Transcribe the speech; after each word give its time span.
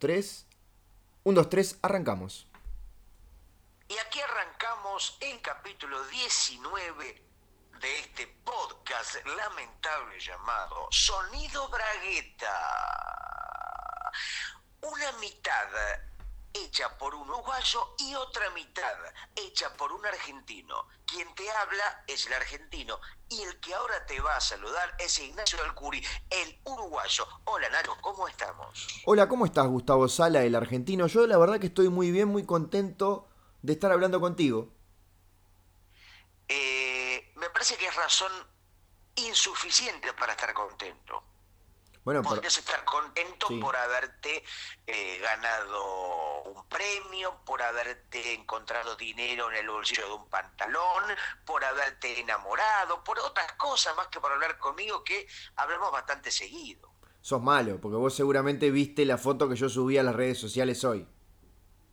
3. 0.00 0.46
1, 1.24 1.40
2, 1.42 1.50
3, 1.50 1.78
arrancamos. 1.82 2.48
Y 3.86 3.98
aquí 3.98 4.18
arrancamos 4.20 5.18
el 5.20 5.42
capítulo 5.42 6.02
19 6.04 7.22
de 7.80 7.98
este 7.98 8.26
podcast 8.42 9.16
lamentable 9.26 10.18
llamado 10.18 10.88
Sonido 10.90 11.68
Bragueta. 11.68 12.50
Una 14.80 15.12
mitad 15.20 15.68
hecha 16.52 16.96
por 16.98 17.14
un 17.14 17.28
uruguayo 17.28 17.94
y 17.98 18.14
otra 18.14 18.50
mitad 18.50 18.92
hecha 19.36 19.72
por 19.76 19.92
un 19.92 20.04
argentino. 20.04 20.86
Quien 21.06 21.32
te 21.34 21.50
habla 21.50 22.04
es 22.06 22.26
el 22.26 22.34
argentino 22.34 22.98
y 23.28 23.42
el 23.42 23.58
que 23.60 23.74
ahora 23.74 24.06
te 24.06 24.20
va 24.20 24.36
a 24.36 24.40
saludar 24.40 24.94
es 24.98 25.18
Ignacio 25.18 25.62
Alcuri, 25.64 26.04
el 26.30 26.60
uruguayo. 26.64 27.26
Hola 27.44 27.68
Nacho, 27.70 27.96
¿cómo 28.00 28.28
estamos? 28.28 28.86
Hola, 29.04 29.28
¿cómo 29.28 29.46
estás 29.46 29.66
Gustavo 29.66 30.08
Sala, 30.08 30.42
el 30.42 30.54
argentino? 30.54 31.06
Yo 31.06 31.26
la 31.26 31.38
verdad 31.38 31.58
que 31.60 31.66
estoy 31.68 31.88
muy 31.88 32.10
bien, 32.10 32.28
muy 32.28 32.44
contento 32.44 33.28
de 33.62 33.72
estar 33.72 33.92
hablando 33.92 34.20
contigo. 34.20 34.72
Eh, 36.48 37.32
me 37.36 37.50
parece 37.50 37.76
que 37.76 37.86
es 37.86 37.94
razón 37.94 38.32
insuficiente 39.16 40.12
para 40.14 40.32
estar 40.32 40.52
contento. 40.54 41.22
Bueno, 42.04 42.22
Podrías 42.22 42.56
estar 42.56 42.84
contento 42.84 43.46
Sí. 43.48 43.58
por 43.58 43.76
haberte 43.76 44.42
eh, 44.86 45.18
ganado 45.18 46.42
un 46.44 46.66
premio, 46.68 47.40
por 47.44 47.62
haberte 47.62 48.32
encontrado 48.34 48.96
dinero 48.96 49.50
en 49.50 49.56
el 49.58 49.68
bolsillo 49.68 50.06
de 50.06 50.12
un 50.14 50.28
pantalón, 50.28 51.04
por 51.44 51.62
haberte 51.64 52.18
enamorado, 52.20 53.04
por 53.04 53.18
otras 53.18 53.52
cosas 53.52 53.94
más 53.96 54.08
que 54.08 54.18
por 54.20 54.32
hablar 54.32 54.58
conmigo 54.58 55.04
que 55.04 55.26
hablamos 55.56 55.92
bastante 55.92 56.30
seguido. 56.30 56.90
sos 57.20 57.42
malo, 57.42 57.78
porque 57.80 57.96
vos 57.98 58.14
seguramente 58.14 58.70
viste 58.70 59.04
la 59.04 59.18
foto 59.18 59.46
que 59.48 59.56
yo 59.56 59.68
subí 59.68 59.98
a 59.98 60.02
las 60.02 60.14
redes 60.14 60.38
sociales 60.38 60.82
hoy. 60.84 61.06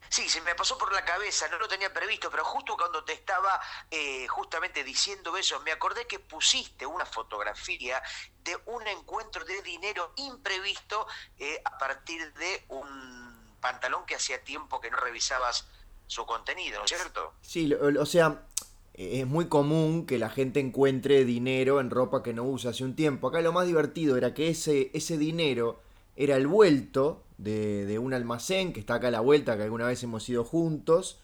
Sí, 0.09 0.29
se 0.29 0.41
me 0.41 0.55
pasó 0.55 0.77
por 0.77 0.91
la 0.93 1.03
cabeza, 1.03 1.47
no 1.49 1.57
lo 1.59 1.67
tenía 1.67 1.93
previsto, 1.93 2.29
pero 2.29 2.43
justo 2.43 2.75
cuando 2.77 3.03
te 3.03 3.13
estaba 3.13 3.59
eh, 3.91 4.27
justamente 4.27 4.83
diciendo 4.83 5.35
eso, 5.37 5.59
me 5.61 5.71
acordé 5.71 6.05
que 6.07 6.19
pusiste 6.19 6.85
una 6.85 7.05
fotografía 7.05 8.01
de 8.43 8.57
un 8.67 8.87
encuentro 8.87 9.43
de 9.45 9.61
dinero 9.61 10.13
imprevisto 10.17 11.07
eh, 11.37 11.61
a 11.63 11.77
partir 11.77 12.33
de 12.33 12.65
un 12.69 13.57
pantalón 13.59 14.05
que 14.05 14.15
hacía 14.15 14.43
tiempo 14.43 14.79
que 14.79 14.89
no 14.89 14.97
revisabas 14.97 15.67
su 16.07 16.25
contenido, 16.25 16.79
¿no 16.79 16.85
es 16.85 16.91
cierto? 16.91 17.33
Sí, 17.41 17.73
o 17.73 18.05
sea, 18.05 18.45
eh, 18.93 19.21
es 19.21 19.27
muy 19.27 19.47
común 19.47 20.05
que 20.05 20.17
la 20.17 20.29
gente 20.29 20.59
encuentre 20.59 21.25
dinero 21.25 21.79
en 21.79 21.89
ropa 21.89 22.23
que 22.23 22.33
no 22.33 22.43
usa 22.43 22.71
hace 22.71 22.83
un 22.83 22.95
tiempo. 22.95 23.27
Acá 23.27 23.41
lo 23.41 23.51
más 23.51 23.67
divertido 23.67 24.17
era 24.17 24.33
que 24.33 24.49
ese, 24.49 24.89
ese 24.93 25.17
dinero 25.17 25.81
era 26.17 26.35
el 26.35 26.47
vuelto 26.47 27.23
de, 27.37 27.85
de 27.85 27.99
un 27.99 28.13
almacén 28.13 28.73
que 28.73 28.79
está 28.79 28.95
acá 28.95 29.07
a 29.07 29.11
la 29.11 29.21
vuelta, 29.21 29.55
que 29.55 29.63
alguna 29.63 29.85
vez 29.85 30.03
hemos 30.03 30.27
ido 30.27 30.43
juntos. 30.43 31.19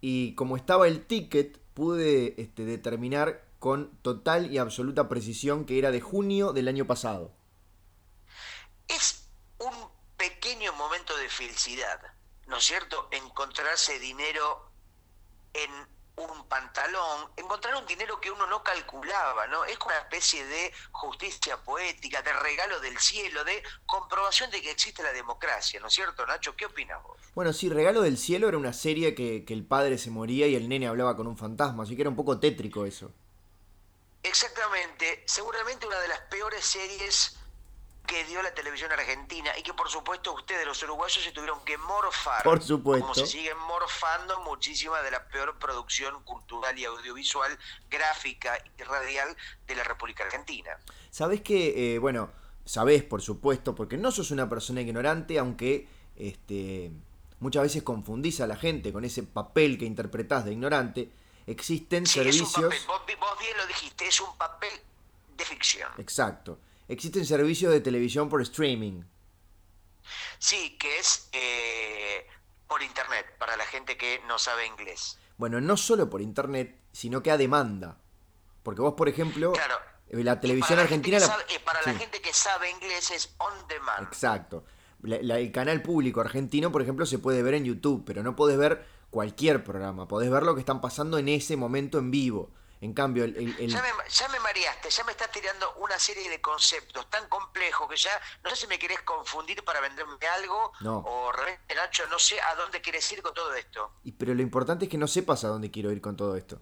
Y 0.00 0.34
como 0.34 0.56
estaba 0.56 0.88
el 0.88 1.06
ticket, 1.06 1.58
pude 1.74 2.34
este, 2.36 2.64
determinar 2.64 3.44
con 3.58 3.96
total 4.02 4.52
y 4.52 4.58
absoluta 4.58 5.08
precisión 5.08 5.64
que 5.64 5.78
era 5.78 5.92
de 5.92 6.00
junio 6.00 6.52
del 6.52 6.68
año 6.68 6.86
pasado. 6.86 7.32
Es 8.88 9.28
un 9.58 9.88
pequeño 10.16 10.72
momento 10.72 11.16
de 11.16 11.28
felicidad, 11.28 12.00
¿no 12.48 12.56
es 12.56 12.64
cierto? 12.64 13.08
Encontrarse 13.12 13.98
dinero 14.00 14.68
en 15.54 15.70
un 16.16 16.46
pantalón, 16.46 17.30
encontrar 17.36 17.74
un 17.76 17.86
dinero 17.86 18.20
que 18.20 18.30
uno 18.30 18.46
no 18.46 18.62
calculaba, 18.62 19.46
¿no? 19.46 19.64
Es 19.64 19.78
una 19.84 19.98
especie 19.98 20.44
de 20.44 20.72
justicia 20.90 21.56
poética, 21.62 22.20
de 22.22 22.32
regalo 22.32 22.80
del 22.80 22.98
cielo, 22.98 23.44
de 23.44 23.62
comprobación 23.86 24.50
de 24.50 24.60
que 24.60 24.70
existe 24.70 25.02
la 25.02 25.12
democracia, 25.12 25.80
¿no 25.80 25.86
es 25.86 25.94
cierto, 25.94 26.26
Nacho? 26.26 26.54
¿Qué 26.54 26.66
opinas 26.66 27.02
vos? 27.02 27.18
Bueno, 27.34 27.52
sí, 27.52 27.70
Regalo 27.70 28.02
del 28.02 28.18
Cielo 28.18 28.48
era 28.48 28.58
una 28.58 28.74
serie 28.74 29.14
que, 29.14 29.44
que 29.46 29.54
el 29.54 29.64
padre 29.64 29.96
se 29.96 30.10
moría 30.10 30.46
y 30.46 30.54
el 30.54 30.68
nene 30.68 30.86
hablaba 30.86 31.16
con 31.16 31.26
un 31.26 31.38
fantasma, 31.38 31.84
así 31.84 31.96
que 31.96 32.02
era 32.02 32.10
un 32.10 32.16
poco 32.16 32.38
tétrico 32.38 32.84
eso. 32.84 33.10
Exactamente, 34.22 35.24
seguramente 35.26 35.86
una 35.86 35.98
de 35.98 36.08
las 36.08 36.20
peores 36.22 36.64
series 36.64 37.38
que 38.06 38.24
dio 38.24 38.42
la 38.42 38.52
televisión 38.52 38.90
argentina 38.92 39.50
y 39.58 39.62
que 39.62 39.72
por 39.74 39.88
supuesto 39.88 40.32
ustedes 40.32 40.66
los 40.66 40.82
uruguayos 40.82 41.22
se 41.22 41.32
tuvieron 41.32 41.64
que 41.64 41.78
morfar. 41.78 42.42
Por 42.42 42.62
supuesto. 42.62 43.06
Como 43.06 43.14
se 43.14 43.26
siguen 43.26 43.58
morfando 43.58 44.40
muchísima 44.40 45.00
de 45.02 45.10
la 45.10 45.26
peor 45.28 45.58
producción 45.58 46.22
cultural 46.24 46.78
y 46.78 46.84
audiovisual, 46.84 47.56
gráfica 47.90 48.58
y 48.78 48.82
radial 48.82 49.36
de 49.66 49.74
la 49.74 49.84
República 49.84 50.24
Argentina. 50.24 50.76
Sabés 51.10 51.42
que, 51.42 51.94
eh, 51.94 51.98
bueno, 51.98 52.30
sabés 52.64 53.02
por 53.04 53.22
supuesto, 53.22 53.74
porque 53.74 53.96
no 53.96 54.10
sos 54.10 54.30
una 54.30 54.48
persona 54.48 54.80
ignorante, 54.80 55.38
aunque 55.38 55.88
este, 56.16 56.90
muchas 57.40 57.62
veces 57.62 57.82
confundís 57.82 58.40
a 58.40 58.46
la 58.46 58.56
gente 58.56 58.92
con 58.92 59.04
ese 59.04 59.22
papel 59.22 59.78
que 59.78 59.84
interpretás 59.84 60.44
de 60.44 60.52
ignorante, 60.52 61.10
existen 61.46 62.06
Sí, 62.06 62.20
es 62.20 62.40
un 62.40 62.46
servicios... 62.46 62.64
papel, 62.64 62.78
vos, 62.86 63.02
vos 63.20 63.38
bien 63.38 63.56
lo 63.56 63.66
dijiste, 63.66 64.06
es 64.06 64.20
un 64.20 64.36
papel 64.36 64.72
de 65.36 65.44
ficción. 65.44 65.90
Exacto. 65.98 66.58
Existen 66.92 67.24
servicios 67.24 67.72
de 67.72 67.80
televisión 67.80 68.28
por 68.28 68.42
streaming. 68.42 69.02
Sí, 70.38 70.76
que 70.78 70.98
es 70.98 71.28
eh, 71.32 72.26
por 72.68 72.82
internet, 72.82 73.24
para 73.38 73.56
la 73.56 73.64
gente 73.64 73.96
que 73.96 74.20
no 74.28 74.38
sabe 74.38 74.66
inglés. 74.66 75.18
Bueno, 75.38 75.60
no 75.60 75.76
solo 75.76 76.10
por 76.10 76.20
internet, 76.20 76.78
sino 76.92 77.22
que 77.22 77.30
a 77.30 77.36
demanda. 77.38 77.98
Porque 78.62 78.82
vos, 78.82 78.94
por 78.94 79.08
ejemplo, 79.08 79.52
Claro. 79.52 79.76
eh, 80.08 80.22
la 80.22 80.38
televisión 80.40 80.76
Para 80.76 80.82
argentina... 80.82 81.18
la- 81.18 81.26
sabe- 81.26 81.44
para 81.64 81.80
la 81.86 81.94
gente 81.94 82.20
que 82.20 82.32
sabe 82.32 82.70
inglés 82.70 83.10
es 83.10 83.34
on 83.38 83.66
demand. 83.68 84.06
Exacto. 84.06 84.64
La- 85.02 85.18
la- 85.22 85.38
el 85.38 85.50
canal 85.50 85.80
público 85.82 86.20
argentino, 86.20 86.70
por 86.70 86.82
ejemplo, 86.82 87.06
se 87.06 87.18
puede 87.18 87.42
ver 87.42 87.54
en 87.54 87.64
YouTube, 87.64 88.04
pero 88.04 88.22
no 88.22 88.36
podés 88.36 88.58
ver 88.58 88.84
cualquier 89.10 89.64
programa. 89.64 90.06
Podés 90.08 90.30
ver 90.30 90.42
lo 90.42 90.54
que 90.54 90.60
están 90.60 90.80
pasando 90.80 91.18
en 91.18 91.28
ese 91.28 91.56
momento 91.56 91.98
en 91.98 92.10
vivo. 92.10 92.50
En 92.82 92.92
cambio, 92.94 93.22
el, 93.24 93.36
el- 93.36 93.56
el- 93.60 93.70
Ya 93.70 93.80
me, 93.80 93.88
ya 94.10 94.28
me 94.28 94.40
mareaste, 94.40 94.90
ya 94.90 95.04
me 95.04 95.12
estás 95.12 95.30
tirando 95.30 95.72
una 95.76 95.96
serie 96.00 96.28
de 96.28 96.40
conceptos 96.40 97.08
tan 97.08 97.28
complejos 97.28 97.88
que 97.88 97.96
ya 97.96 98.10
no 98.42 98.50
sé 98.50 98.56
si 98.56 98.66
me 98.66 98.76
querés 98.76 99.00
confundir 99.02 99.62
para 99.64 99.80
venderme 99.80 100.16
algo 100.36 100.72
No. 100.80 100.98
o 100.98 101.30
realmente, 101.30 101.74
Nacho, 101.76 102.04
no 102.08 102.18
sé 102.18 102.40
a 102.40 102.56
dónde 102.56 102.80
quieres 102.82 103.10
ir 103.12 103.22
con 103.22 103.32
todo 103.34 103.54
esto. 103.54 103.92
y- 104.02 104.10
pero 104.12 104.34
lo 104.34 104.42
importante 104.42 104.86
es 104.86 104.90
que 104.90 104.98
no 104.98 105.06
sepas 105.06 105.44
a 105.44 105.48
dónde 105.48 105.70
quiero 105.70 105.92
ir 105.92 106.00
con 106.00 106.16
todo 106.16 106.36
esto. 106.36 106.60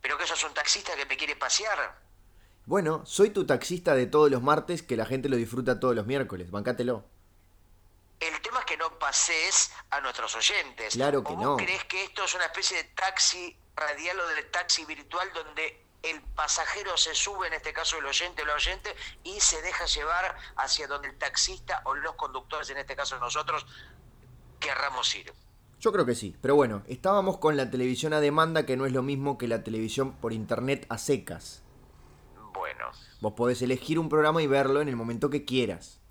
Pero 0.00 0.16
que 0.18 0.26
sos 0.26 0.42
un 0.44 0.54
taxista 0.54 0.96
que 0.96 1.04
me 1.06 1.16
quiere 1.18 1.36
pasear. 1.36 2.00
Bueno, 2.64 3.04
soy 3.04 3.28
tu 3.30 3.44
taxista 3.46 3.94
de 3.94 4.06
todos 4.06 4.30
los 4.30 4.40
martes, 4.42 4.82
que 4.82 4.96
la 4.96 5.04
gente 5.04 5.28
lo 5.28 5.36
disfruta 5.36 5.78
todos 5.80 5.94
los 5.94 6.06
miércoles. 6.06 6.50
Bancátelo. 6.50 7.04
El 8.20 8.40
tema 8.40 8.60
es 8.60 8.64
que 8.66 8.76
no 8.76 8.98
pases 8.98 9.70
a 9.90 10.00
nuestros 10.00 10.34
oyentes. 10.36 10.94
Claro 10.94 11.22
que 11.24 11.32
¿O 11.32 11.36
vos 11.36 11.44
no. 11.44 11.56
crees 11.56 11.84
que 11.84 12.04
esto 12.04 12.24
es 12.24 12.34
una 12.34 12.46
especie 12.46 12.76
de 12.78 12.84
taxi 12.84 13.56
radial 13.76 14.20
o 14.20 14.26
de 14.28 14.42
taxi 14.44 14.84
virtual 14.84 15.28
donde 15.34 15.82
el 16.02 16.20
pasajero 16.34 16.96
se 16.96 17.14
sube, 17.14 17.46
en 17.46 17.54
este 17.54 17.72
caso 17.72 17.98
el 17.98 18.06
oyente 18.06 18.42
o 18.42 18.46
la 18.46 18.54
oyente, 18.54 18.94
y 19.22 19.40
se 19.40 19.62
deja 19.62 19.86
llevar 19.86 20.36
hacia 20.56 20.86
donde 20.88 21.08
el 21.08 21.18
taxista 21.18 21.80
o 21.84 21.94
los 21.94 22.14
conductores, 22.16 22.70
en 22.70 22.78
este 22.78 22.96
caso 22.96 23.18
nosotros, 23.18 23.66
querramos 24.58 25.14
ir? 25.14 25.32
Yo 25.80 25.92
creo 25.92 26.06
que 26.06 26.14
sí. 26.14 26.36
Pero 26.40 26.54
bueno, 26.54 26.82
estábamos 26.86 27.38
con 27.38 27.56
la 27.56 27.70
televisión 27.70 28.12
a 28.12 28.20
demanda, 28.20 28.66
que 28.66 28.76
no 28.76 28.86
es 28.86 28.92
lo 28.92 29.02
mismo 29.02 29.38
que 29.38 29.48
la 29.48 29.64
televisión 29.64 30.12
por 30.16 30.32
internet 30.32 30.86
a 30.88 30.98
secas. 30.98 31.62
Bueno. 32.52 32.90
Vos 33.20 33.32
podés 33.34 33.62
elegir 33.62 33.98
un 33.98 34.08
programa 34.08 34.42
y 34.42 34.46
verlo 34.46 34.80
en 34.80 34.88
el 34.88 34.96
momento 34.96 35.30
que 35.30 35.44
quieras. 35.44 36.01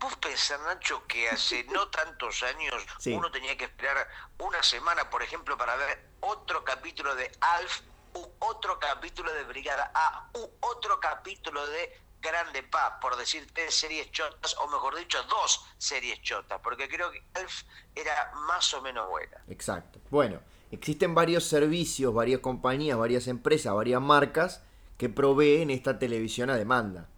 ¿Vos 0.00 0.16
pensás, 0.16 0.60
Nacho, 0.62 1.06
que 1.06 1.28
hace 1.28 1.64
no 1.64 1.88
tantos 1.90 2.42
años 2.42 2.74
Sí. 2.98 3.12
uno 3.12 3.30
tenía 3.30 3.56
que 3.56 3.64
esperar 3.64 4.08
una 4.38 4.62
semana, 4.62 5.08
por 5.10 5.22
ejemplo, 5.22 5.56
para 5.56 5.76
ver 5.76 6.08
otro 6.20 6.64
capítulo 6.64 7.14
de 7.14 7.30
Alf, 7.40 7.80
u 8.14 8.26
otro 8.40 8.78
capítulo 8.78 9.32
de 9.32 9.44
Brigada 9.44 9.90
A, 9.94 10.28
u 10.34 10.48
otro 10.60 11.00
capítulo 11.00 11.66
de 11.66 12.00
Grande 12.20 12.62
Pa, 12.62 12.98
por 13.00 13.16
decir 13.16 13.50
tres 13.52 13.74
series 13.74 14.10
chotas, 14.12 14.56
o 14.58 14.68
mejor 14.68 14.96
dicho, 14.96 15.22
dos 15.24 15.64
series 15.78 16.22
chotas, 16.22 16.60
porque 16.62 16.88
creo 16.88 17.10
que 17.10 17.22
Alf 17.34 17.62
era 17.94 18.32
más 18.46 18.72
o 18.72 18.80
menos 18.82 19.08
buena. 19.08 19.42
Exacto. 19.48 19.98
Bueno, 20.10 20.40
existen 20.70 21.14
varios 21.14 21.44
servicios, 21.44 22.14
varias 22.14 22.40
compañías, 22.40 22.96
varias 22.96 23.26
empresas, 23.26 23.74
varias 23.74 24.00
marcas 24.00 24.62
que 24.96 25.08
proveen 25.08 25.70
esta 25.70 25.98
televisión 25.98 26.50
a 26.50 26.56
demanda. 26.56 27.08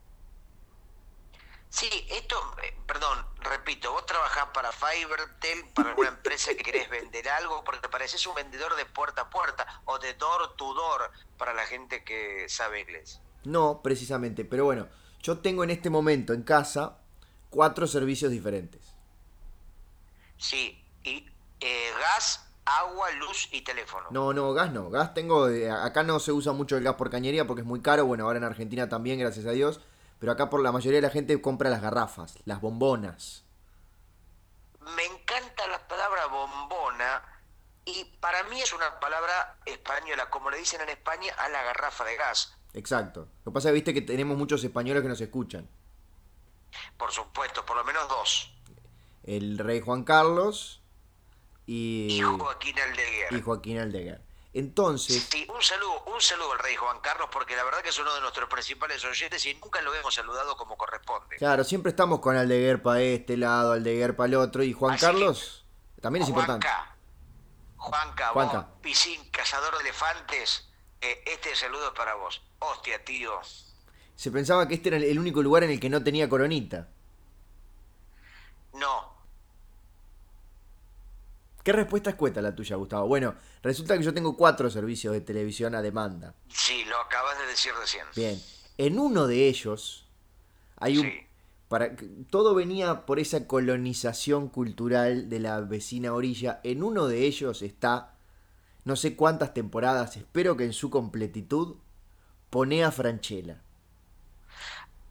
Sí, 1.68 2.06
esto, 2.10 2.36
eh, 2.62 2.74
perdón, 2.86 3.18
repito, 3.40 3.92
vos 3.92 4.06
trabajás 4.06 4.46
para 4.54 4.72
Fivertel, 4.72 5.64
para 5.74 5.90
alguna 5.90 6.08
empresa 6.08 6.52
que 6.54 6.62
querés 6.62 6.88
vender 6.88 7.28
algo, 7.28 7.62
porque 7.64 7.88
pareces 7.88 8.26
un 8.26 8.34
vendedor 8.34 8.74
de 8.76 8.86
puerta 8.86 9.22
a 9.22 9.30
puerta 9.30 9.66
o 9.84 9.98
de 9.98 10.14
door 10.14 10.56
to 10.56 10.72
door 10.72 11.10
para 11.36 11.52
la 11.52 11.66
gente 11.66 12.02
que 12.04 12.46
sabe 12.48 12.80
inglés. 12.80 13.20
No, 13.44 13.82
precisamente, 13.82 14.44
pero 14.44 14.64
bueno, 14.64 14.88
yo 15.20 15.38
tengo 15.38 15.64
en 15.64 15.70
este 15.70 15.90
momento 15.90 16.32
en 16.32 16.42
casa 16.44 16.98
cuatro 17.50 17.86
servicios 17.86 18.30
diferentes. 18.30 18.94
Sí, 20.38 20.82
y 21.04 21.26
eh, 21.60 21.90
gas, 22.00 22.44
agua, 22.64 23.10
luz 23.12 23.48
y 23.52 23.62
teléfono. 23.62 24.06
No, 24.10 24.32
no, 24.32 24.52
gas 24.54 24.72
no, 24.72 24.88
gas 24.90 25.14
tengo, 25.14 25.46
de- 25.46 25.70
acá 25.70 26.02
no 26.02 26.20
se 26.20 26.32
usa 26.32 26.52
mucho 26.52 26.76
el 26.76 26.84
gas 26.84 26.94
por 26.94 27.10
cañería 27.10 27.46
porque 27.46 27.60
es 27.62 27.66
muy 27.66 27.80
caro, 27.80 28.06
bueno, 28.06 28.24
ahora 28.24 28.38
en 28.38 28.44
Argentina 28.44 28.88
también, 28.88 29.18
gracias 29.18 29.46
a 29.46 29.50
Dios, 29.50 29.80
pero 30.18 30.32
acá 30.32 30.48
por 30.50 30.60
la 30.62 30.72
mayoría 30.72 30.98
de 30.98 31.06
la 31.06 31.12
gente 31.12 31.40
compra 31.40 31.70
las 31.70 31.82
garrafas, 31.82 32.38
las 32.44 32.60
bombonas. 32.60 33.44
Me 34.94 35.04
encanta 35.04 35.66
la 35.66 35.86
palabra 35.88 36.26
bombona 36.26 37.22
y 37.84 38.04
para 38.20 38.42
mí 38.44 38.60
es 38.60 38.72
una 38.72 38.98
palabra 39.00 39.58
española, 39.64 40.30
como 40.30 40.50
le 40.50 40.58
dicen 40.58 40.80
en 40.80 40.88
España 40.90 41.32
a 41.38 41.48
la 41.48 41.62
garrafa 41.62 42.04
de 42.04 42.16
gas. 42.16 42.56
Exacto. 42.72 43.28
Lo 43.44 43.52
que 43.52 43.54
pasa 43.54 43.68
es 43.68 43.70
que 43.70 43.74
viste 43.74 43.94
que 43.94 44.02
tenemos 44.02 44.36
muchos 44.36 44.62
españoles 44.62 45.02
que 45.02 45.08
nos 45.08 45.20
escuchan. 45.20 45.68
Por 46.96 47.10
supuesto, 47.10 47.64
por 47.64 47.76
lo 47.76 47.84
menos 47.84 48.08
dos. 48.08 48.52
El 49.24 49.58
rey 49.58 49.80
Juan 49.80 50.04
Carlos 50.04 50.82
y, 51.66 52.08
Y 52.10 52.22
Joaquín 52.22 52.78
Aldeguer. 52.78 53.32
y 53.32 53.42
Joaquín 53.42 53.78
Aldeguer. 53.78 54.20
Entonces, 54.58 55.28
Sí, 55.30 55.46
un 55.54 55.60
saludo, 55.62 56.02
un 56.06 56.20
saludo 56.20 56.52
al 56.52 56.58
rey 56.60 56.74
Juan 56.76 56.98
Carlos, 57.00 57.28
porque 57.30 57.54
la 57.54 57.62
verdad 57.64 57.82
que 57.82 57.90
es 57.90 57.98
uno 57.98 58.14
de 58.14 58.22
nuestros 58.22 58.48
principales 58.48 59.04
oyentes 59.04 59.44
y 59.44 59.52
nunca 59.54 59.82
lo 59.82 59.94
hemos 59.94 60.14
saludado 60.14 60.56
como 60.56 60.76
corresponde. 60.78 61.36
claro, 61.36 61.62
siempre 61.62 61.90
estamos 61.90 62.20
con 62.20 62.36
Aldeguer 62.36 62.80
para 62.82 63.02
este 63.02 63.36
lado, 63.36 63.72
Aldeguer 63.72 64.16
para 64.16 64.28
el 64.28 64.34
otro, 64.36 64.62
y 64.62 64.72
Juan 64.72 64.94
Así 64.94 65.00
que- 65.04 65.12
Carlos 65.12 65.64
también 66.00 66.22
es 66.22 66.30
importante. 66.30 66.66
Juanca, 66.66 66.96
Juanca, 67.76 68.28
Juanca. 68.28 68.56
vos, 68.60 68.66
Pisín, 68.80 69.28
cazador 69.30 69.74
de 69.76 69.80
elefantes, 69.82 70.66
eh, 71.02 71.22
este 71.26 71.54
saludo 71.54 71.88
es 71.88 71.92
para 71.94 72.14
vos. 72.14 72.40
Hostia, 72.60 73.04
tío. 73.04 73.38
Se 74.14 74.30
pensaba 74.30 74.66
que 74.66 74.74
este 74.74 74.88
era 74.88 74.96
el 74.96 75.18
único 75.18 75.42
lugar 75.42 75.64
en 75.64 75.70
el 75.72 75.78
que 75.80 75.90
no 75.90 76.02
tenía 76.02 76.30
coronita. 76.30 76.88
No, 78.72 79.15
¿Qué 81.66 81.72
respuesta 81.72 82.10
escueta 82.10 82.40
la 82.40 82.54
tuya, 82.54 82.76
Gustavo? 82.76 83.08
Bueno, 83.08 83.34
resulta 83.60 83.98
que 83.98 84.04
yo 84.04 84.14
tengo 84.14 84.36
cuatro 84.36 84.70
servicios 84.70 85.12
de 85.12 85.20
televisión 85.20 85.74
a 85.74 85.82
demanda. 85.82 86.32
sí, 86.46 86.84
lo 86.84 86.96
acabas 86.96 87.36
de 87.40 87.46
decir 87.46 87.72
recién. 87.76 88.04
Bien, 88.14 88.40
en 88.78 89.00
uno 89.00 89.26
de 89.26 89.48
ellos 89.48 90.06
hay 90.76 90.98
un... 90.98 91.06
Sí. 91.06 91.26
Para, 91.66 91.96
todo 92.30 92.54
venía 92.54 93.04
por 93.04 93.18
esa 93.18 93.48
colonización 93.48 94.48
cultural 94.48 95.28
de 95.28 95.40
la 95.40 95.60
vecina 95.60 96.12
orilla. 96.12 96.60
En 96.62 96.84
uno 96.84 97.08
de 97.08 97.24
ellos 97.24 97.62
está, 97.62 98.14
no 98.84 98.94
sé 98.94 99.16
cuántas 99.16 99.52
temporadas, 99.52 100.16
espero 100.16 100.56
que 100.56 100.66
en 100.66 100.72
su 100.72 100.88
completitud, 100.88 101.78
Ponea 102.48 102.92
Franchella. 102.92 103.64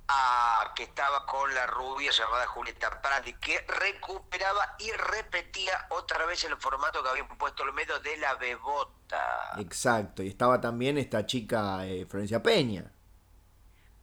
Ah, 0.07 0.71
que 0.75 0.83
estaba 0.83 1.25
con 1.25 1.53
la 1.55 1.65
rubia 1.65 2.11
llamada 2.11 2.45
Julieta 2.45 3.01
Prandi, 3.01 3.33
que 3.33 3.59
recuperaba 3.61 4.75
y 4.77 4.91
repetía 4.91 5.87
otra 5.89 6.25
vez 6.27 6.43
el 6.43 6.55
formato 6.57 7.01
que 7.01 7.09
habían 7.09 7.27
puesto 7.37 7.63
el 7.63 7.73
medio 7.73 7.99
de 7.99 8.17
la 8.17 8.35
bebota. 8.35 9.53
Exacto, 9.57 10.21
y 10.21 10.27
estaba 10.27 10.61
también 10.61 10.99
esta 10.99 11.25
chica 11.25 11.85
eh, 11.87 12.05
Florencia 12.05 12.43
Peña. 12.43 12.91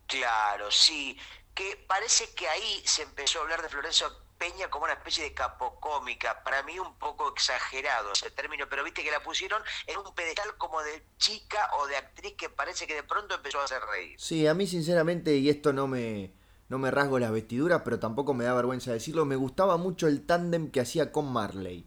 Claro, 0.07 0.71
sí. 0.71 1.19
Que 1.55 1.77
parece 1.87 2.35
que 2.35 2.49
ahí 2.49 2.83
se 2.85 3.03
empezó 3.03 3.39
a 3.39 3.43
hablar 3.43 3.63
de 3.63 3.69
Florencio 3.69 4.22
Peña 4.43 4.69
como 4.69 4.87
una 4.87 4.95
especie 4.95 5.23
de 5.23 5.35
capocómica. 5.35 6.43
Para 6.43 6.65
mí 6.65 6.77
un 6.77 6.99
poco 6.99 7.29
exagerado 7.29 8.11
ese 8.11 8.29
término, 8.33 8.67
pero 8.69 8.83
viste 8.83 9.05
que 9.05 9.11
la 9.13 9.23
pusieron 9.23 9.63
en 9.87 9.99
un 9.99 10.13
pedestal 10.17 10.57
como 10.59 10.83
de 10.83 11.01
chica 11.17 11.71
o 11.79 11.87
de 11.87 11.97
actriz 11.97 12.35
que 12.37 12.49
parece 12.49 12.89
que 12.89 12.97
de 12.97 13.05
pronto 13.05 13.37
empezó 13.37 13.61
a 13.61 13.65
hacer 13.67 13.81
reír. 13.83 14.21
Sí, 14.21 14.49
a 14.49 14.55
mí 14.55 14.67
sinceramente, 14.67 15.37
y 15.37 15.49
esto 15.49 15.73
no 15.73 15.87
me, 15.87 16.33
no 16.69 16.79
me 16.81 16.91
rasgo 16.91 17.21
las 17.21 17.31
vestiduras, 17.31 17.83
pero 17.85 18.01
tampoco 18.01 18.35
me 18.35 18.43
da 18.43 18.53
vergüenza 18.53 18.91
decirlo, 18.91 19.25
me 19.25 19.37
gustaba 19.37 19.77
mucho 19.77 20.09
el 20.09 20.27
tándem 20.27 20.73
que 20.73 20.81
hacía 20.81 21.13
con 21.13 21.33
Marley. 21.33 21.87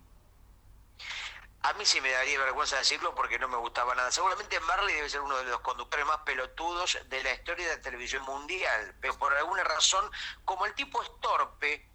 A 1.63 1.73
mí 1.73 1.83
sí 1.83 1.99
me 1.99 2.09
daría 2.09 2.39
vergüenza 2.39 2.77
decirlo 2.77 3.13
porque 3.15 3.37
no 3.37 3.49
me 3.49 3.57
gustaba 3.57 3.95
nada. 3.95 4.13
Seguramente 4.13 4.61
Marley 4.61 4.95
debe 4.95 5.09
ser 5.09 5.19
uno 5.19 5.35
de 5.35 5.43
los 5.43 5.59
conductores 5.59 6.05
más 6.05 6.19
pelotudos 6.19 6.99
de 7.09 7.21
la 7.21 7.33
historia 7.33 7.67
de 7.67 7.75
la 7.75 7.81
televisión 7.81 8.23
mundial, 8.23 8.95
pero 9.01 9.19
por 9.19 9.33
alguna 9.33 9.65
razón, 9.65 10.09
como 10.45 10.65
el 10.65 10.73
tipo 10.73 11.03
es 11.03 11.11
torpe, 11.19 11.89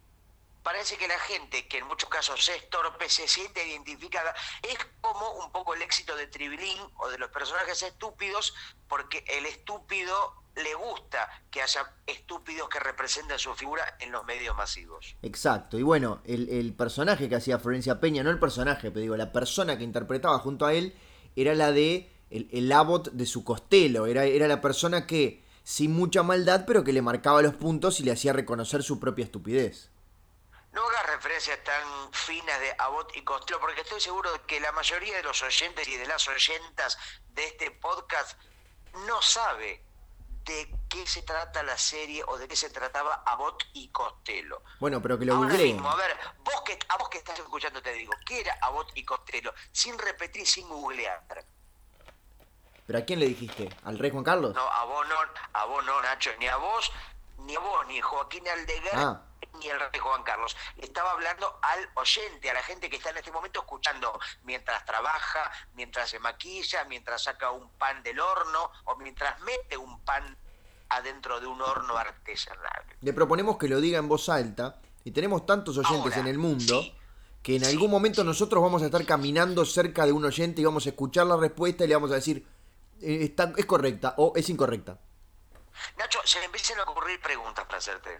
parece 0.63 0.97
que 0.97 1.07
la 1.07 1.19
gente, 1.19 1.67
que 1.67 1.79
en 1.79 1.87
muchos 1.87 2.09
casos 2.09 2.47
es 2.49 2.69
torpe, 2.69 3.09
se 3.09 3.27
siente 3.27 3.67
identificada. 3.67 4.33
Es 4.61 4.77
como 5.01 5.31
un 5.43 5.51
poco 5.51 5.73
el 5.73 5.81
éxito 5.81 6.15
de 6.15 6.27
Tribilín 6.27 6.79
o 6.97 7.09
de 7.09 7.17
los 7.17 7.29
personajes 7.29 7.81
estúpidos, 7.83 8.53
porque 8.87 9.23
el 9.27 9.45
estúpido 9.45 10.41
le 10.55 10.73
gusta 10.75 11.29
que 11.49 11.61
haya 11.61 11.93
estúpidos 12.05 12.67
que 12.69 12.79
representen 12.79 13.39
su 13.39 13.53
figura 13.53 13.95
en 13.99 14.11
los 14.11 14.25
medios 14.25 14.55
masivos. 14.55 15.15
Exacto, 15.21 15.79
y 15.79 15.83
bueno, 15.83 16.21
el, 16.25 16.73
personaje 16.73 17.29
que 17.29 17.35
hacía 17.35 17.59
Florencia 17.59 17.99
Peña, 17.99 18.23
no 18.23 18.29
el 18.29 18.39
personaje, 18.39 18.91
pero 18.91 19.01
digo, 19.01 19.17
la 19.17 19.31
persona 19.31 19.77
que 19.77 19.83
interpretaba 19.83 20.39
junto 20.39 20.65
a 20.65 20.73
él, 20.73 20.95
era 21.35 21.55
la 21.55 21.71
de 21.71 22.11
el, 22.29 22.49
el 22.51 22.73
de 23.13 23.25
su 23.25 23.43
costelo, 23.43 24.07
era, 24.07 24.25
era 24.25 24.47
la 24.47 24.61
persona 24.61 25.07
que, 25.07 25.43
sin 25.63 25.93
mucha 25.93 26.23
maldad, 26.23 26.65
pero 26.67 26.83
que 26.83 26.93
le 26.93 27.01
marcaba 27.01 27.41
los 27.41 27.55
puntos 27.55 27.99
y 27.99 28.03
le 28.03 28.11
hacía 28.11 28.33
reconocer 28.33 28.83
su 28.83 28.99
propia 28.99 29.25
estupidez. 29.25 29.89
Referencias 31.21 31.63
tan 31.63 32.11
finas 32.13 32.59
de 32.59 32.73
Abbott 32.79 33.15
y 33.15 33.23
Costello, 33.23 33.59
porque 33.59 33.81
estoy 33.81 34.01
seguro 34.01 34.33
de 34.33 34.39
que 34.41 34.59
la 34.59 34.71
mayoría 34.71 35.17
de 35.17 35.21
los 35.21 35.39
oyentes 35.43 35.87
y 35.87 35.95
de 35.95 36.07
las 36.07 36.27
oyentas 36.27 36.97
de 37.29 37.45
este 37.45 37.69
podcast 37.69 38.39
no 39.05 39.21
sabe 39.21 39.83
de 40.45 40.75
qué 40.89 41.05
se 41.05 41.21
trata 41.21 41.61
la 41.61 41.77
serie 41.77 42.23
o 42.27 42.39
de 42.39 42.47
qué 42.47 42.55
se 42.55 42.71
trataba 42.71 43.21
Abbott 43.23 43.65
y 43.73 43.89
Costello. 43.89 44.63
Bueno, 44.79 44.99
pero 44.99 45.19
que 45.19 45.25
lo 45.25 45.35
Ahora 45.35 45.49
googleen. 45.49 45.75
mismo, 45.75 45.91
a 45.91 45.95
ver, 45.95 46.17
vos 46.39 46.63
que, 46.65 46.79
a 46.89 46.97
vos 46.97 47.07
que 47.09 47.19
estás 47.19 47.37
escuchando 47.37 47.83
te 47.83 47.93
digo, 47.93 48.13
¿qué 48.25 48.39
era 48.39 48.57
Abbott 48.59 48.89
y 48.95 49.05
Costello? 49.05 49.53
Sin 49.71 49.99
repetir, 49.99 50.47
sin 50.47 50.67
googlear. 50.67 51.21
¿Pero 52.87 52.97
a 52.97 53.03
quién 53.05 53.19
le 53.19 53.27
dijiste? 53.27 53.69
¿Al 53.83 53.99
rey 53.99 54.09
Juan 54.09 54.23
Carlos? 54.23 54.55
No, 54.55 54.61
a 54.67 54.85
vos 54.85 55.07
no, 55.07 55.15
a 55.53 55.65
vos 55.65 55.85
no, 55.85 56.01
Nacho, 56.01 56.31
ni 56.39 56.47
a 56.47 56.57
vos, 56.57 56.91
ni 57.37 57.55
a 57.55 57.59
vos, 57.59 57.85
ni 57.85 57.99
a 57.99 58.03
Joaquín 58.03 58.47
Aldeguer, 58.47 58.95
Ah. 58.95 59.21
Ni 59.59 59.69
al 59.69 59.79
rey 59.79 59.99
Juan 59.99 60.23
Carlos. 60.23 60.55
Le 60.77 60.85
estaba 60.85 61.11
hablando 61.11 61.59
al 61.61 61.89
oyente, 61.95 62.49
a 62.49 62.53
la 62.53 62.63
gente 62.63 62.89
que 62.89 62.97
está 62.97 63.09
en 63.09 63.17
este 63.17 63.31
momento 63.31 63.61
escuchando 63.61 64.19
mientras 64.43 64.85
trabaja, 64.85 65.51
mientras 65.75 66.09
se 66.09 66.19
maquilla, 66.19 66.85
mientras 66.85 67.23
saca 67.23 67.51
un 67.51 67.69
pan 67.71 68.03
del 68.03 68.19
horno 68.19 68.71
o 68.85 68.95
mientras 68.97 69.39
mete 69.41 69.77
un 69.77 69.99
pan 70.01 70.37
adentro 70.89 71.39
de 71.39 71.47
un 71.47 71.61
horno 71.61 71.97
artesanal. 71.97 72.83
Le 73.01 73.13
proponemos 73.13 73.57
que 73.57 73.67
lo 73.67 73.79
diga 73.79 73.99
en 73.99 74.07
voz 74.07 74.29
alta 74.29 74.81
y 75.03 75.11
tenemos 75.11 75.45
tantos 75.45 75.77
oyentes 75.77 76.13
Ahora, 76.13 76.19
en 76.19 76.27
el 76.27 76.37
mundo 76.37 76.81
sí, 76.81 76.95
que 77.41 77.55
en 77.55 77.65
algún 77.65 77.89
momento 77.89 78.23
nosotros 78.23 78.61
vamos 78.61 78.81
a 78.83 78.85
estar 78.85 79.05
caminando 79.05 79.65
cerca 79.65 80.05
de 80.05 80.11
un 80.11 80.25
oyente 80.25 80.61
y 80.61 80.65
vamos 80.65 80.85
a 80.85 80.89
escuchar 80.89 81.25
la 81.25 81.37
respuesta 81.37 81.85
y 81.85 81.87
le 81.87 81.95
vamos 81.95 82.11
a 82.11 82.15
decir 82.15 82.45
eh, 83.01 83.19
está, 83.23 83.51
es 83.57 83.65
correcta 83.65 84.13
o 84.17 84.33
es 84.35 84.49
incorrecta. 84.49 84.99
Nacho, 85.97 86.19
se 86.25 86.39
me 86.39 86.45
empiezan 86.45 86.79
a 86.79 86.83
ocurrir 86.83 87.19
preguntas 87.19 87.65
para 87.65 87.77
hacerte. 87.77 88.19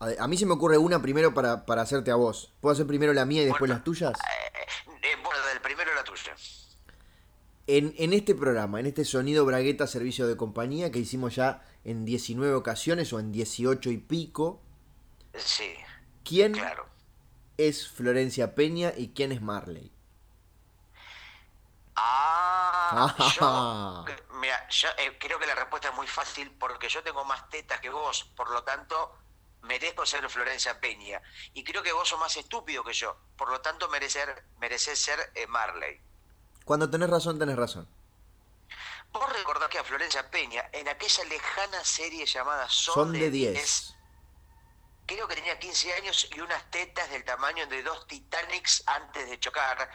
A, 0.00 0.24
a 0.24 0.28
mí 0.28 0.36
se 0.36 0.46
me 0.46 0.54
ocurre 0.54 0.78
una 0.78 1.00
primero 1.02 1.32
para, 1.34 1.66
para 1.66 1.82
hacerte 1.82 2.10
a 2.10 2.16
vos. 2.16 2.52
¿Puedo 2.60 2.72
hacer 2.72 2.86
primero 2.86 3.12
la 3.12 3.24
mía 3.26 3.42
y 3.42 3.46
después 3.46 3.60
Bueno, 3.60 3.74
las 3.74 3.84
tuyas? 3.84 4.12
Eh, 4.12 4.52
eh, 5.02 5.16
bueno, 5.22 5.40
del 5.46 5.60
primero 5.60 5.94
la 5.94 6.04
tuya. 6.04 6.34
En, 7.66 7.94
en 7.98 8.12
este 8.12 8.34
programa, 8.34 8.80
en 8.80 8.86
este 8.86 9.04
Sonido 9.04 9.44
Bragueta 9.44 9.86
Servicio 9.86 10.26
de 10.26 10.36
Compañía 10.36 10.90
que 10.90 10.98
hicimos 10.98 11.36
ya 11.36 11.62
en 11.84 12.04
19 12.04 12.54
ocasiones 12.54 13.12
o 13.12 13.20
en 13.20 13.30
18 13.30 13.90
y 13.90 13.98
pico, 13.98 14.60
Sí, 15.36 15.72
¿quién 16.24 16.52
claro. 16.52 16.86
es 17.56 17.88
Florencia 17.88 18.56
Peña 18.56 18.92
y 18.96 19.10
quién 19.10 19.30
es 19.30 19.40
Marley? 19.40 19.92
Ah, 21.94 23.14
Ah. 23.40 24.04
yo, 24.08 24.14
mira, 24.40 24.66
yo 24.68 24.88
eh, 24.98 25.16
creo 25.20 25.38
que 25.38 25.46
la 25.46 25.54
respuesta 25.54 25.90
es 25.90 25.94
muy 25.94 26.08
fácil 26.08 26.50
porque 26.58 26.88
yo 26.88 27.02
tengo 27.04 27.24
más 27.24 27.48
tetas 27.50 27.78
que 27.80 27.90
vos, 27.90 28.24
por 28.36 28.50
lo 28.50 28.64
tanto 28.64 29.12
merezco 29.62 30.06
ser 30.06 30.28
Florencia 30.28 30.80
Peña. 30.80 31.20
Y 31.54 31.64
creo 31.64 31.82
que 31.82 31.92
vos 31.92 32.08
sos 32.08 32.18
más 32.18 32.36
estúpido 32.36 32.84
que 32.84 32.92
yo, 32.92 33.16
por 33.36 33.50
lo 33.50 33.60
tanto 33.60 33.88
merecer, 33.88 34.44
mereces 34.58 34.98
ser 34.98 35.32
eh, 35.34 35.46
Marley. 35.46 36.00
Cuando 36.64 36.88
tenés 36.88 37.10
razón, 37.10 37.38
tenés 37.38 37.56
razón. 37.56 37.88
Vos 39.12 39.32
recordás 39.32 39.68
que 39.68 39.78
a 39.78 39.84
Florencia 39.84 40.30
Peña, 40.30 40.68
en 40.72 40.88
aquella 40.88 41.24
lejana 41.24 41.84
serie 41.84 42.26
llamada 42.26 42.68
Son, 42.68 42.94
Son 42.94 43.12
de 43.12 43.30
10, 43.30 43.52
10. 43.54 43.96
creo 45.06 45.26
que 45.26 45.34
tenía 45.34 45.58
15 45.58 45.94
años 45.94 46.28
y 46.34 46.40
unas 46.40 46.70
tetas 46.70 47.10
del 47.10 47.24
tamaño 47.24 47.66
de 47.66 47.82
dos 47.82 48.06
Titanics 48.06 48.84
antes 48.86 49.28
de 49.28 49.40
chocar, 49.40 49.90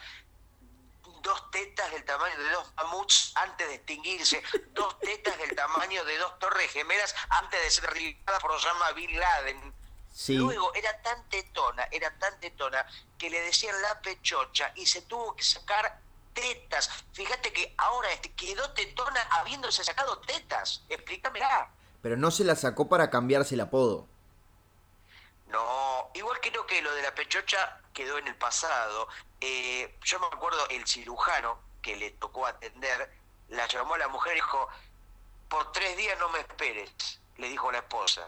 dos 1.26 1.50
tetas 1.50 1.92
del 1.92 2.06
tamaño 2.06 2.38
de 2.38 2.50
dos 2.52 2.72
mamuts 2.78 3.34
antes 3.36 3.68
de 3.68 3.76
extinguirse, 3.76 4.44
dos 4.74 5.00
tetas 5.00 5.36
del 5.40 5.56
tamaño 5.56 6.06
de 6.06 6.18
dos 6.20 6.38
torres 6.38 6.72
gemelas 6.72 7.14
antes 7.30 7.62
de 7.62 7.72
ser 7.72 7.84
derribada 7.86 8.40
por 8.40 8.52
Osama 8.52 8.92
Bin 8.92 9.20
Laden. 9.20 9.74
Sí. 10.14 10.36
Luego 10.36 10.74
era 10.76 11.02
tan 11.02 11.28
tetona, 11.28 11.88
era 11.92 12.16
tan 12.20 12.40
tetona 12.40 12.86
que 13.18 13.30
le 13.30 13.42
decían 13.42 13.82
la 13.82 14.00
pechocha 14.02 14.72
y 14.76 14.86
se 14.86 15.02
tuvo 15.02 15.36
que 15.36 15.44
sacar 15.44 16.00
tetas. 16.34 16.90
Fíjate 17.14 17.52
que 17.52 17.74
ahora 17.78 18.12
este, 18.12 18.32
quedó 18.34 18.72
tetona 18.74 19.22
habiéndose 19.32 19.84
sacado 19.84 20.20
tetas. 20.20 20.84
Explícamela. 20.90 21.70
Pero 22.04 22.18
no 22.18 22.30
se 22.30 22.44
la 22.44 22.56
sacó 22.56 22.88
para 22.88 23.10
cambiarse 23.10 23.56
el 23.56 23.62
apodo. 23.62 24.08
No, 25.48 26.12
igual 26.14 26.40
creo 26.40 26.66
que 26.68 26.82
lo 26.82 26.94
de 26.94 27.02
la 27.02 27.16
pechocha 27.16 27.82
quedó 27.94 28.18
en 28.20 28.28
el 28.28 28.36
pasado. 28.36 29.08
Eh, 29.48 29.96
yo 30.04 30.20
me 30.20 30.26
acuerdo 30.26 30.68
el 30.70 30.88
cirujano 30.88 31.60
que 31.80 31.96
le 31.96 32.10
tocó 32.12 32.48
atender, 32.48 33.12
la 33.50 33.68
llamó 33.68 33.94
a 33.94 34.00
la 34.00 34.08
mujer 34.08 34.34
y 34.34 34.36
dijo, 34.38 34.68
por 35.48 35.72
tres 35.72 35.96
días 35.96 36.18
no 36.18 36.30
me 36.30 36.40
esperes. 36.40 37.20
le 37.38 37.50
dijo 37.50 37.72
la 37.72 37.78
esposa. 37.80 38.24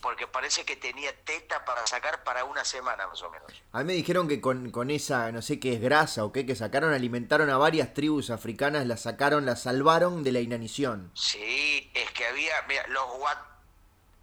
Porque 0.00 0.26
parece 0.26 0.64
que 0.64 0.74
tenía 0.74 1.14
teta 1.24 1.64
para 1.64 1.86
sacar 1.86 2.24
para 2.24 2.44
una 2.44 2.64
semana 2.64 3.06
más 3.06 3.22
o 3.22 3.30
menos. 3.30 3.46
A 3.72 3.78
mí 3.78 3.84
me 3.84 3.92
dijeron 3.92 4.26
que 4.26 4.40
con, 4.40 4.70
con 4.72 4.90
esa, 4.90 5.30
no 5.30 5.40
sé 5.40 5.60
qué 5.60 5.74
es 5.74 5.80
grasa 5.80 6.24
o 6.24 6.32
qué, 6.32 6.44
que 6.44 6.56
sacaron, 6.56 6.92
alimentaron 6.92 7.48
a 7.48 7.56
varias 7.56 7.94
tribus 7.94 8.30
africanas, 8.30 8.86
las 8.86 9.02
sacaron, 9.02 9.46
las 9.46 9.62
salvaron 9.62 10.24
de 10.24 10.32
la 10.32 10.40
inanición. 10.40 11.12
Sí, 11.14 11.90
es 11.94 12.10
que 12.10 12.26
había, 12.26 12.60
mira, 12.66 12.86
los, 12.88 13.04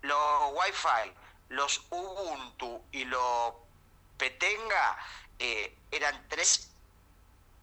Wi-Fi, 0.03 1.13
los 1.49 1.85
Ubuntu 1.89 2.81
y 2.91 3.05
los 3.05 3.53
Petenga 4.17 4.97
eh, 5.43 5.75
eran 5.89 6.27
tres 6.29 6.69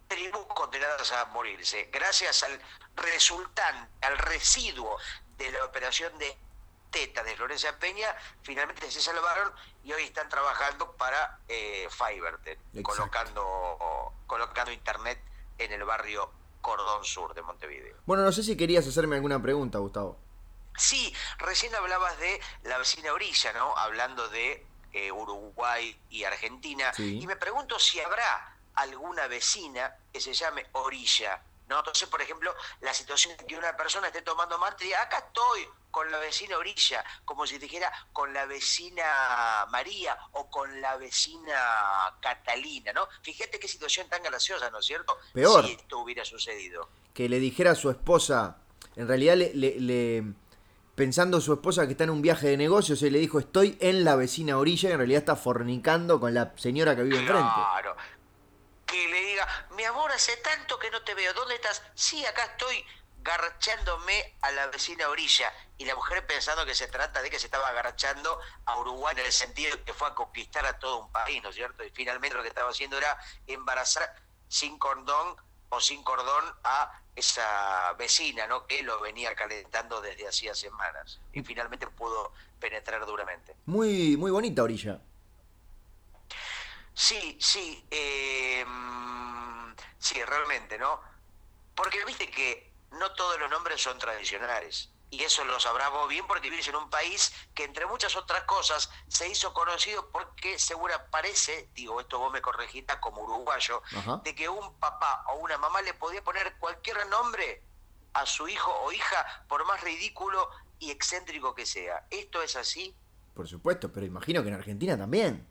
tribus 0.08 0.47
condenadas 0.49 1.12
a 1.12 1.26
morirse. 1.26 1.88
Gracias 1.92 2.42
al 2.42 2.61
resultante, 2.97 3.88
al 4.04 4.18
residuo 4.18 4.99
de 5.37 5.52
la 5.52 5.64
operación 5.64 6.18
de 6.18 6.37
Teta 6.90 7.23
de 7.23 7.37
Florencia 7.37 7.78
Peña, 7.78 8.08
finalmente 8.42 8.90
se 8.90 9.00
salvaron 9.00 9.52
y 9.85 9.92
hoy 9.92 10.02
están 10.02 10.28
trabajando 10.28 10.90
para 10.97 11.38
eh, 11.47 11.87
Fivertel, 11.90 12.58
colocando, 12.82 14.12
colocando 14.26 14.73
internet 14.73 15.23
en 15.58 15.70
el 15.70 15.85
barrio 15.85 16.32
Cordón 16.61 17.04
Sur 17.04 17.32
de 17.35 17.42
Montevideo. 17.42 17.97
Bueno, 18.06 18.25
no 18.25 18.32
sé 18.32 18.42
si 18.42 18.56
querías 18.56 18.88
hacerme 18.88 19.14
alguna 19.14 19.40
pregunta, 19.40 19.78
Gustavo. 19.78 20.18
Sí, 20.76 21.14
recién 21.38 21.73
hablabas 21.76 22.18
de 22.18 22.40
la 22.64 22.78
vecina 22.78 23.12
orilla, 23.12 23.52
¿no? 23.52 23.76
Hablando 23.76 24.28
de 24.30 24.66
eh, 24.92 25.12
Uruguay 25.12 25.97
y 26.11 26.25
Argentina. 26.25 26.92
Sí. 26.95 27.18
Y 27.23 27.26
me 27.26 27.37
pregunto 27.37 27.78
si 27.78 28.00
habrá 28.00 28.57
alguna 28.75 29.26
vecina 29.26 29.95
que 30.12 30.21
se 30.21 30.33
llame 30.33 30.66
orilla, 30.73 31.42
¿no? 31.68 31.78
Entonces, 31.78 32.09
por 32.09 32.23
ejemplo, 32.23 32.54
la 32.80 32.95
situación 32.95 33.37
de 33.37 33.45
que 33.47 33.57
una 33.59 33.76
persona 33.76 34.07
esté 34.07 34.23
tomando 34.23 34.57
mate 34.59 34.85
y 34.85 34.87
diga, 34.88 35.02
acá 35.02 35.18
estoy 35.18 35.66
con 35.90 36.11
la 36.12 36.18
vecina 36.18 36.57
orilla, 36.57 37.04
como 37.25 37.47
si 37.47 37.59
dijera 37.59 37.90
con 38.12 38.33
la 38.33 38.45
vecina 38.47 39.66
María 39.71 40.16
o 40.33 40.49
con 40.50 40.80
la 40.80 40.97
vecina 40.97 41.54
Catalina, 42.21 42.92
¿no? 42.92 43.09
Fíjate 43.23 43.59
qué 43.59 43.68
situación 43.68 44.09
tan 44.09 44.23
graciosa, 44.23 44.71
¿no 44.71 44.78
es 44.78 44.87
cierto? 44.87 45.18
Peor. 45.33 45.64
Si 45.64 45.73
esto 45.73 45.99
hubiera 45.99 46.25
sucedido. 46.25 46.88
Que 47.14 47.28
le 47.28 47.38
dijera 47.40 47.73
a 47.73 47.75
su 47.75 47.90
esposa, 47.90 48.59
en 48.97 49.09
realidad 49.09 49.37
le, 49.37 49.52
le- 49.54 49.80
le- 49.80 50.25
pensando 50.99 51.40
su 51.40 51.52
esposa 51.52 51.87
que 51.87 51.93
está 51.93 52.02
en 52.02 52.11
un 52.11 52.23
viaje 52.23 52.49
de 52.49 52.57
negocios, 52.57 53.00
él 53.05 53.12
le 53.12 53.21
dijo, 53.21 53.38
estoy 53.38 53.78
en 53.81 54.02
la 54.02 54.17
vecina 54.17 54.59
orilla 54.59 54.88
y 54.88 54.93
en 54.93 54.99
realidad 54.99 55.21
está 55.21 55.37
fornicando 55.37 56.19
con 56.19 56.35
la 56.35 56.52
señora 56.57 56.97
que 56.97 57.05
vive 57.05 57.21
enfrente. 57.21 57.52
Claro. 57.55 57.97
Que 58.85 59.07
le 59.07 59.21
diga, 59.21 59.69
mi 59.76 59.85
amor, 59.85 60.11
hace 60.11 60.37
tanto 60.38 60.76
que 60.76 60.90
no 60.90 61.00
te 61.02 61.14
veo, 61.14 61.33
¿dónde 61.35 61.55
estás? 61.55 61.85
Sí, 61.95 62.26
acá 62.26 62.47
estoy 62.47 62.85
garchándome 63.23 64.37
a 64.43 64.50
la 64.50 64.67
vecina 64.67 65.09
orilla. 65.09 65.52
Y 65.76 65.85
la 65.85 65.95
mujer 65.95 66.26
pensando 66.26 66.67
que 66.67 66.75
se 66.75 66.88
trata 66.88 67.23
de 67.23 67.31
que 67.31 67.38
se 67.38 67.47
estaba 67.47 67.69
agarchando 67.69 68.40
a 68.64 68.81
Uruguay 68.81 69.14
en 69.17 69.26
el 69.26 69.33
sentido 69.33 69.76
de 69.76 69.85
que 69.85 69.95
fue 69.95 70.09
a 70.09 70.17
conquistar 70.17 70.67
a 70.67 70.81
todo 70.81 70.99
un 70.99 71.12
país, 71.12 71.40
¿no 71.45 71.50
es 71.50 71.55
cierto? 71.55 71.85
Y 71.85 71.90
finalmente 71.90 72.37
lo 72.37 72.43
que 72.43 72.49
estaba 72.49 72.71
haciendo 72.71 72.99
era 72.99 73.17
embarazar 73.47 74.17
sin 74.49 74.76
cordón 74.81 75.37
o 75.70 75.80
sin 75.80 76.02
cordón 76.02 76.44
a 76.64 77.00
esa 77.14 77.92
vecina, 77.94 78.46
¿no? 78.46 78.66
Que 78.66 78.82
lo 78.82 79.00
venía 79.00 79.34
calentando 79.34 80.00
desde 80.00 80.28
hacía 80.28 80.54
semanas. 80.54 81.20
Y 81.32 81.42
finalmente 81.42 81.87
pudo 81.87 82.32
penetrar 82.60 83.04
duramente. 83.06 83.54
Muy, 83.66 84.16
muy 84.16 84.30
bonita 84.30 84.62
orilla. 84.62 85.00
Sí, 86.94 87.37
sí, 87.40 87.84
eh, 87.90 88.64
mm, 88.66 89.72
sí, 89.98 90.22
realmente, 90.25 90.78
¿no? 90.78 91.00
Porque 91.75 92.04
viste 92.04 92.30
que 92.30 92.72
no 92.92 93.12
todos 93.12 93.38
los 93.38 93.50
nombres 93.50 93.80
son 93.80 93.98
tradicionales. 93.98 94.90
Y 95.11 95.23
eso 95.25 95.43
lo 95.45 95.59
sabrás 95.59 95.91
vos 95.91 96.07
bien 96.09 96.27
porque 96.27 96.50
vives 96.50 96.69
en 96.69 96.77
un 96.77 96.91
país 96.91 97.33
que 97.55 97.65
entre 97.65 97.87
muchas 97.87 98.15
otras 98.15 98.43
cosas 98.45 98.91
se 99.09 99.27
hizo 99.29 99.55
conocido 99.55 100.11
porque 100.11 100.59
segura 100.59 101.11
parece, 101.11 101.71
digo 101.75 102.00
esto 102.00 102.19
vos 102.19 102.31
me 102.31 102.43
corregirás 102.43 102.99
como 102.99 103.23
uruguayo, 103.23 103.83
Ajá. 103.97 104.21
de 104.23 104.35
que 104.35 104.49
un 104.50 104.75
papá 104.75 105.25
o 105.29 105.37
una 105.37 105.57
mamá 105.57 105.81
le 105.81 105.95
podía 105.95 106.23
poner 106.23 106.57
cualquier 106.59 107.07
nombre 107.07 107.62
a 108.12 108.27
su 108.27 108.49
hijo 108.49 108.71
o 108.83 108.93
hija 108.93 109.45
por 109.49 109.65
más 109.65 109.81
ridículo 109.81 110.50
y 110.79 110.91
excéntrico 110.91 111.55
que 111.55 111.65
sea. 111.65 112.05
¿Esto 112.11 112.43
es 112.43 112.55
así? 112.57 112.95
Por 113.35 113.49
supuesto, 113.49 113.91
pero 113.91 114.05
imagino 114.05 114.43
que 114.43 114.49
en 114.49 114.55
Argentina 114.57 114.99
también. 114.99 115.49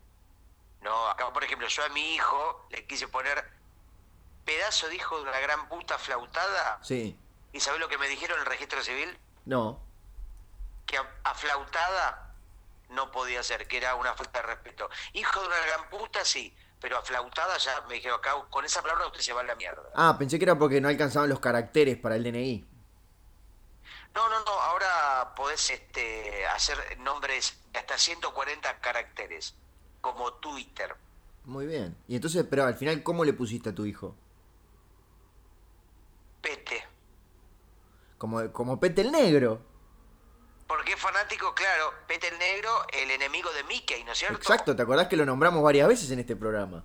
No, 0.82 1.08
acá 1.08 1.32
por 1.32 1.42
ejemplo 1.42 1.66
yo 1.66 1.84
a 1.84 1.88
mi 1.88 2.14
hijo 2.14 2.66
le 2.70 2.86
quise 2.86 3.08
poner 3.08 3.44
pedazo 4.44 4.88
de 4.88 4.94
hijo 4.94 5.16
de 5.16 5.22
una 5.22 5.40
gran 5.40 5.68
puta 5.68 5.98
flautada. 5.98 6.78
Sí. 6.82 7.18
¿Y 7.52 7.60
sabés 7.60 7.80
lo 7.80 7.88
que 7.88 7.98
me 7.98 8.06
dijeron 8.08 8.36
en 8.36 8.42
el 8.44 8.46
registro 8.46 8.82
civil? 8.82 9.18
No. 9.48 9.80
Que 10.84 10.98
a, 10.98 11.06
a 11.24 11.34
flautada 11.34 12.34
no 12.90 13.10
podía 13.10 13.42
ser, 13.42 13.66
que 13.66 13.78
era 13.78 13.94
una 13.94 14.14
falta 14.14 14.40
de 14.40 14.46
respeto. 14.46 14.90
Hijo 15.14 15.40
de 15.40 15.46
una 15.46 15.58
gran 15.60 15.88
puta, 15.88 16.22
sí, 16.22 16.54
pero 16.78 16.98
a 16.98 17.02
flautada 17.02 17.56
ya 17.56 17.80
me 17.88 17.94
dijeron 17.94 18.18
acá, 18.18 18.34
con 18.50 18.64
esa 18.66 18.82
palabra 18.82 19.06
usted 19.06 19.20
se 19.20 19.32
va 19.32 19.40
a 19.40 19.44
la 19.44 19.54
mierda. 19.54 19.82
Ah, 19.94 20.16
pensé 20.18 20.38
que 20.38 20.44
era 20.44 20.58
porque 20.58 20.82
no 20.82 20.88
alcanzaban 20.88 21.30
los 21.30 21.40
caracteres 21.40 21.96
para 21.96 22.16
el 22.16 22.24
DNI. 22.24 22.66
No, 24.14 24.28
no, 24.28 24.44
no, 24.44 24.50
ahora 24.50 25.32
podés 25.34 25.70
este, 25.70 26.46
hacer 26.46 26.98
nombres 26.98 27.58
de 27.72 27.78
hasta 27.78 27.96
140 27.96 28.80
caracteres, 28.80 29.54
como 30.02 30.34
Twitter. 30.34 30.94
Muy 31.44 31.66
bien. 31.66 31.96
Y 32.06 32.16
entonces, 32.16 32.44
pero 32.48 32.64
al 32.64 32.74
final, 32.74 33.02
¿cómo 33.02 33.24
le 33.24 33.32
pusiste 33.32 33.70
a 33.70 33.74
tu 33.74 33.86
hijo? 33.86 34.14
Pete. 36.42 36.86
Como, 38.18 38.52
como 38.52 38.78
Pete 38.78 39.02
el 39.02 39.12
Negro. 39.12 39.60
Porque 40.66 40.92
es 40.92 41.00
fanático, 41.00 41.54
claro, 41.54 41.94
Pete 42.06 42.28
el 42.28 42.38
Negro, 42.38 42.70
el 42.92 43.10
enemigo 43.10 43.50
de 43.52 43.64
Mickey, 43.64 44.04
¿no 44.04 44.12
es 44.12 44.18
cierto? 44.18 44.36
Exacto, 44.36 44.76
¿te 44.76 44.82
acordás 44.82 45.08
que 45.08 45.16
lo 45.16 45.24
nombramos 45.24 45.62
varias 45.62 45.88
veces 45.88 46.10
en 46.10 46.18
este 46.18 46.36
programa? 46.36 46.84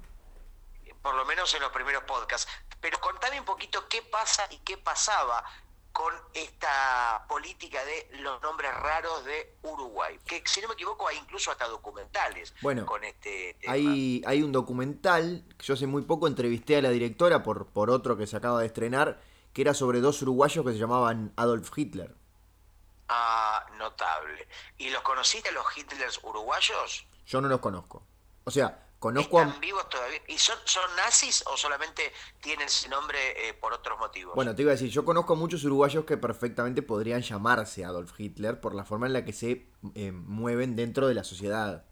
por 1.03 1.13
lo 1.15 1.25
menos 1.25 1.53
en 1.53 1.61
los 1.61 1.71
primeros 1.71 2.03
podcasts. 2.05 2.49
Pero 2.81 2.97
contame 2.99 3.39
un 3.39 3.45
poquito 3.45 3.87
qué 3.87 4.01
pasa 4.01 4.47
y 4.49 4.57
qué 4.59 4.77
pasaba 4.77 5.43
con 5.91 6.11
esta 6.33 7.23
política 7.29 7.83
de 7.85 8.17
los 8.21 8.41
nombres 8.41 8.73
raros 8.73 9.23
de 9.25 9.57
Uruguay. 9.61 10.17
Que 10.25 10.41
si 10.45 10.59
no 10.61 10.69
me 10.69 10.73
equivoco 10.73 11.07
hay 11.07 11.17
incluso 11.17 11.51
hasta 11.51 11.67
documentales 11.67 12.55
Bueno, 12.61 12.85
con 12.87 13.03
este 13.03 13.55
tema. 13.59 13.73
Hay, 13.73 14.23
hay 14.25 14.41
un 14.41 14.51
documental 14.51 15.45
que 15.55 15.65
yo 15.65 15.75
hace 15.75 15.85
muy 15.85 16.01
poco 16.01 16.27
entrevisté 16.27 16.77
a 16.77 16.81
la 16.81 16.89
directora 16.89 17.43
por, 17.43 17.67
por 17.67 17.91
otro 17.91 18.17
que 18.17 18.25
se 18.25 18.37
acaba 18.37 18.61
de 18.61 18.65
estrenar, 18.65 19.21
que 19.53 19.62
era 19.62 19.74
sobre 19.74 20.01
dos 20.01 20.22
uruguayos 20.22 20.65
que 20.65 20.72
se 20.74 20.79
llamaban 20.79 21.31
Adolf 21.38 21.72
Hitler. 21.75 22.15
Ah, 23.07 23.65
notable. 23.77 24.48
¿Y 24.77 24.89
los 24.89 25.01
conociste 25.03 25.51
los 25.51 25.65
Hitlers 25.77 26.19
uruguayos? 26.24 27.05
Yo 27.27 27.41
no 27.41 27.48
los 27.48 27.60
conozco. 27.60 28.03
O 28.45 28.51
sea, 28.51 28.88
conozco 29.00 29.39
¿Están 29.39 29.57
a... 29.57 29.60
vivos 29.60 29.88
todavía? 29.89 30.19
¿Y 30.27 30.38
son, 30.38 30.57
son 30.65 30.83
nazis 30.95 31.43
o 31.45 31.55
solamente 31.55 32.12
tienen 32.41 32.65
ese 32.65 32.89
nombre 32.89 33.48
eh, 33.48 33.53
por 33.53 33.74
otros 33.74 34.00
motivos? 34.00 34.33
Bueno, 34.36 34.55
te 34.55 34.63
iba 34.63 34.72
a 34.72 34.75
decir, 34.75 34.89
yo 34.89 35.05
conozco 35.05 35.33
a 35.33 35.36
muchos 35.36 35.63
uruguayos 35.63 36.05
que 36.05 36.17
perfectamente 36.17 36.81
podrían 36.81 37.22
llamarse 37.22 37.86
Adolf 37.86 38.19
Hitler 38.19 38.60
por 38.60 38.74
la 38.74 38.83
forma 38.83 39.05
en 39.05 39.13
la 39.13 39.24
que 39.24 39.33
se 39.33 39.67
eh, 39.93 40.12
mueven 40.12 40.75
dentro 40.75 41.07
de 41.07 41.13
la 41.13 41.24
sociedad. 41.24 41.86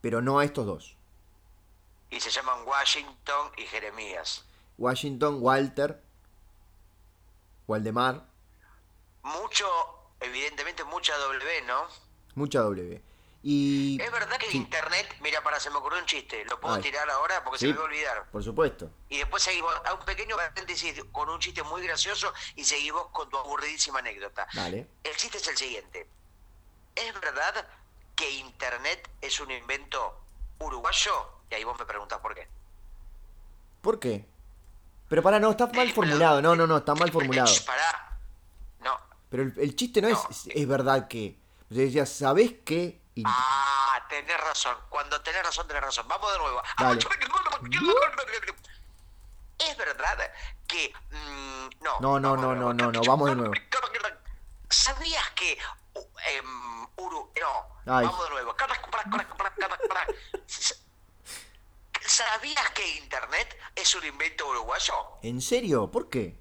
Pero 0.00 0.22
no 0.22 0.38
a 0.38 0.44
estos 0.44 0.64
dos. 0.64 0.96
Y 2.10 2.20
se 2.20 2.30
llaman 2.30 2.60
Washington 2.64 3.50
y 3.56 3.62
Jeremías. 3.62 4.47
Washington, 4.78 5.38
Walter, 5.40 6.00
Waldemar, 7.66 8.24
Mucho, 9.22 9.66
evidentemente 10.20 10.84
mucha 10.84 11.16
W, 11.18 11.62
¿no? 11.66 11.86
mucha 12.34 12.60
W. 12.60 13.02
Y... 13.42 14.00
Es 14.00 14.10
verdad 14.10 14.36
que 14.38 14.50
sí, 14.50 14.56
internet, 14.56 15.06
mira, 15.20 15.42
para, 15.42 15.60
se 15.60 15.70
me 15.70 15.76
ocurrió 15.76 15.98
un 16.00 16.06
chiste, 16.06 16.44
lo 16.46 16.58
puedo 16.60 16.74
Ay. 16.76 16.82
tirar 16.82 17.08
ahora 17.10 17.42
porque 17.44 17.58
Sí. 17.58 17.66
se 17.66 17.72
me 17.72 17.78
va 17.78 17.82
a 17.82 17.86
olvidar. 17.86 18.30
Por 18.30 18.42
supuesto. 18.42 18.90
Y 19.08 19.18
después 19.18 19.42
seguimos 19.42 19.72
a 19.84 19.94
un 19.94 20.04
pequeño 20.04 20.36
paréntesis 20.36 21.04
con 21.12 21.28
un 21.28 21.38
chiste 21.40 21.62
muy 21.62 21.82
gracioso 21.82 22.32
y 22.56 22.64
seguimos 22.64 23.06
con 23.08 23.28
tu 23.28 23.36
aburridísima 23.36 23.98
anécdota. 24.00 24.46
Dale. 24.54 24.88
El 25.04 25.16
chiste 25.16 25.38
es 25.38 25.46
el 25.48 25.56
siguiente. 25.56 26.08
¿Es 26.94 27.20
verdad 27.20 27.66
que 28.16 28.28
internet 28.30 29.08
es 29.20 29.38
un 29.40 29.50
invento 29.50 30.20
uruguayo? 30.58 31.12
Y 31.50 31.54
ahí 31.54 31.64
vos 31.64 31.78
me 31.78 31.84
preguntás 31.86 32.18
por 32.20 32.34
qué. 32.34 32.48
¿Por 33.82 34.00
qué? 34.00 34.26
Pero 35.08 35.22
para, 35.22 35.40
no, 35.40 35.50
está 35.50 35.66
mal 35.68 35.90
formulado. 35.92 36.42
No, 36.42 36.54
no, 36.54 36.66
no, 36.66 36.76
está 36.78 36.94
mal 36.94 37.10
formulado. 37.10 37.50
Pará. 37.66 38.18
No. 38.80 38.98
Pero 39.30 39.42
el, 39.44 39.54
el 39.58 39.74
chiste 39.76 40.02
no, 40.02 40.08
No. 40.10 40.26
es, 40.30 40.48
es 40.54 40.68
verdad 40.68 41.08
que. 41.08 41.38
O 41.70 41.74
sea, 41.74 41.84
decía, 41.84 42.06
¿sabés 42.06 42.52
qué? 42.64 43.00
Y- 43.14 43.22
Ah, 43.26 44.04
tenés 44.08 44.38
razón. 44.40 44.76
Cuando 44.88 45.20
tenés 45.22 45.42
razón, 45.42 45.66
tenés 45.66 45.82
razón. 45.82 46.06
Vamos 46.08 46.32
de 46.32 46.38
nuevo. 46.38 46.62
Dale. 46.78 47.00
Es 49.58 49.76
verdad 49.76 50.16
que... 50.68 50.92
no, 51.80 51.98
No, 52.00 52.20
no, 52.20 52.36
no, 52.36 52.54
no, 52.54 52.72
no, 52.72 52.92
no, 52.92 53.02
vamos 53.02 53.28
de 53.30 53.34
nuevo. 53.34 53.52
¿Sabías 54.70 55.30
que... 55.30 55.58
em, 56.28 56.86
Uru... 56.96 57.32
No, 57.84 57.96
Ay. 57.96 58.06
vamos 58.06 58.22
de 58.24 58.30
nuevo. 58.30 58.54
¿Sabías 62.06 62.70
que 62.70 62.86
es 63.88 63.94
un 63.94 64.04
invento 64.06 64.46
uruguayo? 64.48 64.92
¿En 65.22 65.40
serio? 65.40 65.90
¿Por 65.90 66.10
qué? 66.10 66.36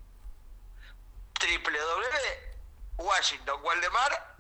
Washington, 2.97 3.59
Waldemar 3.63 4.37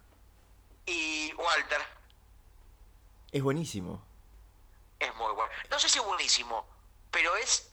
y 0.85 1.31
Walter. 1.35 1.81
Es 3.31 3.41
buenísimo. 3.43 4.03
Es 4.99 5.13
muy 5.15 5.33
bueno. 5.33 5.51
No 5.69 5.79
sé 5.79 5.89
si 5.89 5.99
es 5.99 6.05
buenísimo, 6.05 6.65
pero 7.11 7.35
es 7.37 7.71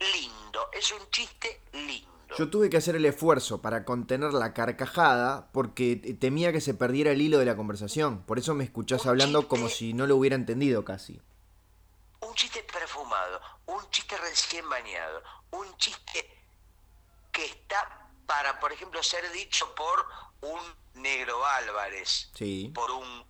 lindo. 0.00 0.68
Es 0.72 0.90
un 0.92 1.08
chiste 1.10 1.60
lindo. 1.72 2.10
Yo 2.38 2.48
tuve 2.48 2.70
que 2.70 2.78
hacer 2.78 2.96
el 2.96 3.04
esfuerzo 3.04 3.60
para 3.60 3.84
contener 3.84 4.32
la 4.32 4.54
carcajada 4.54 5.50
porque 5.52 5.96
temía 6.18 6.50
que 6.50 6.62
se 6.62 6.72
perdiera 6.72 7.12
el 7.12 7.20
hilo 7.20 7.38
de 7.38 7.44
la 7.44 7.56
conversación. 7.56 8.22
Por 8.22 8.38
eso 8.38 8.54
me 8.54 8.64
escuchás 8.64 9.02
Un 9.04 9.10
hablando 9.10 9.40
chiste. 9.40 9.48
como 9.50 9.68
si 9.68 9.92
no 9.92 10.06
lo 10.06 10.16
hubiera 10.16 10.34
entendido 10.34 10.82
casi. 10.84 11.20
Un 12.20 12.34
chiste 12.34 12.62
chiste 13.92 14.16
recién 14.18 14.68
bañado, 14.68 15.22
un 15.52 15.76
chiste 15.76 16.28
que 17.30 17.44
está 17.46 18.08
para, 18.26 18.58
por 18.60 18.72
ejemplo, 18.72 19.02
ser 19.02 19.30
dicho 19.32 19.72
por 19.74 20.04
un 20.40 20.60
Negro 21.00 21.44
Álvarez, 21.46 22.30
Sí. 22.34 22.70
por 22.74 22.90
un 22.90 23.24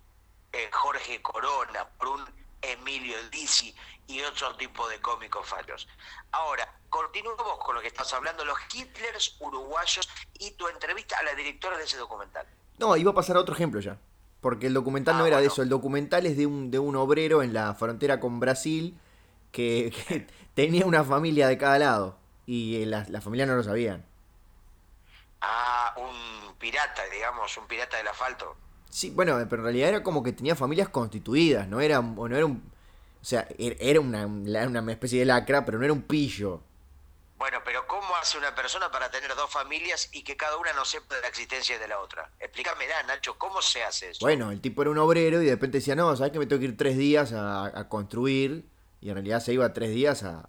eh, 0.53 0.69
Jorge 0.73 1.21
Corona, 1.23 1.87
por 1.99 2.09
un 2.09 2.25
Emilio 2.61 3.17
Dizzi 3.31 3.75
y 4.07 4.21
otro 4.23 4.55
tipo 4.57 4.89
de 4.89 5.01
cómicos 5.01 5.47
fallos. 5.49 5.87
Ahora, 6.33 6.69
continuamos 6.91 7.59
con 7.65 7.75
lo 7.75 7.81
que 7.81 7.87
estás 7.89 8.13
hablando, 8.13 8.45
los 8.45 8.59
Hitlers 8.75 9.37
uruguayos 9.41 10.09
y 10.39 10.53
tu 10.53 10.69
entrevista 10.69 11.19
a 11.19 11.23
la 11.23 11.35
directora 11.35 11.77
de 11.79 11.85
ese 11.85 11.97
documental. 11.97 12.47
No, 12.79 12.97
iba 12.97 13.11
a 13.11 13.15
pasar 13.15 13.37
a 13.37 13.41
otro 13.41 13.55
ejemplo 13.55 13.81
ya. 13.81 13.99
Porque 14.41 14.67
el 14.67 14.75
documental 14.75 15.15
Ah, 15.15 15.19
no 15.19 15.27
era 15.27 15.41
de 15.41 15.47
eso. 15.47 15.63
El 15.63 15.69
documental 15.69 16.27
es 16.27 16.37
de 16.37 16.47
un, 16.47 16.71
de 16.73 16.81
un 16.81 16.97
obrero 16.97 17.43
en 17.43 17.53
la 17.55 17.75
frontera 17.75 18.19
con 18.19 18.41
Brasil 18.41 18.99
que, 19.53 19.95
que 20.09 20.27
tenía 20.55 20.87
una 20.87 21.05
familia 21.05 21.49
de 21.49 21.59
cada 21.59 21.79
lado. 21.79 22.19
Y 22.47 22.83
eh, 22.83 22.87
la, 22.87 23.07
la 23.09 23.21
familia 23.21 23.47
no 23.47 23.57
lo 23.57 23.63
sabían. 23.63 24.05
Ah, 25.41 25.95
un 25.97 26.55
pirata, 26.59 27.03
digamos, 27.13 27.57
un 27.57 27.67
pirata 27.67 27.97
del 27.97 28.09
asfalto. 28.09 28.57
Sí, 28.91 29.11
bueno, 29.11 29.37
pero 29.49 29.63
en 29.63 29.65
realidad 29.65 29.89
era 29.89 30.03
como 30.03 30.23
que 30.23 30.33
tenía 30.33 30.55
familias 30.55 30.89
constituidas. 30.89 31.67
No 31.69 31.81
era, 31.81 32.01
no 32.03 32.27
era 32.37 32.47
un. 32.47 32.63
O 33.21 33.25
sea, 33.25 33.49
er- 33.59 33.77
era 33.81 34.01
una, 34.01 34.27
una 34.27 34.93
especie 34.93 35.21
de 35.21 35.27
lacra, 35.27 35.65
pero 35.65 35.79
no 35.79 35.85
era 35.85 35.93
un 35.93 36.03
pillo. 36.03 36.61
Bueno, 37.39 37.59
pero 37.65 37.87
¿cómo 37.89 38.15
hace 38.17 38.39
una 38.39 38.55
persona 38.55 38.91
para 38.91 39.11
tener 39.11 39.35
dos 39.35 39.51
familias 39.51 40.09
y 40.13 40.23
que 40.23 40.37
cada 40.37 40.57
una 40.59 40.73
no 40.75 40.85
sepa 40.85 41.17
de 41.17 41.23
la 41.23 41.29
existencia 41.29 41.79
de 41.79 41.89
la 41.89 41.99
otra? 41.99 42.31
Explícamela, 42.39 43.03
Nacho, 43.03 43.37
¿cómo 43.37 43.61
se 43.61 43.83
hace 43.83 44.11
eso? 44.11 44.21
Bueno, 44.21 44.53
el 44.53 44.61
tipo 44.61 44.83
era 44.83 44.91
un 44.93 44.99
obrero 44.99 45.43
y 45.43 45.47
de 45.47 45.53
repente 45.53 45.79
decía, 45.79 45.97
no, 45.97 46.15
¿sabes 46.17 46.33
que 46.33 46.39
me 46.39 46.47
tengo 46.47 46.61
que 46.61 46.67
ir 46.67 46.77
tres 46.77 46.97
días 46.97 47.33
a, 47.33 47.67
a 47.67 47.89
construir? 47.89 48.65
Y 49.03 49.09
en 49.09 49.17
realidad 49.17 49.41
se 49.41 49.53
iba 49.53 49.73
tres 49.73 49.91
días 49.91 50.23
a, 50.23 50.49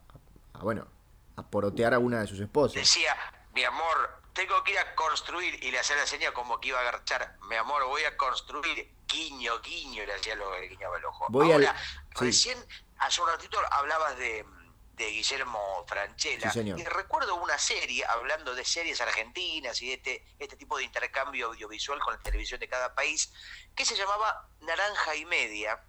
a, 0.53 0.59
bueno, 0.59 0.87
a 1.35 1.43
porotear 1.43 1.93
a 1.95 1.99
una 1.99 2.21
de 2.21 2.27
sus 2.27 2.39
esposas. 2.39 2.75
Decía, 2.75 3.15
mi 3.53 3.63
amor, 3.63 4.21
tengo 4.33 4.63
que 4.63 4.71
ir 4.73 4.79
a 4.79 4.95
construir 4.95 5.63
y 5.63 5.71
le 5.71 5.79
hacía 5.79 5.95
la 5.95 6.05
señal 6.05 6.33
como 6.33 6.59
que 6.61 6.67
iba 6.69 6.77
a 6.77 6.81
agarchar. 6.81 7.35
Mi 7.49 7.55
amor, 7.55 7.83
voy 7.87 8.03
a 8.03 8.15
construir, 8.15 8.93
guiño, 9.07 9.59
guiño, 9.61 10.03
y 10.03 10.05
le 10.05 10.13
hacía 10.13 10.35
lo 10.35 10.51
que 10.51 10.67
guiñaba 10.67 10.97
el 10.97 11.05
ojo. 11.05 11.25
Voy 11.29 11.51
al- 11.51 11.65
Ahora, 11.65 11.75
sí. 11.79 12.25
recién, 12.25 12.65
hace 12.99 13.21
un 13.21 13.27
ratito 13.27 13.57
hablabas 13.71 14.17
de, 14.17 14.45
de 14.93 15.05
Guillermo 15.07 15.83
Franchella. 15.87 16.51
Sí. 16.51 16.59
Y 16.59 16.83
recuerdo 16.83 17.35
una 17.35 17.57
serie, 17.57 18.05
hablando 18.05 18.53
de 18.53 18.63
series 18.63 19.01
argentinas 19.01 19.81
y 19.81 19.87
de 19.87 19.93
este, 19.95 20.25
este 20.37 20.55
tipo 20.57 20.77
de 20.77 20.83
intercambio 20.83 21.47
audiovisual 21.47 21.99
con 21.99 22.13
la 22.13 22.19
televisión 22.21 22.59
de 22.59 22.67
cada 22.67 22.93
país, 22.93 23.33
que 23.75 23.83
se 23.83 23.95
llamaba 23.95 24.47
Naranja 24.61 25.15
y 25.15 25.25
Media 25.25 25.81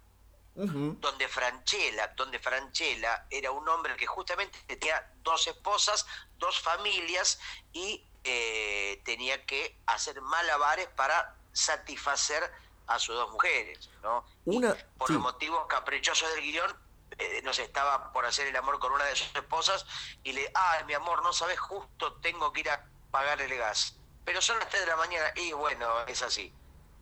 Donde 0.55 1.27
Franchella, 1.27 2.13
donde 2.15 2.39
Franchella 2.39 3.27
era 3.29 3.51
un 3.51 3.67
hombre 3.67 3.95
que 3.97 4.07
justamente 4.07 4.57
tenía 4.67 5.05
dos 5.21 5.45
esposas, 5.47 6.05
dos 6.37 6.59
familias 6.61 7.39
y 7.73 8.05
eh, 8.23 9.01
tenía 9.03 9.45
que 9.45 9.77
hacer 9.85 10.21
malabares 10.21 10.87
para 10.95 11.35
satisfacer 11.51 12.49
a 12.87 12.97
sus 12.99 13.15
dos 13.15 13.31
mujeres, 13.31 13.89
¿no? 14.01 14.25
Y 14.45 14.57
Una- 14.57 14.75
por 14.97 15.07
sí. 15.07 15.13
los 15.13 15.21
motivos 15.21 15.65
caprichosos 15.67 16.29
del 16.35 16.41
guion, 16.41 16.73
eh, 17.17 17.41
no 17.43 17.53
sé, 17.53 17.63
estaba 17.63 18.11
por 18.13 18.25
hacer 18.25 18.47
el 18.47 18.55
amor 18.55 18.79
con 18.79 18.91
una 18.93 19.03
de 19.05 19.15
sus 19.15 19.33
esposas 19.35 19.85
y 20.23 20.31
le, 20.33 20.49
ay, 20.53 20.83
mi 20.85 20.93
amor, 20.93 21.21
no 21.23 21.33
sabes, 21.33 21.59
justo 21.59 22.13
tengo 22.21 22.53
que 22.53 22.61
ir 22.61 22.69
a 22.69 22.85
pagar 23.11 23.41
el 23.41 23.55
gas. 23.57 23.95
Pero 24.23 24.41
son 24.41 24.57
las 24.59 24.69
3 24.69 24.81
de 24.83 24.87
la 24.87 24.95
mañana 24.95 25.31
y 25.35 25.51
bueno, 25.51 26.05
es 26.07 26.21
así. 26.21 26.53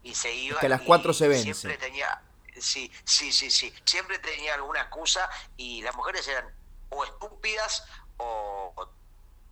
Y 0.04 0.16
se 0.16 0.34
iba. 0.34 0.60
que 0.60 0.66
a 0.66 0.70
las 0.70 0.82
y 0.82 0.86
4 0.86 1.13
se 1.13 1.28
vence. 1.28 1.54
Siempre 1.54 1.78
tenía, 1.78 2.22
sí, 2.60 2.92
sí, 3.04 3.32
sí, 3.32 3.50
sí. 3.52 3.74
Siempre 3.86 4.20
tenía 4.20 4.56
alguna 4.56 4.82
excusa 4.82 5.30
y 5.58 5.82
las 5.82 5.96
mujeres 5.96 6.28
eran 6.28 6.54
o 6.89 7.04
estúpidas 7.04 7.86
o, 8.18 8.74
o 8.76 8.89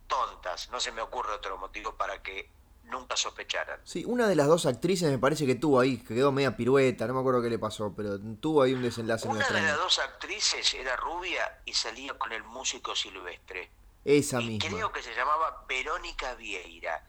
tontas. 0.06 0.70
No 0.70 0.80
se 0.80 0.92
me 0.92 1.02
ocurre 1.02 1.32
otro 1.32 1.56
motivo 1.58 1.94
para 1.96 2.22
que 2.22 2.50
nunca 2.84 3.16
sospecharan. 3.16 3.80
Sí, 3.84 4.04
una 4.06 4.28
de 4.28 4.36
las 4.36 4.46
dos 4.46 4.66
actrices 4.66 5.10
me 5.10 5.18
parece 5.18 5.46
que 5.46 5.54
tuvo 5.54 5.80
ahí, 5.80 5.98
que 5.98 6.14
quedó 6.14 6.32
media 6.32 6.56
pirueta, 6.56 7.06
no 7.06 7.14
me 7.14 7.20
acuerdo 7.20 7.42
qué 7.42 7.50
le 7.50 7.58
pasó, 7.58 7.92
pero 7.96 8.18
tuvo 8.40 8.62
ahí 8.62 8.74
un 8.74 8.82
desenlace 8.82 9.28
Una 9.28 9.48
de 9.48 9.62
las 9.62 9.76
dos 9.76 9.98
actrices 9.98 10.74
era 10.74 10.96
rubia 10.96 11.60
y 11.64 11.74
salía 11.74 12.16
con 12.18 12.32
el 12.32 12.42
músico 12.44 12.94
silvestre. 12.94 13.70
Esa 14.04 14.40
y 14.40 14.46
misma. 14.46 14.68
creo 14.68 14.92
que 14.92 15.02
se 15.02 15.14
llamaba 15.14 15.64
Verónica 15.68 16.34
Vieira, 16.34 17.06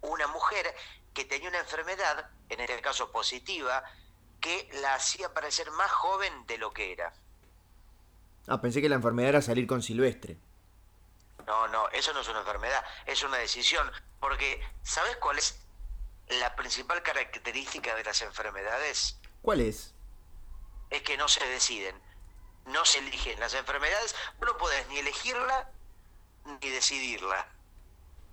una 0.00 0.26
mujer 0.28 0.74
que 1.12 1.24
tenía 1.24 1.48
una 1.48 1.58
enfermedad, 1.58 2.30
en 2.48 2.60
este 2.60 2.80
caso 2.80 3.10
positiva, 3.12 3.82
que 4.40 4.68
la 4.82 4.94
hacía 4.94 5.32
parecer 5.34 5.70
más 5.72 5.90
joven 5.90 6.46
de 6.46 6.58
lo 6.58 6.72
que 6.72 6.92
era. 6.92 7.12
Ah, 8.46 8.60
pensé 8.60 8.80
que 8.80 8.88
la 8.88 8.96
enfermedad 8.96 9.28
era 9.30 9.42
salir 9.42 9.66
con 9.66 9.82
Silvestre. 9.82 10.36
No, 11.46 11.68
no, 11.68 11.88
eso 11.90 12.12
no 12.12 12.20
es 12.20 12.28
una 12.28 12.40
enfermedad, 12.40 12.84
es 13.06 13.22
una 13.22 13.36
decisión. 13.38 13.90
Porque, 14.20 14.60
¿sabes 14.82 15.16
cuál 15.16 15.38
es 15.38 15.60
la 16.28 16.54
principal 16.56 17.02
característica 17.02 17.94
de 17.94 18.04
las 18.04 18.22
enfermedades? 18.22 19.18
¿Cuál 19.42 19.60
es? 19.60 19.94
Es 20.90 21.02
que 21.02 21.16
no 21.16 21.28
se 21.28 21.44
deciden, 21.46 22.00
no 22.66 22.84
se 22.84 22.98
eligen. 22.98 23.38
Las 23.40 23.54
enfermedades, 23.54 24.14
no 24.40 24.56
podés 24.56 24.86
ni 24.88 24.98
elegirla 24.98 25.70
ni 26.44 26.70
decidirla. 26.70 27.46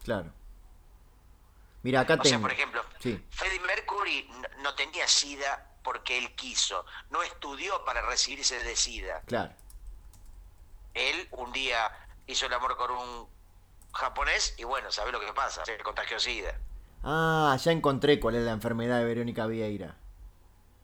Claro. 0.03 0.31
Mira, 1.83 2.01
acá 2.01 2.15
O 2.15 2.17
tengo. 2.17 2.29
sea, 2.29 2.39
por 2.39 2.51
ejemplo, 2.51 2.83
Sí. 2.99 3.23
Freddie 3.31 3.59
Mercury 3.61 4.29
no 4.59 4.73
tenía 4.75 5.07
SIDA 5.07 5.76
porque 5.87 6.17
él 6.17 6.35
quiso, 6.35 6.85
no 7.11 7.23
estudió 7.23 7.85
para 7.85 8.01
recibirse 8.01 8.61
de 8.61 8.75
SIDA. 8.75 9.21
Claro. 9.21 9.53
Él 10.93 11.29
un 11.31 11.53
día 11.53 11.89
hizo 12.27 12.45
el 12.45 12.53
amor 12.53 12.75
con 12.75 12.91
un 12.91 13.29
japonés 13.93 14.53
y 14.57 14.65
bueno, 14.65 14.91
¿sabés 14.91 15.13
lo 15.13 15.21
que 15.21 15.31
pasa? 15.31 15.63
Se 15.63 15.77
contagió 15.77 16.19
SIDA. 16.19 16.59
Ah, 17.05 17.55
ya 17.63 17.71
encontré 17.71 18.19
cuál 18.19 18.35
es 18.35 18.43
la 18.43 18.51
enfermedad 18.51 18.97
de 18.99 19.05
Verónica 19.05 19.47
Vieira. 19.47 19.95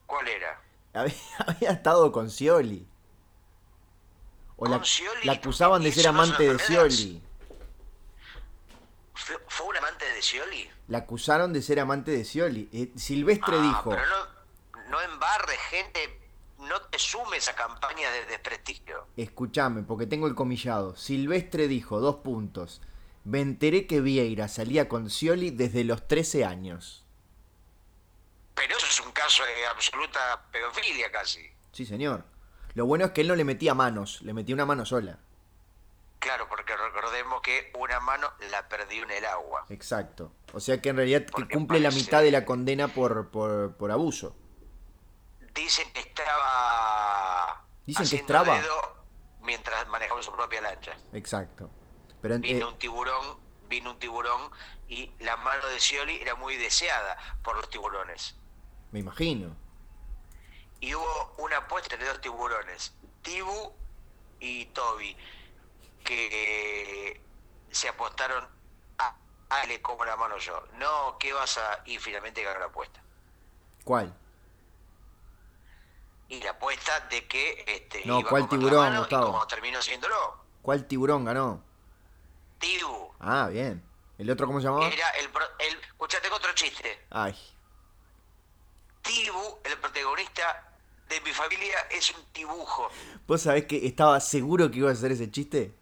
¿Cuál 0.05 0.25
era? 0.29 0.61
Había, 0.93 1.13
había 1.47 1.71
estado 1.71 2.09
con 2.13 2.29
Scioli. 2.31 2.87
O 4.55 4.67
la, 4.67 4.77
¿Con 4.77 4.85
Scioli? 4.85 5.25
la 5.25 5.33
acusaban 5.33 5.83
de 5.83 5.89
¿Y 5.89 5.91
ser 5.91 6.05
no 6.05 6.09
amante 6.11 6.47
de? 6.47 6.59
Scioli. 6.59 7.21
¿Fue, 9.15 9.37
fue 9.49 9.67
un 9.67 9.75
amante 9.75 10.05
de 10.05 10.21
Scioli? 10.21 10.69
La 10.87 10.99
acusaron 10.99 11.51
de 11.51 11.61
ser 11.61 11.81
amante 11.81 12.11
de 12.11 12.23
Scioli. 12.23 12.69
Eh, 12.71 12.93
Silvestre 12.95 13.57
Ah, 13.59 13.61
dijo. 13.61 13.89
Pero 13.89 14.05
no, 14.05 14.32
no 14.93 15.01
embarre, 15.01 15.57
gente, 15.71 16.19
no 16.59 16.79
te 16.83 16.99
sumes 16.99 17.49
a 17.49 17.55
campañas 17.55 18.13
de 18.13 18.25
desprestigio. 18.27 19.07
Escuchame, 19.17 19.81
porque 19.81 20.05
tengo 20.05 20.27
el 20.27 20.35
comillado. 20.35 20.95
Silvestre 20.95 21.67
dijo, 21.67 21.99
dos 21.99 22.17
puntos. 22.17 22.79
Me 23.23 23.41
enteré 23.41 23.87
que 23.87 24.01
Vieira 24.01 24.47
salía 24.47 24.87
con 24.87 25.09
Scioli 25.09 25.49
desde 25.49 25.83
los 25.83 26.07
13 26.07 26.45
años. 26.45 27.05
Pero 28.53 28.77
eso 28.77 28.85
es 28.85 28.99
un 28.99 29.11
caso 29.13 29.43
de 29.43 29.65
absoluta 29.65 30.45
pedofilia 30.51 31.11
casi. 31.11 31.41
Sí, 31.71 31.87
señor. 31.87 32.23
Lo 32.75 32.85
bueno 32.85 33.05
es 33.05 33.11
que 33.13 33.21
él 33.21 33.29
no 33.29 33.35
le 33.35 33.45
metía 33.45 33.73
manos, 33.73 34.21
le 34.21 34.33
metía 34.33 34.53
una 34.53 34.67
mano 34.67 34.85
sola. 34.85 35.17
Claro, 36.19 36.47
porque 36.47 36.77
recordemos 36.77 37.41
que 37.41 37.71
una 37.79 37.99
mano 37.99 38.31
la 38.51 38.69
perdió 38.69 39.03
en 39.03 39.11
el 39.11 39.25
agua. 39.25 39.65
Exacto. 39.69 40.31
O 40.53 40.59
sea 40.59 40.79
que 40.79 40.89
en 40.89 40.97
realidad 40.97 41.25
que 41.25 41.47
cumple 41.47 41.79
la 41.79 41.89
mitad 41.89 42.21
de 42.21 42.29
la 42.29 42.45
condena 42.45 42.89
por, 42.89 43.31
por, 43.31 43.75
por 43.75 43.91
abuso. 43.91 44.35
Dicen 45.53 45.91
que 45.93 45.99
estaba 46.01 47.65
Dicen 47.85 48.09
que 48.09 48.15
estaba. 48.17 48.59
mientras 49.41 49.87
manejaba 49.87 50.21
su 50.23 50.31
propia 50.31 50.61
lancha. 50.61 50.95
Exacto. 51.13 51.69
Pero 52.21 52.39
Vino 52.39 52.67
eh, 52.67 52.71
un 52.71 52.77
tiburón, 52.79 53.39
vino 53.67 53.91
un 53.91 53.99
tiburón 53.99 54.51
y 54.87 55.11
la 55.19 55.35
mano 55.37 55.67
de 55.67 55.79
Scioli 55.79 56.21
era 56.21 56.35
muy 56.35 56.55
deseada 56.57 57.17
por 57.43 57.55
los 57.55 57.69
tiburones. 57.69 58.35
me 58.91 58.99
imagino. 58.99 59.55
Y 60.79 60.95
hubo 60.95 61.35
una 61.37 61.57
apuesta 61.57 61.95
entre 61.95 62.09
dos 62.09 62.19
tiburones, 62.21 62.93
Tibu 63.21 63.73
y 64.39 64.65
Toby, 64.67 65.15
que 66.03 67.21
se 67.71 67.87
apostaron 67.89 68.47
a 68.97 69.65
le 69.67 69.81
como 69.81 70.03
la 70.03 70.15
mano 70.17 70.37
yo. 70.39 70.63
No, 70.77 71.17
¿qué 71.19 71.31
vas 71.31 71.57
a...? 71.57 71.83
Y 71.85 71.99
finalmente 71.99 72.41
ganó 72.43 72.59
la 72.59 72.65
apuesta. 72.65 73.01
¿Cuál? 73.83 74.13
Y 76.29 76.41
la 76.41 76.51
apuesta 76.51 76.99
de 77.11 77.27
que 77.27 77.63
este, 77.67 78.03
No, 78.05 78.19
iba 78.21 78.29
¿cuál 78.29 78.49
tiburón, 78.49 78.97
Gustavo? 78.97 79.31
como 79.31 79.47
terminó 79.47 79.81
siéndolo, 79.81 80.43
¿Cuál 80.61 80.87
tiburón 80.87 81.25
ganó? 81.25 81.61
Tibu. 82.59 83.11
Ah, 83.19 83.49
bien. 83.51 83.83
¿El 84.17 84.29
otro 84.29 84.47
cómo 84.47 84.59
se 84.61 84.65
llamaba? 84.67 84.87
era 84.87 85.09
el, 85.11 85.29
el 85.59 85.79
escuchate 85.81 86.29
otro 86.29 86.53
chiste. 86.53 87.05
Ay. 87.09 87.35
Tibu, 89.01 89.59
el 89.65 89.77
protagonista 89.79 90.69
de 91.09 91.19
mi 91.21 91.31
familia, 91.33 91.77
es 91.91 92.09
un 92.11 92.25
dibujo. 92.33 92.89
¿Vos 93.27 93.41
sabés 93.41 93.65
que 93.65 93.85
estaba 93.85 94.19
seguro 94.21 94.71
que 94.71 94.77
iba 94.77 94.89
a 94.89 94.93
hacer 94.93 95.11
ese 95.11 95.29
chiste? 95.29 95.73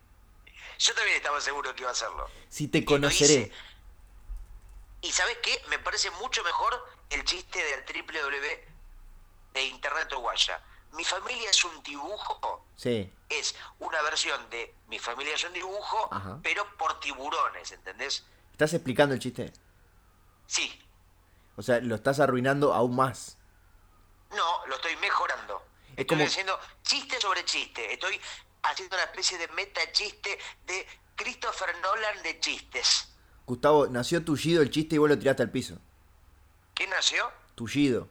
Yo 0.80 0.96
también 0.96 1.18
estaba 1.18 1.40
seguro 1.40 1.74
que 1.76 1.82
iba 1.82 1.90
a 1.90 1.94
hacerlo. 1.94 2.28
Si 2.50 2.68
te 2.68 2.84
conoceré. 2.84 3.52
Y 5.02 5.12
¿sabes 5.12 5.38
qué? 5.44 5.62
Me 5.70 5.78
parece 5.80 6.10
mucho 6.12 6.44
mejor 6.44 6.84
el 7.12 7.24
chiste 7.24 7.64
del 7.64 7.86
triple 7.86 8.20
W 8.22 8.71
de 9.54 9.64
Internet 9.64 10.12
Uruguaya. 10.12 10.62
Mi 10.94 11.04
familia 11.04 11.50
es 11.50 11.64
un 11.64 11.82
dibujo. 11.84 12.66
Sí. 12.76 13.12
Es 13.30 13.56
una 13.80 14.02
versión 14.02 14.50
de 14.50 14.76
Mi 14.88 15.00
familia 15.00 15.36
es 15.36 15.44
un 15.46 15.54
dibujo, 15.54 16.10
Ajá. 16.12 16.40
pero 16.44 16.66
por 16.78 17.00
tiburones, 17.00 17.72
¿entendés? 17.72 18.26
¿Estás 18.52 18.74
explicando 18.74 19.14
el 19.16 19.22
chiste? 19.22 19.54
Sí. 20.48 20.82
O 21.56 21.62
sea, 21.62 21.80
lo 21.80 21.96
estás 21.96 22.20
arruinando 22.20 22.74
aún 22.74 22.96
más. 22.96 23.38
No, 24.32 24.66
lo 24.68 24.76
estoy 24.76 24.96
mejorando. 24.98 25.64
Es 25.94 26.00
Estoy 26.00 26.06
como- 26.18 26.24
haciendo 26.26 26.60
chiste 26.84 27.20
sobre 27.22 27.46
chiste. 27.46 27.94
Estoy 27.94 28.20
haciendo 28.64 28.96
una 28.98 29.06
especie 29.06 29.38
de 29.38 29.48
meta 29.50 29.80
chiste 29.92 30.38
de 30.66 30.88
Christopher 31.16 31.74
Nolan 31.82 32.22
de 32.24 32.40
chistes. 32.40 33.08
Gustavo, 33.46 33.88
nació 33.88 34.24
tullido 34.24 34.62
el 34.62 34.70
chiste 34.70 34.96
y 34.96 34.98
vos 34.98 35.10
lo 35.10 35.18
tiraste 35.20 35.44
al 35.44 35.52
piso. 35.52 35.78
¿Quién 36.74 36.90
nació? 36.90 37.30
Tullido. 37.56 38.08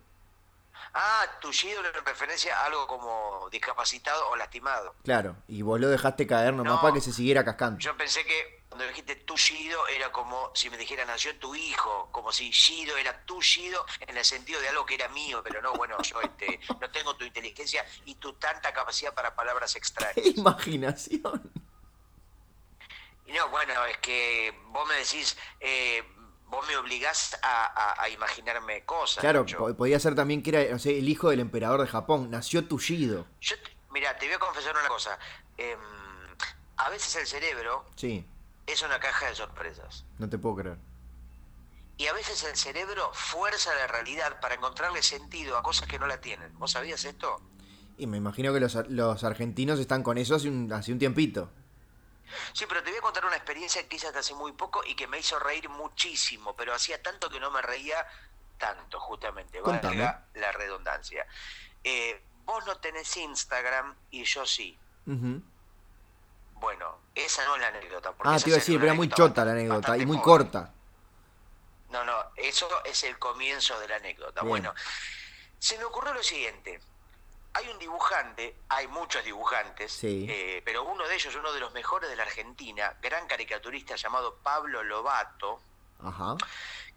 Ah, 0.93 1.25
tullido 1.41 1.85
en 1.87 2.05
referencia 2.05 2.59
a 2.59 2.67
algo 2.67 2.87
como 2.87 3.49
discapacitado 3.51 4.29
o 4.29 4.37
lastimado. 4.37 4.95
Claro. 5.05 5.37
Y 5.47 5.63
vos 5.63 5.79
lo 5.81 5.89
dejaste 5.89 6.27
caer 6.27 6.53
nomás 6.55 6.75
No. 6.75 6.81
para 6.83 6.95
que 6.95 7.01
se 7.01 7.13
siguiera 7.13 7.45
cascando. 7.45 7.79
Yo 7.79 7.97
pensé 7.97 8.25
que 8.25 8.65
cuando 8.69 8.87
dijiste 8.87 9.15
tullido 9.17 9.87
era 9.89 10.11
como 10.13 10.51
si 10.55 10.69
me 10.71 10.77
dijera 10.77 11.05
nació 11.05 11.37
tu 11.39 11.55
hijo, 11.55 12.09
como 12.13 12.33
si 12.33 12.53
Gido 12.53 12.97
era 12.97 13.25
tullido 13.25 13.85
en 14.01 14.17
el 14.17 14.25
sentido 14.25 14.61
de 14.61 14.69
algo 14.69 14.85
que 14.87 14.95
era 14.95 15.09
mío, 15.09 15.43
pero 15.45 15.61
no, 15.63 15.73
bueno, 15.75 16.01
yo 16.03 16.21
este, 16.21 16.59
no 16.81 16.91
tengo 16.91 17.15
tu 17.17 17.25
inteligencia 17.25 17.85
y 18.05 18.15
tu 18.17 18.33
tanta 18.35 18.73
capacidad 18.73 19.13
para 19.15 19.35
palabras 19.35 19.75
extrañas. 19.77 20.17
Imaginación. 20.37 21.53
Y 23.27 23.33
no, 23.33 23.49
bueno, 23.49 23.85
es 23.87 23.99
que 23.99 24.53
vos 24.67 24.89
me 24.89 24.95
decís, 24.97 25.37
eh, 25.61 26.03
vos 26.51 26.67
me 26.69 26.77
obligás 26.77 27.39
a, 27.43 27.65
a- 27.67 28.03
a 28.03 28.09
imaginarme 28.09 28.85
cosas. 28.85 29.21
Claro, 29.21 29.47
po- 29.47 29.75
podía 29.75 29.99
ser 30.01 30.15
también 30.15 30.43
que 30.43 30.51
era 30.51 30.73
no 30.73 30.79
sé, 30.79 30.99
el 30.99 31.09
hijo 31.09 31.31
del 31.31 31.41
emperador 31.41 31.81
de 31.81 31.87
Japón. 31.87 32.31
Nació 32.31 32.65
tullido. 32.67 33.27
Yo, 33.41 33.57
mira, 33.93 34.17
te 34.19 34.27
voy 34.27 34.35
a 34.35 34.39
confesar 34.39 34.77
una 34.77 34.89
cosa. 34.89 35.19
Em, 35.57 35.79
a 36.77 36.91
veces 36.91 37.15
el 37.17 37.27
cerebro 37.27 37.85
Sí, 37.97 38.27
es 38.67 38.83
una 38.83 38.99
caja 39.01 39.27
de 39.29 39.35
sorpresas. 39.35 40.05
no 40.19 40.29
te 40.29 40.39
puedo 40.39 40.57
creer. 40.57 40.79
Y 41.99 42.07
a 42.07 42.15
veces 42.15 42.43
el 42.45 42.57
cerebro 42.57 43.11
fuerza 43.13 43.75
la 43.75 43.87
realidad 43.87 44.41
para 44.41 44.55
encontrarle 44.55 45.03
sentido 45.03 45.59
a 45.59 45.63
cosas 45.63 45.87
que 45.87 45.99
no 45.99 46.07
la 46.07 46.19
tienen. 46.21 46.59
¿Vos 46.59 46.71
sabías 46.73 47.05
esto? 47.05 47.41
Y 47.99 48.07
me 48.07 48.17
imagino 48.17 48.55
que 48.55 48.61
los, 48.61 48.75
los 48.89 49.23
argentinos 49.25 49.79
están 49.79 50.03
con 50.03 50.17
eso 50.17 50.35
hace 50.35 50.49
un, 50.49 50.73
hace 50.73 50.93
un 50.93 50.99
tiempito. 50.99 51.51
Sí, 52.53 52.67
pero 52.69 52.83
te 52.83 52.91
voy 52.91 52.99
a 52.99 53.03
contar 53.03 53.25
una 53.25 53.37
experiencia 53.37 53.87
que 53.89 53.97
hice 53.97 54.07
hasta 54.07 54.21
hace 54.21 54.35
muy 54.35 54.53
poco 54.53 54.83
y 54.85 54.95
que 54.95 55.07
me 55.07 55.19
hizo 55.19 55.39
reír 55.39 55.69
muchísimo, 55.69 56.55
pero 56.57 56.75
hacía 56.75 57.03
tanto 57.03 57.29
que 57.31 57.41
no 57.41 57.51
me 57.51 57.63
reía 57.63 58.07
tanto, 58.59 59.01
justamente. 59.01 59.61
Valga 59.61 60.27
la 60.35 60.53
redundancia. 60.53 61.27
Eh, 61.83 62.23
vos 62.45 62.65
no 62.67 62.77
tenés 62.79 63.17
Instagram 63.17 63.95
y 64.11 64.25
yo 64.25 64.45
sí. 64.47 64.79
Bueno, 66.55 66.99
esa 67.15 67.45
no 67.47 67.55
es 67.57 67.63
la 67.63 67.69
anécdota. 67.69 68.13
porque 68.13 68.33
Ah, 68.35 68.39
te 68.39 68.51
iba 68.51 68.57
a 68.57 68.59
decir, 68.61 68.77
pero 68.77 68.87
era 68.87 68.95
muy 68.95 69.09
chota 69.09 69.45
la 69.45 69.53
anécdota 69.53 69.97
y 69.97 70.05
muy 70.07 70.19
pobre. 70.19 70.25
corta. 70.45 70.73
No, 71.91 72.05
no, 72.05 72.15
eso 72.37 72.69
es 72.85 73.03
el 73.05 73.19
comienzo 73.19 73.79
de 73.81 73.89
la 73.89 73.97
anécdota. 73.97 74.43
Bien. 74.43 74.49
Bueno, 74.49 74.75
se 75.59 75.77
me 75.79 75.85
ocurrió 75.85 76.13
lo 76.15 76.23
siguiente. 76.23 76.81
Hay 77.53 77.69
un 77.69 77.79
dibujante, 77.79 78.57
hay 78.69 78.87
muchos 78.87 79.25
dibujantes, 79.25 79.93
Sí. 79.93 80.27
eh, 80.31 80.63
pero 80.65 80.85
uno 80.85 81.07
de 81.09 81.15
ellos, 81.17 81.35
uno 81.35 81.53
de 81.53 81.61
los 81.61 81.73
mejores 81.73 82.09
de 82.09 82.17
la 82.17 82.23
Argentina, 82.23 82.97
gran 83.03 83.27
caricaturista 83.27 83.97
llamado 83.97 84.37
Pablo 84.37 84.83
Lobato, 84.85 85.61
Ajá. 86.03 86.37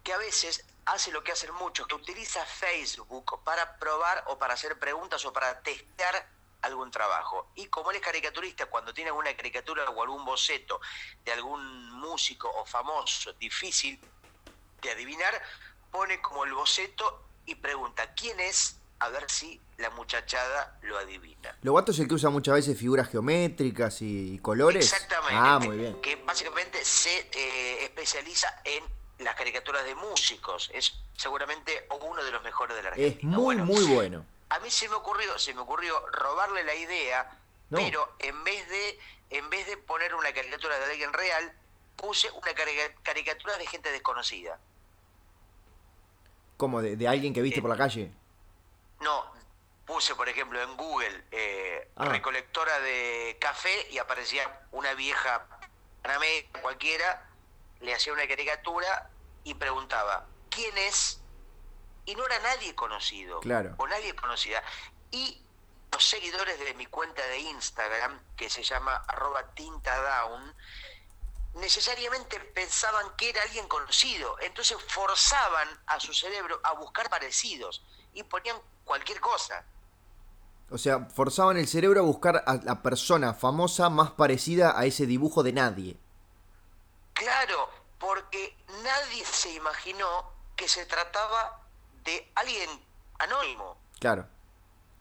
que 0.04 0.14
a 0.14 0.18
veces 0.18 0.64
hace 0.86 1.12
lo 1.12 1.24
que 1.24 1.32
hacen 1.32 1.54
muchos, 1.56 1.88
que 1.88 1.96
utiliza 1.96 2.46
Facebook 2.46 3.44
para 3.44 3.78
probar 3.78 4.24
o 4.28 4.38
para 4.38 4.54
hacer 4.54 4.78
preguntas 4.78 5.26
o 5.26 5.34
para 5.34 5.60
testear 5.62 6.28
algún 6.62 6.92
trabajo. 6.92 7.50
Y 7.56 7.68
como 7.68 7.90
él 7.92 7.98
es 7.98 8.04
caricaturista, 8.04 8.68
cuando 8.68 8.94
tiene 8.94 9.10
alguna 9.10 9.36
caricatura 9.36 9.90
o 9.90 10.02
algún 10.04 10.24
boceto 10.24 10.80
de 11.26 11.32
algún 11.34 11.92
músico 11.94 12.50
o 12.50 12.66
famoso 12.66 13.34
difícil 13.34 14.00
de 14.82 14.92
adivinar, 14.92 15.42
pone 15.92 16.22
como 16.22 16.44
el 16.46 16.54
boceto 16.54 17.26
y 17.46 17.56
pregunta 17.56 18.14
quién 18.14 18.40
es, 18.40 18.78
a 19.04 19.10
ver 19.10 19.30
si 19.30 19.60
la 19.78 19.90
muchachada 19.92 20.78
lo 20.84 20.98
adivina. 20.98 21.56
Lobato 21.62 21.92
es 21.92 22.00
el 22.00 22.08
que 22.08 22.14
usa 22.16 22.30
muchas 22.30 22.56
veces 22.56 22.78
figuras 22.78 23.10
geométricas 23.10 24.02
y 24.02 24.40
colores. 24.40 24.86
Exactamente. 24.92 25.36
Ah, 25.38 25.60
muy 25.60 25.78
bien. 25.78 26.02
Que 26.02 26.16
básicamente 26.18 26.84
se 26.86 27.28
eh, 27.34 27.84
especializa 27.84 28.62
en 28.64 28.84
las 29.20 29.36
caricaturas 29.36 29.84
de 29.86 29.96
músicos. 29.96 30.70
Es 30.74 30.94
seguramente 31.18 31.88
uno 32.02 32.24
de 32.24 32.32
los 32.32 32.44
mejores 32.44 32.76
de 32.78 32.84
la 32.84 32.90
Argentina. 32.90 33.32
Es 33.32 33.36
muy, 33.38 33.56
Bueno, 33.56 33.66
muy 33.66 33.84
bueno. 33.94 34.26
A 34.50 34.60
mí 34.60 34.70
se 34.70 34.88
me 34.88 34.96
ocurrió, 34.96 35.38
se 35.40 35.54
me 35.54 35.62
ocurrió 35.62 36.00
robarle 36.12 36.64
la 36.64 36.76
idea, 36.76 37.38
No. 37.70 37.80
pero 37.80 38.16
en 38.20 38.44
vez 38.44 38.70
de, 38.70 39.00
en 39.32 39.50
vez 39.50 39.66
de 39.68 39.78
poner 39.78 40.14
una 40.16 40.32
caricatura 40.32 40.78
de 40.78 40.86
alguien 40.86 41.12
real, 41.12 41.52
puse 41.96 42.30
una 42.32 42.54
carica- 42.54 42.94
caricatura 43.02 43.58
de 43.58 43.66
gente 43.68 43.92
desconocida. 43.92 44.60
Como 46.58 46.82
de, 46.82 46.96
de 46.96 47.08
alguien 47.08 47.34
que 47.34 47.42
viste 47.42 47.60
Eh, 47.60 47.62
por 47.62 47.72
la 47.72 47.78
calle. 47.78 48.12
No, 49.00 49.34
puse, 49.86 50.16
por 50.16 50.30
ejemplo, 50.30 50.62
en 50.62 50.76
Google 50.78 51.26
eh, 51.32 51.90
Ah. 51.96 52.06
recolectora 52.06 52.80
de 52.80 53.38
café 53.40 53.88
y 53.92 53.98
aparecía 53.98 54.68
una 54.72 54.94
vieja 54.94 55.46
panameña 56.02 56.50
cualquiera, 56.62 57.30
le 57.82 57.94
hacía 57.94 58.14
una 58.14 58.28
caricatura 58.28 59.10
y 59.44 59.54
preguntaba, 59.56 60.26
¿quién 60.50 60.78
es? 60.78 61.22
Y 62.06 62.16
no 62.16 62.26
era 62.26 62.40
nadie 62.40 62.76
conocido. 62.76 63.40
Claro. 63.42 63.76
O 63.78 63.88
nadie 63.88 64.16
conocida. 64.16 64.64
Y 65.12 65.42
los 65.92 66.04
seguidores 66.06 66.60
de 66.60 66.74
mi 66.74 66.86
cuenta 66.88 67.22
de 67.28 67.40
Instagram, 67.40 68.20
que 68.36 68.50
se 68.50 68.64
llama 68.64 68.96
arroba 69.08 69.54
tintadown, 69.54 70.56
necesariamente 71.56 72.40
pensaban 72.40 73.16
que 73.16 73.30
era 73.30 73.42
alguien 73.44 73.68
conocido. 73.68 74.38
Entonces 74.42 74.78
forzaban 74.88 75.70
a 75.88 76.00
su 76.00 76.14
cerebro 76.14 76.60
a 76.64 76.74
buscar 76.74 77.10
parecidos 77.10 77.84
y 78.14 78.24
ponían 78.24 78.60
cualquier 78.86 79.20
cosa. 79.20 79.66
O 80.70 80.78
sea, 80.78 81.06
forzaban 81.06 81.58
el 81.58 81.68
cerebro 81.68 82.00
a 82.00 82.04
buscar 82.04 82.44
a 82.48 82.56
la 82.56 82.82
persona 82.82 83.34
famosa 83.34 83.90
más 83.90 84.12
parecida 84.12 84.78
a 84.78 84.86
ese 84.86 85.06
dibujo 85.06 85.44
de 85.44 85.54
nadie. 85.54 85.98
Claro, 87.14 87.70
porque 88.00 88.58
nadie 88.84 89.26
se 89.26 89.52
imaginó 89.54 90.32
que 90.56 90.68
se 90.68 90.86
trataba 90.86 91.62
de 92.04 92.32
alguien 92.36 92.70
anónimo. 93.20 93.78
Claro. 94.00 94.28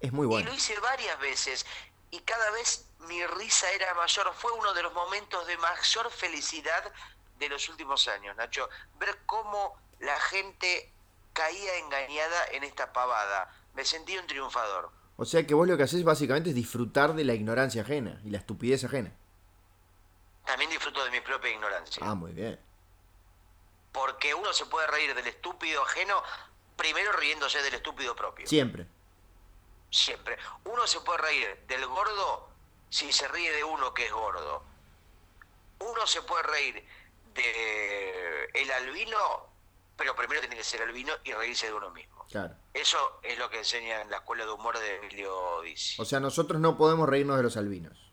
Es 0.00 0.12
muy 0.12 0.28
Y 0.28 0.28
bueno. 0.28 0.50
lo 0.50 0.54
hice 0.54 0.78
varias 0.80 1.18
veces 1.20 1.66
y 2.10 2.20
cada 2.20 2.50
vez 2.50 2.86
mi 3.00 3.24
risa 3.26 3.70
era 3.72 3.94
mayor. 3.94 4.32
Fue 4.34 4.52
uno 4.52 4.72
de 4.74 4.82
los 4.82 4.92
momentos 4.92 5.46
de 5.46 5.56
mayor 5.58 6.10
felicidad 6.10 6.92
de 7.38 7.48
los 7.48 7.68
últimos 7.68 8.06
años, 8.08 8.36
Nacho. 8.36 8.68
Ver 8.98 9.18
cómo 9.26 9.76
la 9.98 10.18
gente 10.20 10.92
caía 11.32 11.76
engañada 11.78 12.46
en 12.52 12.64
esta 12.64 12.92
pavada. 12.92 13.50
Me 13.74 13.84
sentí 13.84 14.16
un 14.16 14.26
triunfador. 14.26 14.90
O 15.16 15.24
sea 15.24 15.46
que 15.46 15.54
vos 15.54 15.68
lo 15.68 15.76
que 15.76 15.84
haces 15.84 16.04
básicamente 16.04 16.50
es 16.50 16.54
disfrutar 16.54 17.14
de 17.14 17.24
la 17.24 17.34
ignorancia 17.34 17.82
ajena 17.82 18.20
y 18.24 18.30
la 18.30 18.38
estupidez 18.38 18.84
ajena. 18.84 19.12
También 20.44 20.70
disfruto 20.70 21.04
de 21.04 21.10
mi 21.10 21.20
propia 21.20 21.50
ignorancia. 21.50 22.02
Ah, 22.04 22.14
muy 22.14 22.32
bien. 22.32 22.58
Porque 23.92 24.34
uno 24.34 24.52
se 24.52 24.66
puede 24.66 24.86
reír 24.86 25.14
del 25.14 25.26
estúpido 25.26 25.82
ajeno, 25.82 26.22
primero 26.76 27.12
riéndose 27.12 27.62
del 27.62 27.74
estúpido 27.74 28.16
propio. 28.16 28.46
Siempre. 28.46 28.86
Siempre. 29.90 30.38
Uno 30.64 30.86
se 30.86 31.00
puede 31.00 31.18
reír 31.18 31.58
del 31.68 31.86
gordo 31.86 32.48
si 32.88 33.12
se 33.12 33.28
ríe 33.28 33.52
de 33.52 33.64
uno 33.64 33.94
que 33.94 34.06
es 34.06 34.12
gordo. 34.12 34.64
Uno 35.78 36.06
se 36.06 36.22
puede 36.22 36.42
reír 36.44 36.86
de 37.34 38.50
el 38.54 38.70
albino, 38.70 39.46
pero 39.96 40.14
primero 40.16 40.40
tiene 40.40 40.56
que 40.56 40.64
ser 40.64 40.82
albino 40.82 41.12
y 41.24 41.32
reírse 41.32 41.66
de 41.66 41.74
uno 41.74 41.90
mismo. 41.90 42.11
Claro. 42.32 42.56
Eso 42.74 43.20
es 43.22 43.38
lo 43.38 43.48
que 43.50 43.58
enseña 43.58 44.00
en 44.00 44.10
la 44.10 44.16
escuela 44.16 44.44
de 44.44 44.50
humor 44.50 44.78
de 44.78 44.96
Emilio 44.96 45.60
Dizzi. 45.60 46.00
O 46.00 46.04
sea, 46.04 46.18
nosotros 46.18 46.60
no 46.60 46.76
podemos 46.76 47.08
reírnos 47.08 47.36
de 47.36 47.42
los 47.42 47.56
albinos. 47.56 48.10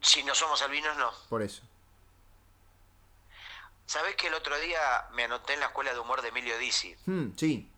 Si 0.00 0.24
no 0.24 0.34
somos 0.34 0.60
albinos, 0.62 0.96
no. 0.96 1.12
Por 1.28 1.42
eso. 1.42 1.62
¿Sabés 3.84 4.16
que 4.16 4.28
el 4.28 4.34
otro 4.34 4.58
día 4.58 4.80
me 5.12 5.24
anoté 5.24 5.54
en 5.54 5.60
la 5.60 5.66
escuela 5.66 5.92
de 5.92 5.98
humor 5.98 6.22
de 6.22 6.28
Emilio 6.28 6.58
Dizzi? 6.58 6.96
Hmm, 7.06 7.36
sí. 7.36 7.70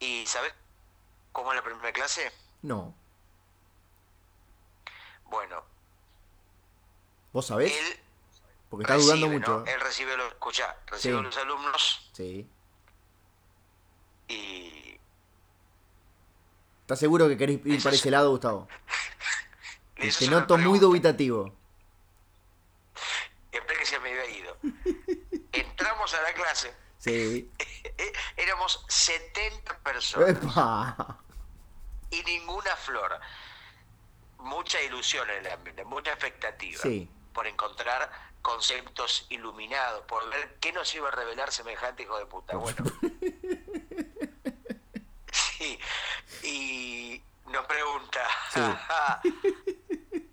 ¿Y 0.00 0.26
sabés 0.26 0.52
cómo 1.32 1.52
es 1.52 1.56
la 1.56 1.62
primera 1.62 1.92
clase? 1.92 2.32
No. 2.62 2.92
Bueno, 5.24 5.64
¿Vos 7.32 7.46
sabés? 7.46 7.72
Él 7.72 8.00
Porque 8.70 8.84
está 8.84 8.94
dudando 8.96 9.28
mucho. 9.28 9.58
¿no? 9.60 9.66
Él 9.66 9.80
recibe 9.80 10.16
los, 10.16 10.28
escuchá, 10.32 10.76
recibe 10.86 11.16
Sí. 11.18 11.22
los 11.22 11.36
alumnos 11.36 12.10
Sí. 12.14 12.48
y 14.28 14.98
¿Estás 16.82 16.98
seguro 17.00 17.28
que 17.28 17.36
querés 17.36 17.60
ir 17.64 17.82
para 17.82 17.94
es- 17.94 18.00
ese 18.00 18.10
lado, 18.10 18.30
Gustavo? 18.30 18.68
hizo 19.98 20.24
Te 20.24 20.30
noto 20.30 20.58
muy 20.58 20.78
dubitativo. 20.78 21.54
Esperé 23.52 23.78
que 23.78 23.86
se 23.86 23.98
me 24.00 24.10
había 24.10 24.26
ido. 24.30 24.56
Entramos 25.52 26.14
a 26.14 26.22
la 26.22 26.32
clase, 26.34 26.74
Sí. 26.98 27.50
éramos 28.36 28.84
70 28.88 29.78
personas 29.78 30.30
¡Epa! 30.30 31.18
y 32.10 32.22
ninguna 32.24 32.74
flor. 32.76 33.20
Mucha 34.38 34.80
ilusión 34.82 35.28
en 35.30 35.44
el 35.46 35.52
ambiente, 35.52 35.84
mucha 35.84 36.12
expectativa 36.12 36.80
Sí. 36.82 37.08
por 37.32 37.46
encontrar 37.46 38.10
conceptos 38.42 39.26
iluminados, 39.28 40.04
por 40.06 40.28
ver 40.30 40.56
qué 40.60 40.72
nos 40.72 40.94
iba 40.94 41.08
a 41.08 41.12
revelar 41.12 41.52
semejante 41.52 42.02
hijo 42.04 42.18
de 42.18 42.26
puta. 42.26 42.56
Bueno. 42.56 42.84
Sí, 45.32 45.78
y 46.42 47.22
nos 47.46 47.66
pregunta, 47.66 48.26
Sí. 48.52 48.60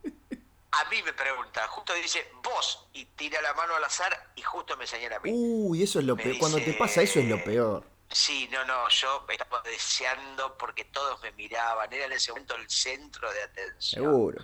a 0.72 0.86
mí 0.90 1.04
me 1.04 1.14
pregunta, 1.14 1.68
justo 1.68 1.94
dice 1.94 2.32
vos, 2.44 2.88
y 2.94 3.06
tira 3.06 3.42
la 3.42 3.54
mano 3.54 3.76
al 3.76 3.84
azar 3.84 4.32
y 4.36 4.42
justo 4.42 4.78
me 4.78 4.88
señala 4.88 5.18
a 5.18 5.20
mí. 5.20 5.32
Uy, 5.34 5.84
eso 5.84 6.00
es 6.00 6.06
lo 6.06 6.16
Me 6.16 6.24
peor. 6.24 6.38
Cuando 6.40 6.58
te 6.60 6.74
pasa 6.74 7.02
eso 7.02 7.20
es 7.20 7.26
lo 7.26 7.44
peor. 7.44 7.84
Sí, 8.10 8.48
no, 8.52 8.64
no, 8.64 8.88
yo 8.88 9.26
estaba 9.30 9.62
deseando 9.64 10.58
porque 10.58 10.86
todos 10.86 11.22
me 11.22 11.32
miraban, 11.34 11.92
era 11.92 12.06
en 12.06 12.14
ese 12.14 12.32
momento 12.32 12.56
el 12.56 12.70
centro 12.70 13.32
de 13.34 13.44
atención. 13.44 14.06
Seguro. 14.06 14.44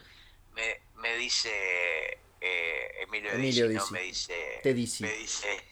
Me, 0.52 0.82
me 0.96 1.16
dice 1.16 2.20
eh, 2.42 2.92
Emilio, 3.32 3.66
Emilio 3.66 3.80
¿no? 3.80 3.84
Dizzi. 3.86 3.94
Me 3.94 4.02
dice. 4.02 4.60
Te 4.64 4.74
Dizzi. 4.74 5.04
Me 5.04 5.12
dice. 5.14 5.70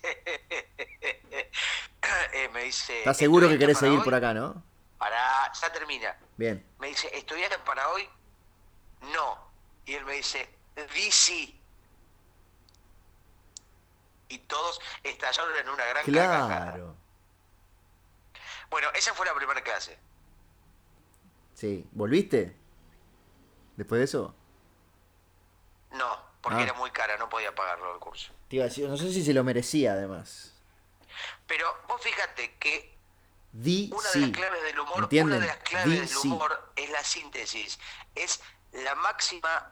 eh, 2.34 2.50
me 2.54 2.64
dice. 2.64 3.00
¿Estás 3.00 3.18
seguro 3.18 3.48
que 3.48 3.54
¿estudiaste 3.54 3.60
querés 3.66 3.78
para 3.78 3.88
seguir 3.88 4.00
hoy? 4.00 4.04
por 4.06 4.16
acá, 4.16 4.34
no? 4.34 4.64
Pará, 4.98 5.52
ya 5.60 5.72
termina. 5.72 6.18
Bien. 6.38 6.66
Me 6.80 6.88
dice, 6.88 7.10
¿estudiaste 7.16 7.58
para 7.60 7.90
hoy? 7.90 8.08
No. 9.14 9.52
Y 9.86 9.94
él 9.96 10.06
me 10.06 10.14
dice, 10.14 10.48
Dizzi. 10.94 11.58
Y 14.30 14.38
todos 14.40 14.80
estallaron 15.04 15.56
en 15.58 15.70
una 15.70 15.86
gran 15.86 16.06
carcajada. 16.06 16.48
Claro. 16.74 16.96
Bueno, 18.70 18.88
esa 18.96 19.14
fue 19.14 19.26
la 19.26 19.34
primera 19.34 19.62
clase. 19.62 19.98
Sí. 21.56 21.86
¿Volviste? 21.92 22.56
Después 23.76 24.00
de 24.00 24.06
eso. 24.06 24.34
No, 25.92 26.31
porque 26.42 26.60
Ah. 26.60 26.64
era 26.64 26.74
muy 26.74 26.92
cara, 26.92 27.18
no 27.18 27.30
podía 27.30 27.54
pagarlo 27.56 27.94
el 27.94 28.00
curso. 28.00 28.32
Te 28.50 28.58
iba 28.58 28.66
a 28.66 28.68
decir, 28.70 28.88
no 28.90 28.98
sé 28.98 29.12
si 29.12 29.24
se 29.24 29.34
lo 29.34 29.44
merecía 29.44 29.94
además. 29.94 30.54
Pero 31.48 31.68
vos 31.88 32.02
fíjate 32.02 32.56
que 32.60 32.96
una 33.54 34.10
de 34.14 34.20
las 34.22 34.30
claves 34.32 34.64
del 34.64 34.80
humor, 34.80 35.04
¿Entienden? 35.04 35.38
una 35.38 35.46
de 35.46 35.52
las 35.54 35.64
claves 35.64 36.10
del 36.10 36.18
humor 36.32 36.72
es 36.76 36.90
la 36.90 37.04
síntesis, 37.04 37.80
es 38.16 38.42
la 38.72 38.96
máxima 38.96 39.72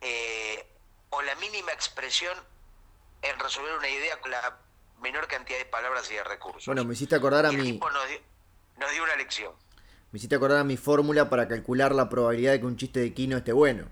eh, 0.00 0.66
o 1.10 1.22
la 1.22 1.34
mínima 1.36 1.72
expresión 1.72 2.36
en 3.22 3.38
resolver 3.38 3.76
una 3.76 3.88
idea 3.88 4.18
con 4.20 4.30
la 4.30 4.56
menor 5.02 5.26
cantidad 5.28 5.58
de 5.58 5.64
palabras 5.66 6.10
y 6.10 6.14
de 6.14 6.24
recursos. 6.24 6.66
Bueno, 6.66 6.84
me 6.84 6.94
hiciste 6.94 7.14
acordar 7.14 7.46
a 7.46 7.52
Y 7.52 7.56
el 7.56 7.62
mi. 7.62 7.72
tipo 7.72 7.90
nos 7.90 8.08
dio, 8.08 8.18
nos 8.78 8.90
dio 8.92 9.02
una 9.04 9.16
lección. 9.16 9.52
Me 10.12 10.16
hiciste 10.18 10.34
acordar 10.36 10.58
a 10.58 10.64
mi 10.64 10.76
fórmula 10.76 11.28
para 11.30 11.46
calcular 11.48 11.94
la 11.94 12.08
probabilidad 12.08 12.52
de 12.52 12.60
que 12.60 12.66
un 12.66 12.76
chiste 12.76 13.00
de 13.00 13.12
Kino 13.14 13.36
esté 13.36 13.52
bueno. 13.52 13.88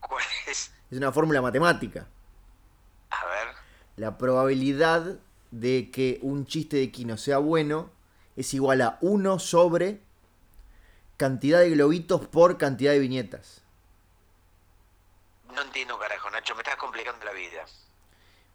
¿Cuál 0.00 0.24
es? 0.48 0.72
Es 0.90 0.98
una 0.98 1.12
fórmula 1.12 1.40
matemática. 1.42 2.06
A 3.10 3.24
ver, 3.26 3.48
La 3.96 4.18
probabilidad 4.18 5.18
de 5.50 5.90
que 5.90 6.18
un 6.22 6.46
chiste 6.46 6.76
de 6.76 6.90
Kino 6.90 7.16
sea 7.16 7.38
bueno 7.38 7.90
es 8.36 8.54
igual 8.54 8.80
a 8.82 8.98
1 9.00 9.38
sobre 9.38 10.00
cantidad 11.16 11.58
de 11.60 11.70
globitos 11.70 12.26
por 12.26 12.56
cantidad 12.56 12.92
de 12.92 12.98
viñetas. 13.00 13.62
no 15.54 15.62
entiendo 15.62 15.98
carajo, 15.98 16.30
Nacho, 16.30 16.54
me 16.54 16.60
estás 16.62 16.76
complicando 16.76 17.24
la 17.26 17.32
vida. 17.32 17.64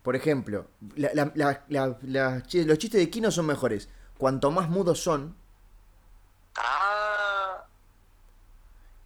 Por 0.02 0.16
ejemplo, 0.16 0.68
la- 0.96 1.12
la- 1.36 1.64
la- 1.68 1.88
los 1.98 2.78
chistes 2.78 3.00
de 3.02 3.10
Kino 3.10 3.30
son 3.32 3.46
mejores. 3.48 3.90
Cuanto 4.18 4.50
más 4.50 4.70
mudos 4.70 5.02
son, 5.04 5.36
Ah, 6.58 7.66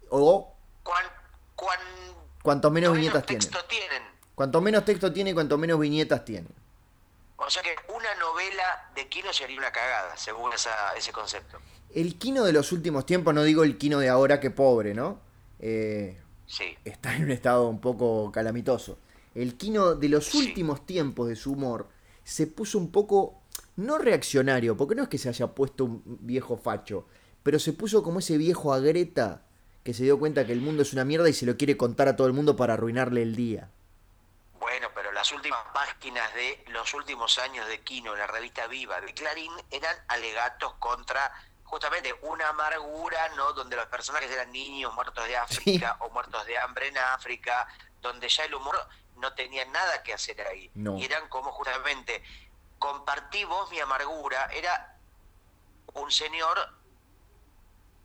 o 0.08 0.54
¿cuán, 0.84 1.04
cuán, 1.56 1.78
cuanto 2.42 2.70
menos 2.70 2.94
viñetas 2.96 3.24
tienen. 3.26 3.48
texto 3.48 3.64
tienen? 3.68 4.02
Cuanto 4.34 4.60
menos 4.60 4.84
texto 4.84 5.12
tiene, 5.12 5.34
cuanto 5.34 5.58
menos 5.58 5.78
viñetas 5.78 6.24
tienen. 6.24 6.48
O 7.36 7.48
sea 7.50 7.62
que 7.62 7.70
una 7.92 8.14
novela 8.16 8.90
de 8.94 9.08
Kino 9.08 9.32
sería 9.32 9.58
una 9.58 9.72
cagada, 9.72 10.16
según 10.16 10.52
esa, 10.52 10.94
ese 10.96 11.10
concepto. 11.12 11.58
El 11.94 12.16
Kino 12.18 12.44
de 12.44 12.52
los 12.52 12.70
últimos 12.72 13.06
tiempos, 13.06 13.34
no 13.34 13.42
digo 13.42 13.64
el 13.64 13.76
Kino 13.78 13.98
de 13.98 14.08
ahora 14.08 14.40
que 14.40 14.50
pobre, 14.50 14.94
¿no? 14.94 15.20
Eh, 15.58 16.20
Sí. 16.46 16.64
está 16.84 17.14
en 17.14 17.24
un 17.24 17.30
estado 17.30 17.68
un 17.68 17.80
poco 17.80 18.30
calamitoso. 18.32 18.98
El 19.34 19.56
Kino 19.56 19.94
de 19.94 20.08
los 20.08 20.26
Sí. 20.26 20.38
últimos 20.48 20.84
tiempos 20.86 21.28
de 21.28 21.36
su 21.36 21.52
humor 21.52 21.88
se 22.24 22.46
puso 22.46 22.76
un 22.78 22.90
poco, 22.90 23.40
no 23.76 23.98
reaccionario, 23.98 24.76
porque 24.76 24.94
no 24.94 25.02
es 25.04 25.08
que 25.08 25.18
se 25.18 25.28
haya 25.28 25.46
puesto 25.48 25.84
un 25.84 26.02
viejo 26.20 26.56
facho, 26.56 27.06
pero 27.42 27.58
se 27.58 27.72
puso 27.72 28.02
como 28.02 28.18
ese 28.18 28.36
viejo 28.36 28.72
agreta 28.74 29.42
que 29.84 29.94
se 29.94 30.02
dio 30.02 30.18
cuenta 30.18 30.46
que 30.46 30.52
el 30.52 30.60
mundo 30.60 30.82
es 30.82 30.92
una 30.92 31.04
mierda 31.04 31.28
y 31.28 31.32
se 31.32 31.46
lo 31.46 31.56
quiere 31.56 31.76
contar 31.76 32.08
a 32.08 32.16
todo 32.16 32.26
el 32.26 32.32
mundo 32.32 32.56
para 32.56 32.74
arruinarle 32.74 33.22
el 33.22 33.34
día. 33.34 33.70
Bueno, 34.58 34.88
pero 34.94 35.10
las 35.12 35.32
últimas 35.32 35.60
páginas 35.72 36.34
de 36.34 36.64
los 36.68 36.92
últimos 36.92 37.38
años 37.38 37.66
de 37.66 37.80
Kino, 37.80 38.14
la 38.14 38.26
revista 38.26 38.66
Viva 38.66 39.00
de 39.00 39.14
Clarín, 39.14 39.52
eran 39.70 39.96
alegatos 40.08 40.74
contra 40.74 41.32
justamente 41.64 42.14
una 42.22 42.48
amargura, 42.48 43.28
¿no? 43.36 43.52
Donde 43.52 43.76
los 43.76 43.86
personajes 43.86 44.30
eran 44.30 44.52
niños 44.52 44.92
muertos 44.94 45.24
de 45.24 45.36
África 45.36 45.96
o 46.00 46.10
muertos 46.10 46.44
de 46.46 46.58
hambre 46.58 46.88
en 46.88 46.98
África, 46.98 47.66
donde 48.02 48.28
ya 48.28 48.44
el 48.44 48.54
humor 48.54 48.76
no 49.16 49.32
tenía 49.34 49.64
nada 49.66 50.02
que 50.02 50.12
hacer 50.12 50.40
ahí. 50.42 50.70
No. 50.74 50.98
Y 50.98 51.04
eran 51.04 51.28
como 51.28 51.52
justamente, 51.52 52.22
compartí 52.78 53.44
vos 53.44 53.70
mi 53.70 53.78
amargura, 53.80 54.46
era 54.52 54.98
un 55.94 56.10
señor 56.10 56.58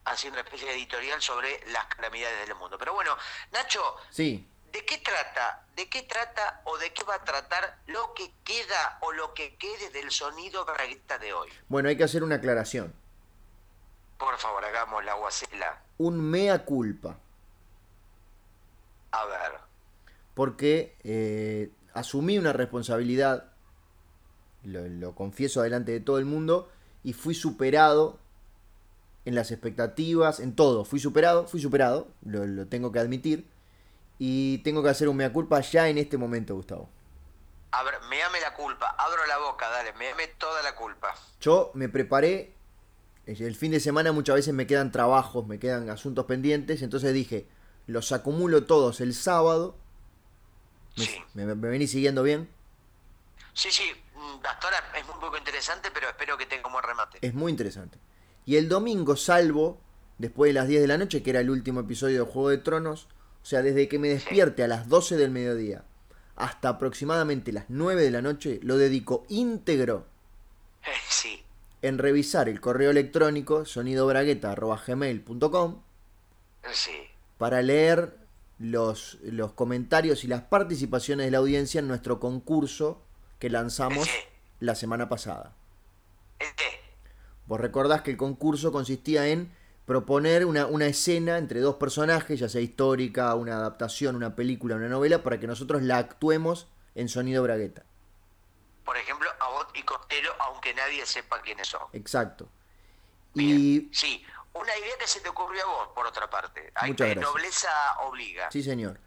haciendo 0.05 0.39
una 0.39 0.45
especie 0.47 0.67
de 0.67 0.75
editorial 0.75 1.21
sobre 1.21 1.59
las 1.71 1.85
calamidades 1.87 2.47
del 2.47 2.55
mundo. 2.57 2.77
Pero 2.77 2.93
bueno, 2.93 3.15
Nacho, 3.51 3.81
Sí, 4.09 4.47
¿De 4.71 4.83
qué 4.85 4.97
trata? 4.97 5.63
¿De 5.77 5.87
qué 5.87 6.01
trata 6.03 6.59
o 6.65 6.77
de 6.77 6.91
qué 6.91 7.03
va 7.05 7.15
a 7.15 7.23
tratar 7.23 7.77
lo 7.87 8.13
que 8.13 8.29
queda 8.43 8.97
o 8.99 9.13
lo 9.13 9.33
que 9.33 9.55
quede 9.55 9.89
del 9.91 10.11
sonido 10.11 10.65
bragueta 10.65 11.17
de 11.17 11.31
hoy? 11.31 11.49
bueno, 11.69 11.87
hay 11.87 11.95
que 11.95 12.03
hacer 12.03 12.23
una 12.23 12.35
aclaración. 12.35 12.93
Por 14.17 14.37
favor, 14.37 14.65
hagamos 14.65 15.03
la 15.05 15.13
guacela. 15.13 15.81
Un 15.97 16.19
mea 16.19 16.65
culpa. 16.65 17.17
A 19.11 19.25
ver. 19.25 19.51
porque 20.33 20.97
eh, 21.05 21.69
asumí 21.93 22.37
una 22.37 22.51
responsabilidad, 22.51 23.53
lo, 24.63 24.85
lo 24.89 25.15
confieso 25.15 25.61
delante 25.61 25.93
de 25.93 26.01
todo 26.01 26.17
el 26.17 26.25
mundo, 26.25 26.69
y 27.01 27.13
fui 27.13 27.33
superado 27.33 28.19
en 29.25 29.35
las 29.35 29.51
expectativas, 29.51 30.39
en 30.39 30.55
todo, 30.55 30.85
fui 30.85 30.99
superado, 30.99 31.47
fui 31.47 31.59
superado, 31.59 32.07
lo, 32.23 32.45
lo 32.45 32.67
tengo 32.67 32.91
que 32.91 32.99
admitir, 32.99 33.47
y 34.19 34.59
tengo 34.59 34.81
que 34.83 34.89
hacer 34.89 35.09
un 35.09 35.17
mea 35.17 35.33
culpa 35.33 35.59
ya 35.61 35.89
en 35.89 35.97
este 35.97 36.17
momento, 36.17 36.55
Gustavo. 36.55 36.89
Me 38.09 38.23
ame 38.23 38.39
la 38.39 38.53
culpa. 38.53 38.95
Abro 38.97 39.25
la 39.25 39.37
boca, 39.39 39.67
dale, 39.69 39.91
me 39.93 40.09
ame 40.09 40.27
toda 40.37 40.61
la 40.63 40.75
culpa. 40.75 41.13
Yo 41.41 41.71
me 41.73 41.89
preparé, 41.89 42.53
el 43.25 43.55
fin 43.55 43.71
de 43.71 43.81
semana 43.81 44.13
muchas 44.13 44.35
veces 44.35 44.53
me 44.53 44.65
quedan 44.67 44.91
trabajos, 44.91 45.45
me 45.45 45.59
quedan 45.59 45.89
asuntos 45.89 46.25
pendientes, 46.25 46.81
entonces 46.81 47.13
dije, 47.13 47.47
los 47.87 48.11
acumulo 48.13 48.65
todos 48.65 49.01
el 49.01 49.13
sábado, 49.13 49.75
me, 50.95 51.03
Sí. 51.03 51.17
me, 51.33 51.45
me 51.45 51.67
venís 51.67 51.91
siguiendo 51.91 52.23
bien. 52.23 52.49
Sí, 53.53 53.69
sí, 53.71 53.83
mm, 54.15 54.45
hasta 54.45 54.67
ahora 54.67 54.77
es 54.97 55.03
un 55.13 55.19
poco 55.19 55.37
interesante, 55.37 55.89
pero 55.93 56.07
espero 56.07 56.37
que 56.37 56.45
tenga 56.45 56.67
un 56.67 56.73
buen 56.73 56.85
remate. 56.85 57.17
Es 57.21 57.33
muy 57.33 57.51
interesante. 57.51 57.97
Y 58.45 58.57
el 58.57 58.69
domingo, 58.69 59.15
salvo 59.15 59.79
después 60.17 60.49
de 60.49 60.53
las 60.53 60.67
10 60.67 60.81
de 60.81 60.87
la 60.87 60.97
noche, 60.97 61.21
que 61.23 61.29
era 61.31 61.39
el 61.41 61.49
último 61.49 61.79
episodio 61.81 62.25
de 62.25 62.31
Juego 62.31 62.49
de 62.49 62.57
Tronos, 62.59 63.07
o 63.41 63.45
sea, 63.45 63.61
desde 63.61 63.87
que 63.87 63.99
me 63.99 64.09
despierte 64.09 64.63
a 64.63 64.67
las 64.67 64.87
12 64.89 65.17
del 65.17 65.31
mediodía 65.31 65.83
hasta 66.35 66.69
aproximadamente 66.69 67.51
las 67.53 67.65
9 67.69 68.01
de 68.03 68.11
la 68.11 68.21
noche, 68.21 68.59
lo 68.63 68.77
dedico 68.77 69.25
íntegro 69.29 70.05
Sí, 71.09 71.41
en 71.81 71.97
revisar 71.97 72.47
el 72.49 72.59
correo 72.61 72.91
electrónico 72.91 73.65
sonidobragueta.gmail.com 73.65 75.81
sí. 76.71 76.91
para 77.37 77.61
leer 77.61 78.17
los, 78.59 79.17
los 79.23 79.51
comentarios 79.53 80.23
y 80.23 80.27
las 80.27 80.41
participaciones 80.43 81.25
de 81.27 81.31
la 81.31 81.37
audiencia 81.39 81.79
en 81.79 81.87
nuestro 81.87 82.19
concurso 82.19 83.01
que 83.39 83.49
lanzamos 83.49 84.05
Sí. 84.05 84.11
la 84.59 84.75
semana 84.75 85.09
pasada. 85.09 85.53
Vos 87.47 87.59
recordás 87.59 88.01
que 88.01 88.11
el 88.11 88.17
concurso 88.17 88.71
consistía 88.71 89.27
en 89.27 89.51
proponer 89.85 90.45
una, 90.45 90.65
una 90.65 90.87
escena 90.87 91.37
entre 91.37 91.59
dos 91.59 91.75
personajes, 91.75 92.39
ya 92.39 92.49
sea 92.49 92.61
histórica, 92.61 93.35
una 93.35 93.57
adaptación, 93.57 94.15
una 94.15 94.35
película, 94.35 94.75
una 94.75 94.89
novela, 94.89 95.21
para 95.21 95.39
que 95.39 95.45
nosotros 95.47 95.83
la 95.83 95.97
actuemos 95.99 96.67
en 96.95 97.07
sonido 97.07 97.43
bragueta. 97.43 97.83
Por 98.83 98.97
ejemplo, 98.97 99.29
Abbott 99.39 99.75
y 99.77 99.83
Costello, 99.83 100.31
aunque 100.39 100.73
nadie 100.73 101.05
sepa 101.05 101.41
quiénes 101.41 101.67
son. 101.67 101.81
Exacto. 101.93 102.47
Bien, 103.33 103.57
Y 103.59 103.89
Sí, 103.91 104.23
una 104.53 104.75
idea 104.77 104.97
que 104.99 105.07
se 105.07 105.19
te 105.21 105.29
ocurrió 105.29 105.63
a 105.63 105.65
vos, 105.67 105.89
por 105.93 106.07
otra 106.07 106.29
parte. 106.29 106.71
Hay 106.75 106.91
Muchas 106.91 107.09
gracias. 107.09 107.25
nobleza 107.33 107.69
obliga. 108.07 108.49
Sí, 108.51 108.63
señor. 108.63 108.99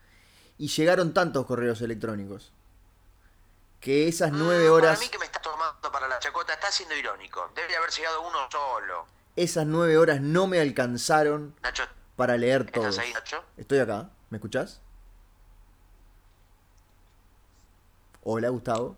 Y 0.58 0.68
llegaron 0.68 1.14
tantos 1.14 1.46
correos 1.46 1.80
electrónicos 1.80 2.52
que 3.80 4.08
esas 4.08 4.32
nueve 4.32 4.68
Mm, 4.68 4.72
horas, 4.72 4.96
Para 4.98 5.00
mí 5.06 5.08
que 5.10 5.18
me 5.18 5.24
estás 5.26 5.42
tomando 5.42 5.92
para 5.92 6.08
la 6.08 6.18
chacota, 6.18 6.52
está 6.52 6.70
siendo 6.70 6.96
irónico. 6.96 7.50
Debe 7.54 7.76
haber 7.76 7.90
llegado 7.90 8.22
uno 8.22 8.38
solo. 8.50 9.06
esas 9.36 9.66
nueve 9.66 9.96
horas 9.96 10.20
no 10.20 10.46
me 10.48 10.60
alcanzaron 10.60 11.54
Nacho, 11.62 11.84
para 12.16 12.36
leer 12.36 12.62
¿estás 12.62 12.72
todos. 12.82 12.98
ahí, 12.98 13.12
Nacho? 13.12 13.42
Estoy 13.56 13.78
acá, 13.78 14.10
¿me 14.30 14.38
escuchás? 14.38 14.80
Hola, 18.24 18.48
Gustavo. 18.50 18.96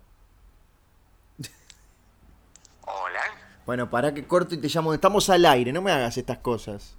Hola. 2.85 3.21
Bueno, 3.65 3.89
para 3.89 4.13
que 4.13 4.25
corto 4.27 4.55
y 4.55 4.57
te 4.57 4.67
llamo. 4.67 4.93
Estamos 4.93 5.29
al 5.29 5.45
aire, 5.45 5.71
no 5.71 5.81
me 5.81 5.91
hagas 5.91 6.17
estas 6.17 6.39
cosas. 6.39 6.95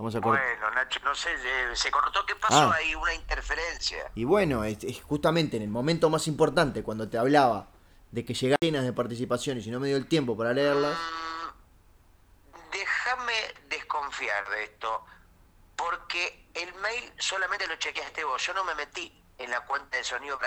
Vamos 0.00 0.14
a 0.16 0.20
cortar. 0.22 0.42
Bueno, 0.42 0.70
Nacho, 0.70 0.98
no 1.04 1.14
sé, 1.14 1.28
se 1.76 1.90
cortó. 1.90 2.24
¿Qué 2.24 2.34
pasó 2.34 2.54
Ah. 2.70 2.74
ahí? 2.74 2.94
Una 2.94 3.12
interferencia. 3.12 4.10
Y 4.14 4.24
bueno, 4.24 4.64
es, 4.64 4.82
es 4.82 5.02
justamente 5.02 5.58
en 5.58 5.62
el 5.62 5.68
momento 5.68 6.08
más 6.08 6.26
importante, 6.26 6.82
cuando 6.82 7.06
te 7.10 7.18
hablaba 7.18 7.66
de 8.10 8.24
que 8.24 8.32
llegaban 8.32 8.56
llenas 8.62 8.84
de 8.84 8.94
participaciones 8.94 9.66
y 9.66 9.70
no 9.70 9.78
me 9.78 9.88
dio 9.88 9.98
el 9.98 10.06
tiempo 10.08 10.34
para 10.38 10.54
leerlas. 10.54 10.96
Mm, 10.96 12.70
Déjame 12.72 13.34
desconfiar 13.68 14.48
de 14.48 14.64
esto, 14.64 15.04
porque 15.76 16.48
el 16.54 16.72
mail 16.76 17.12
solamente 17.18 17.66
lo 17.66 17.76
chequeaste 17.76 18.24
vos. 18.24 18.42
Yo 18.46 18.54
no 18.54 18.64
me 18.64 18.74
metí 18.76 19.22
en 19.36 19.50
la 19.50 19.60
cuenta 19.66 19.98
de 19.98 20.04
sonido 20.04 20.38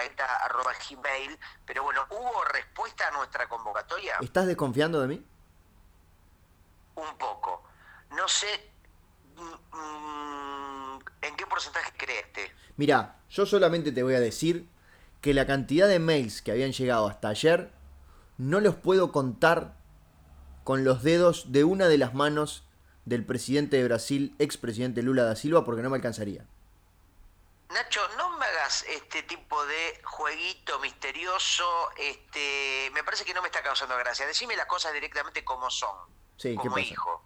arroba 0.45 0.71
gmail, 0.89 1.37
pero 1.63 1.83
bueno, 1.83 2.07
¿hubo 2.09 2.43
respuesta 2.45 3.07
a 3.07 3.11
nuestra 3.11 3.47
convocatoria? 3.47 4.15
¿Estás 4.19 4.47
desconfiando 4.47 4.99
de 4.99 5.07
mí? 5.09 5.23
Un 6.95 7.17
poco. 7.19 7.61
No 8.09 8.27
sé 8.27 8.72
en 11.21 11.35
qué 11.35 11.45
porcentaje 11.47 11.91
creeste. 11.97 12.51
Mira, 12.77 13.19
yo 13.29 13.45
solamente 13.45 13.91
te 13.91 14.03
voy 14.03 14.15
a 14.15 14.19
decir 14.19 14.67
que 15.21 15.33
la 15.33 15.45
cantidad 15.47 15.87
de 15.87 15.99
mails 15.99 16.41
que 16.41 16.51
habían 16.51 16.71
llegado 16.71 17.07
hasta 17.07 17.29
ayer 17.29 17.71
no 18.37 18.59
los 18.59 18.75
puedo 18.75 19.11
contar 19.11 19.75
con 20.63 20.83
los 20.83 21.03
dedos 21.03 21.51
de 21.51 21.63
una 21.63 21.87
de 21.87 21.97
las 21.97 22.13
manos 22.13 22.63
del 23.05 23.25
presidente 23.25 23.77
de 23.77 23.83
Brasil, 23.83 24.35
expresidente 24.39 25.01
Lula 25.01 25.23
da 25.23 25.35
Silva, 25.35 25.65
porque 25.65 25.81
no 25.81 25.89
me 25.89 25.97
alcanzaría. 25.97 26.45
Nacho, 27.69 28.01
no 28.17 28.37
me 28.37 28.45
hagas 28.45 28.85
este 28.87 29.23
tipo 29.23 29.65
de 29.65 29.99
jueguito 30.03 30.79
misterioso, 30.79 31.65
este, 31.97 32.91
me 32.93 33.03
parece 33.03 33.25
que 33.25 33.33
no 33.33 33.41
me 33.41 33.47
está 33.47 33.61
causando 33.63 33.97
gracia. 33.97 34.27
Decime 34.27 34.55
las 34.55 34.67
cosas 34.67 34.93
directamente 34.93 35.43
como 35.43 35.69
son, 35.71 35.95
Sí, 36.37 36.49
¿qué 36.49 36.55
como 36.55 36.71
pasa? 36.75 36.81
hijo. 36.81 37.22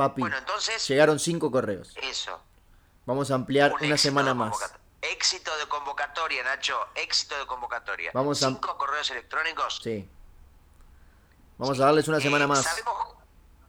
Papi, 0.00 0.22
Bueno, 0.22 0.38
entonces, 0.38 0.88
llegaron 0.88 1.18
cinco 1.18 1.50
correos. 1.50 1.92
eso. 2.00 2.40
Vamos 3.04 3.30
a 3.30 3.34
ampliar 3.34 3.74
un 3.74 3.84
una 3.84 3.98
semana 3.98 4.32
más. 4.32 4.56
Éxito 5.02 5.54
de 5.58 5.66
convocatoria, 5.68 6.42
Nacho, 6.42 6.74
éxito 6.94 7.36
de 7.38 7.46
convocatoria. 7.46 8.10
Vamos 8.14 8.42
a- 8.42 8.48
Cinco 8.48 8.78
correos 8.78 9.10
electrónicos. 9.10 9.78
Sí. 9.84 10.08
Vamos 11.58 11.78
a 11.80 11.84
darles 11.84 12.08
una 12.08 12.16
Eh, 12.16 12.22
semana 12.22 12.46
más. 12.46 12.62
sabemos- 12.64 13.14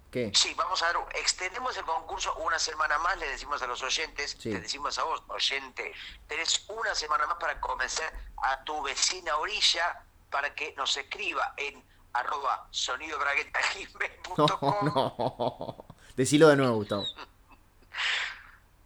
¿Qué? 0.09 0.31
Sí, 0.33 0.53
vamos 0.55 0.81
a 0.83 0.93
dar, 0.93 1.05
extendemos 1.15 1.75
el 1.75 1.83
concurso 1.83 2.33
una 2.35 2.57
semana 2.59 2.97
más, 2.99 3.17
le 3.17 3.27
decimos 3.29 3.61
a 3.61 3.67
los 3.67 3.81
oyentes, 3.83 4.37
Sí. 4.39 4.51
te 4.51 4.61
decimos 4.61 4.97
a 4.99 5.03
vos, 5.03 5.21
oyente, 5.27 5.93
tenés 6.27 6.63
una 6.69 6.95
semana 6.95 7.27
más 7.27 7.35
para 7.37 7.59
convencer 7.59 8.09
a 8.43 8.63
tu 8.63 8.81
vecina 8.83 9.35
orilla 9.37 10.01
para 10.29 10.53
que 10.55 10.73
nos 10.77 10.95
escriba 10.95 11.53
en 11.57 11.83
arroba 12.13 12.57
No, 12.67 12.71
sonidobraguetagmail.com. 12.71 14.85
no. 14.85 15.85
Decilo 16.15 16.47
de 16.49 16.55
nuevo, 16.57 16.75
Gustavo. 16.75 17.05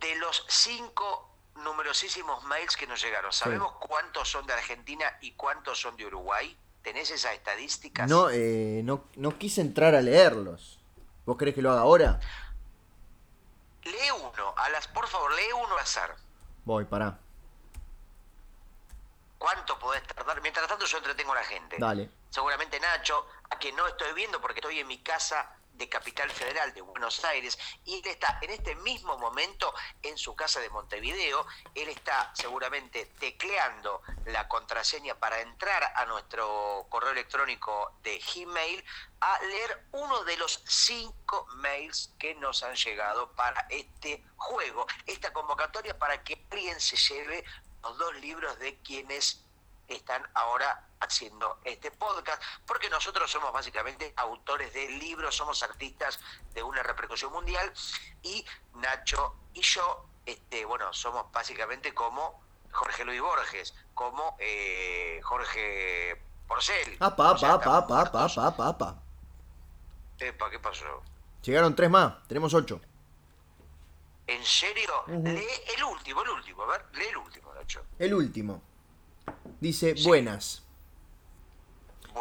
de 0.00 0.16
los 0.16 0.44
cinco 0.48 1.28
numerosísimos 1.56 2.44
mails 2.44 2.76
que 2.76 2.86
nos 2.86 3.02
llegaron, 3.02 3.32
¿sabemos 3.32 3.72
cuántos 3.80 4.28
son 4.28 4.46
de 4.46 4.52
Argentina 4.52 5.18
y 5.20 5.32
cuántos 5.32 5.80
son 5.80 5.96
de 5.96 6.06
Uruguay? 6.06 6.56
¿Tenés 6.82 7.10
esas 7.10 7.32
estadísticas? 7.34 8.08
No, 8.08 8.30
eh, 8.30 8.82
no, 8.84 9.04
no 9.16 9.36
quise 9.36 9.60
entrar 9.60 9.94
a 9.94 10.00
leerlos. 10.00 10.78
¿Vos 11.26 11.36
querés 11.36 11.54
que 11.54 11.62
lo 11.62 11.72
haga 11.72 11.80
ahora? 11.80 12.20
Lee 13.84 14.10
uno, 14.16 14.54
a 14.56 14.68
las, 14.70 14.86
por 14.88 15.06
favor, 15.08 15.34
lee 15.34 15.52
uno 15.54 15.74
al 15.74 15.80
azar. 15.80 16.16
Voy, 16.64 16.84
pará. 16.84 17.18
¿Cuánto 19.38 19.78
podés 19.78 20.02
tardar? 20.04 20.40
Mientras 20.42 20.66
tanto 20.66 20.84
yo 20.86 20.98
entretengo 20.98 21.32
a 21.32 21.36
la 21.36 21.44
gente. 21.44 21.76
Dale. 21.78 22.10
Seguramente 22.30 22.78
Nacho, 22.80 23.26
a 23.50 23.58
quien 23.58 23.76
no 23.76 23.86
estoy 23.86 24.12
viendo 24.12 24.40
porque 24.40 24.60
estoy 24.60 24.80
en 24.80 24.86
mi 24.86 24.98
casa 24.98 25.58
de 25.78 25.88
Capital 25.88 26.28
Federal 26.30 26.74
de 26.74 26.82
Buenos 26.82 27.24
Aires 27.24 27.56
y 27.84 28.00
él 28.00 28.06
está 28.06 28.38
en 28.42 28.50
este 28.50 28.74
mismo 28.76 29.16
momento 29.16 29.72
en 30.02 30.18
su 30.18 30.34
casa 30.34 30.60
de 30.60 30.68
Montevideo. 30.70 31.46
Él 31.74 31.88
está 31.88 32.32
seguramente 32.34 33.06
tecleando 33.20 34.02
la 34.26 34.48
contraseña 34.48 35.14
para 35.14 35.40
entrar 35.40 35.92
a 35.94 36.04
nuestro 36.06 36.86
correo 36.90 37.12
electrónico 37.12 37.92
de 38.02 38.18
Gmail 38.18 38.84
a 39.20 39.40
leer 39.42 39.86
uno 39.92 40.24
de 40.24 40.36
los 40.36 40.62
cinco 40.66 41.46
mails 41.56 42.12
que 42.18 42.34
nos 42.34 42.64
han 42.64 42.74
llegado 42.74 43.32
para 43.32 43.66
este 43.70 44.24
juego, 44.36 44.86
esta 45.06 45.32
convocatoria 45.32 45.96
para 45.96 46.22
que 46.24 46.44
alguien 46.50 46.80
se 46.80 46.96
lleve 46.96 47.44
los 47.82 47.96
dos 47.96 48.14
libros 48.16 48.58
de 48.58 48.76
quienes 48.82 49.44
están 49.86 50.28
ahora 50.34 50.87
haciendo 51.00 51.58
este 51.64 51.90
podcast, 51.90 52.42
porque 52.66 52.88
nosotros 52.90 53.30
somos 53.30 53.52
básicamente 53.52 54.12
autores 54.16 54.72
de 54.74 54.88
libros, 54.90 55.34
somos 55.36 55.62
artistas 55.62 56.18
de 56.54 56.62
una 56.62 56.82
repercusión 56.82 57.32
mundial 57.32 57.72
y 58.22 58.44
Nacho 58.74 59.34
y 59.54 59.62
yo, 59.62 60.06
este, 60.26 60.64
bueno, 60.64 60.92
somos 60.92 61.30
básicamente 61.32 61.94
como 61.94 62.40
Jorge 62.70 63.04
Luis 63.04 63.20
Borges, 63.20 63.74
como 63.94 64.36
eh, 64.38 65.20
Jorge 65.22 66.20
Porcel. 66.46 66.96
Ah, 67.00 67.14
pa, 67.16 67.32
O 67.32 67.38
sea, 67.38 67.58
pa, 67.58 67.60
pa, 67.60 67.78
estamos 67.78 67.88
pa, 67.88 68.12
pa, 68.12 68.18
muertos. 68.18 68.34
pa, 68.36 68.56
pa, 68.56 68.78
pa. 68.78 69.02
Epa, 70.18 70.50
¿qué 70.50 70.58
pasó? 70.58 71.02
Llegaron 71.42 71.74
tres 71.76 71.88
más, 71.90 72.26
tenemos 72.26 72.52
ocho. 72.54 72.80
¿En 74.26 74.44
serio? 74.44 75.04
Lee 75.06 75.46
el 75.76 75.84
último, 75.84 76.22
el 76.22 76.28
último, 76.30 76.62
a 76.64 76.66
ver, 76.66 76.84
lee 76.92 77.06
el 77.06 77.16
último, 77.16 77.54
Nacho. 77.54 77.82
El 77.98 78.12
último. 78.12 78.62
Dice, 79.60 79.96
Sí. 79.96 80.04
buenas. 80.06 80.62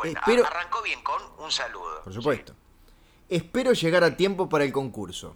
Espero- 0.03 0.45
arrancó 0.45 0.81
bien 0.81 1.01
con 1.03 1.21
un 1.39 1.51
saludo. 1.51 2.03
Por 2.03 2.13
supuesto. 2.13 2.53
Espero 3.29 3.73
llegar 3.73 4.03
a 4.03 4.15
tiempo 4.15 4.47
para 4.49 4.63
el 4.63 4.71
concurso. 4.71 5.35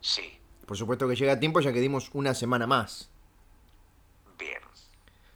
Sí, 0.00 0.22
sí, 0.22 0.38
Por 0.66 0.76
supuesto 0.76 1.06
que 1.08 1.16
llega 1.16 1.32
a 1.34 1.40
tiempo 1.40 1.60
ya 1.60 1.72
que 1.72 1.80
dimos 1.80 2.10
una 2.14 2.32
semana 2.34 2.66
más. 2.66 3.10
bien. 4.38 4.60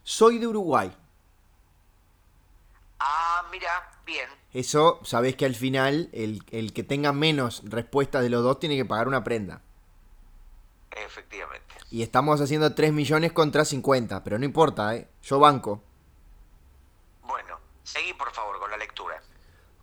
Soy 0.03 0.39
de 0.39 0.47
Uruguay. 0.47 0.97
Ah, 3.01 3.47
mira, 3.51 3.69
bien. 4.07 4.29
Eso, 4.53 5.01
sabés 5.05 5.37
que 5.37 5.45
al 5.45 5.55
final 5.55 6.09
el, 6.13 6.43
el 6.51 6.73
que 6.73 6.83
tenga 6.85 7.13
menos 7.13 7.63
respuestas 7.65 8.23
de 8.23 8.31
los 8.31 8.43
dos 8.43 8.59
tiene 8.61 8.77
que 8.77 8.85
pagar 8.85 9.09
una 9.09 9.25
prenda. 9.25 9.61
Efectivamente. 10.91 11.75
Y 11.91 12.03
estamos 12.03 12.41
haciendo 12.41 12.75
3 12.75 12.93
millones 12.93 13.33
contra 13.33 13.65
50, 13.65 14.23
pero 14.25 14.39
no 14.39 14.45
importa, 14.45 14.95
¿eh? 14.97 15.09
Yo 15.23 15.39
banco. 15.41 15.83
Seguí 17.85 18.13
por 18.15 18.33
favor 18.33 18.59
con 18.59 18.71
la 18.71 18.77
lectura. 18.77 19.23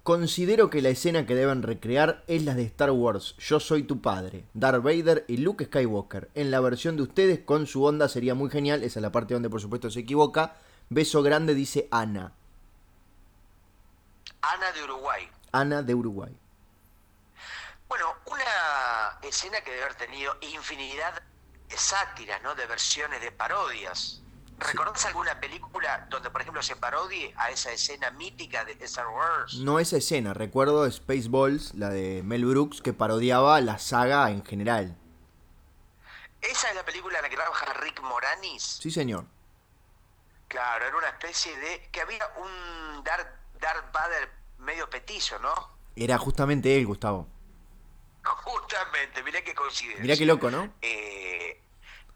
Considero 0.04 0.72
que 0.72 0.82
la 0.82 0.90
escena 0.90 1.28
que 1.28 1.36
deben 1.36 1.62
recrear 1.62 2.24
es 2.26 2.44
la 2.44 2.56
de 2.56 2.64
Star 2.64 2.90
Wars, 2.90 3.36
Yo 3.38 3.60
soy 3.60 3.84
tu 3.84 4.02
padre, 4.02 4.46
Darth 4.56 4.82
Vader 4.82 5.26
y 5.28 5.38
Luke 5.38 5.66
Skywalker. 5.66 6.32
En 6.34 6.50
la 6.50 6.60
versión 6.60 6.98
de 6.98 7.04
ustedes, 7.04 7.40
con 7.40 7.68
su 7.68 7.84
onda, 7.86 8.10
sería 8.10 8.34
muy 8.34 8.50
genial. 8.50 8.84
Esa 8.84 8.98
es 9.00 9.04
la 9.04 9.12
parte 9.12 9.36
donde 9.36 9.50
por 9.50 9.62
supuesto 9.62 9.92
se 9.92 10.00
equivoca. 10.00 10.56
Beso 10.90 11.22
grande, 11.22 11.54
dice 11.54 11.88
Ana. 11.92 12.34
Ana 14.42 14.72
de 14.72 14.84
Uruguay. 14.84 15.30
Ana 15.52 15.84
de 15.84 15.94
Uruguay. 15.94 16.36
Bueno, 17.88 18.16
una 18.26 19.20
escena 19.22 19.62
que 19.62 19.70
debe 19.70 19.84
haber 19.84 19.96
tenido 19.96 20.36
infinidad 20.42 21.22
de 21.70 21.78
sátiras, 21.78 22.42
¿no? 22.42 22.56
De 22.56 22.66
versiones, 22.66 23.22
de 23.22 23.32
parodias. 23.32 24.22
¿Recordás 24.62 25.06
alguna 25.08 25.40
película 25.40 26.06
donde, 26.10 26.30
por 26.30 26.42
ejemplo, 26.42 26.62
se 26.62 26.76
parodie 26.76 27.34
a 27.36 27.50
esa 27.50 27.72
escena 27.72 28.12
mítica 28.12 28.64
de 28.64 28.74
Star 28.86 29.08
Wars? 29.08 29.56
No 29.56 29.80
esa 29.80 29.98
escena, 29.98 30.36
recuerdo 30.36 30.90
Spaceballs, 30.90 31.74
la 31.74 31.90
de 31.90 32.22
Mel 32.24 32.46
Brooks, 32.46 32.82
que 32.82 32.94
parodiaba 32.94 33.60
la 33.62 33.80
saga 33.80 34.30
en 34.30 34.46
general. 34.46 34.96
¿Esa 36.42 36.70
es 36.70 36.76
la 36.76 36.86
película 36.86 37.18
en 37.18 37.24
la 37.24 37.30
que 37.30 37.36
trabaja 37.36 37.74
Rick 37.74 38.02
Moranis? 38.02 38.80
Sí, 38.82 38.92
señor. 38.92 39.26
Claro, 40.48 40.86
era 40.86 40.96
una 40.96 41.08
especie 41.08 41.58
de... 41.58 41.90
que 41.92 42.02
había 42.02 42.24
un 42.38 43.04
Darth, 43.04 43.28
Darth 43.60 43.92
Vader 43.92 44.30
medio 44.60 44.88
petizo, 44.90 45.40
¿no? 45.40 45.54
Era 45.96 46.18
justamente 46.20 46.78
él, 46.78 46.86
Gustavo. 46.86 47.28
Justamente, 48.24 49.24
mirá 49.24 49.42
qué 49.44 49.56
coincidencia. 49.56 50.02
Mirá 50.02 50.16
qué 50.16 50.26
loco, 50.26 50.52
¿no? 50.52 50.72
Eh, 50.82 51.62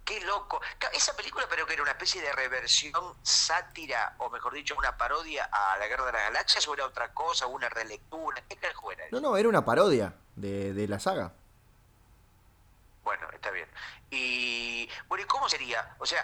qué 0.06 0.22
loco. 0.22 0.62
Esa 0.94 1.16
película 1.16 1.46
pero 1.50 1.66
que 1.66 1.74
era 1.74 1.82
una 1.82 1.92
especie 1.92 2.22
de 2.22 2.32
reversión, 2.32 3.16
sátira, 3.24 4.16
o 4.20 4.30
mejor 4.30 4.54
dicho, 4.54 4.76
una 4.78 4.96
parodia 4.96 5.50
a 5.52 5.78
la 5.78 5.88
Guerra 5.88 6.06
de 6.06 6.12
las 6.14 6.22
Galaxias, 6.24 6.68
o 6.68 6.74
era 6.74 6.86
otra 6.86 7.14
cosa, 7.14 7.48
una 7.48 7.68
relectura. 7.68 8.42
¿Qué 8.48 8.56
carajo 8.56 8.92
era? 8.92 9.06
No, 9.12 9.20
no, 9.20 9.36
era 9.36 9.50
una 9.50 9.66
parodia 9.66 10.14
de, 10.36 10.74
de 10.74 10.88
la 10.88 11.00
saga. 11.00 11.34
Bueno, 13.04 13.28
está 13.32 13.52
bien. 13.52 13.68
Y 14.10 14.90
bueno, 15.08 15.24
¿y 15.24 15.28
cómo 15.28 15.50
sería? 15.50 15.96
O 16.00 16.06
sea, 16.06 16.24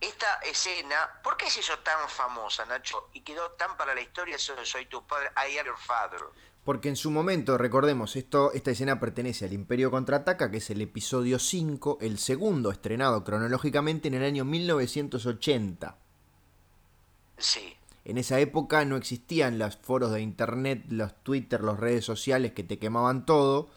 esta 0.00 0.34
escena, 0.42 1.20
¿por 1.22 1.36
qué 1.36 1.50
se 1.50 1.60
hizo 1.60 1.78
tan 1.80 2.08
famosa, 2.08 2.64
Nacho? 2.66 3.08
Y 3.12 3.22
quedó 3.22 3.52
tan 3.52 3.76
para 3.76 3.94
la 3.94 4.00
historia 4.00 4.36
de 4.36 4.66
Soy 4.66 4.86
tu 4.86 5.06
padre, 5.06 5.30
I 5.36 5.58
am 5.58 5.66
your 5.66 5.78
father. 5.78 6.20
Porque 6.66 6.88
en 6.88 6.96
su 6.96 7.12
momento, 7.12 7.56
recordemos, 7.56 8.16
esto, 8.16 8.52
esta 8.52 8.72
escena 8.72 8.98
pertenece 8.98 9.44
al 9.44 9.52
Imperio 9.52 9.88
Contraataca, 9.92 10.50
que 10.50 10.56
es 10.56 10.68
el 10.68 10.80
episodio 10.80 11.38
5, 11.38 11.98
el 12.00 12.18
segundo 12.18 12.72
estrenado 12.72 13.22
cronológicamente 13.22 14.08
en 14.08 14.14
el 14.14 14.24
año 14.24 14.44
1980. 14.44 15.96
Sí. 17.38 17.60
En 18.04 18.18
esa 18.18 18.40
época 18.40 18.84
no 18.84 18.96
existían 18.96 19.60
los 19.60 19.76
foros 19.76 20.10
de 20.10 20.20
internet, 20.20 20.86
los 20.88 21.14
Twitter, 21.22 21.62
las 21.62 21.78
redes 21.78 22.04
sociales 22.04 22.50
que 22.50 22.64
te 22.64 22.80
quemaban 22.80 23.26
todo. 23.26 23.68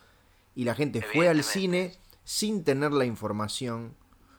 Y 0.55 0.63
la 0.63 0.73
gente 0.73 1.03
fue 1.03 1.29
al 1.29 1.43
cine 1.43 1.95
sin 2.23 2.63
tener 2.63 2.91
la 2.91 3.05
información. 3.05 3.93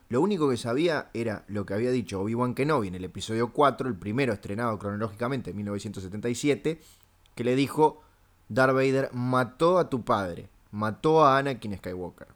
Lo 0.09 0.21
único 0.21 0.51
que 0.51 0.57
sabía 0.57 1.13
era 1.15 1.45
lo 1.47 1.65
que 1.65 1.75
había 1.75 1.93
dicho 1.93 2.21
Obi-Wan 2.21 2.57
Kenobi 2.57 2.89
en 2.89 2.97
el 2.97 3.05
episodio 3.05 3.53
4, 3.53 3.87
el 3.87 3.95
primero 3.95 4.33
estrenado 4.33 4.77
cronológicamente 4.77 5.51
en 5.51 5.57
1977, 5.57 6.81
que 7.37 7.45
le 7.45 7.55
dijo, 7.55 8.03
Darth 8.51 8.75
Vader 8.75 9.11
mató 9.13 9.79
a 9.79 9.89
tu 9.89 10.05
padre, 10.05 10.49
mató 10.73 11.25
a 11.25 11.39
Anakin 11.39 11.79
Skywalker. 11.79 12.27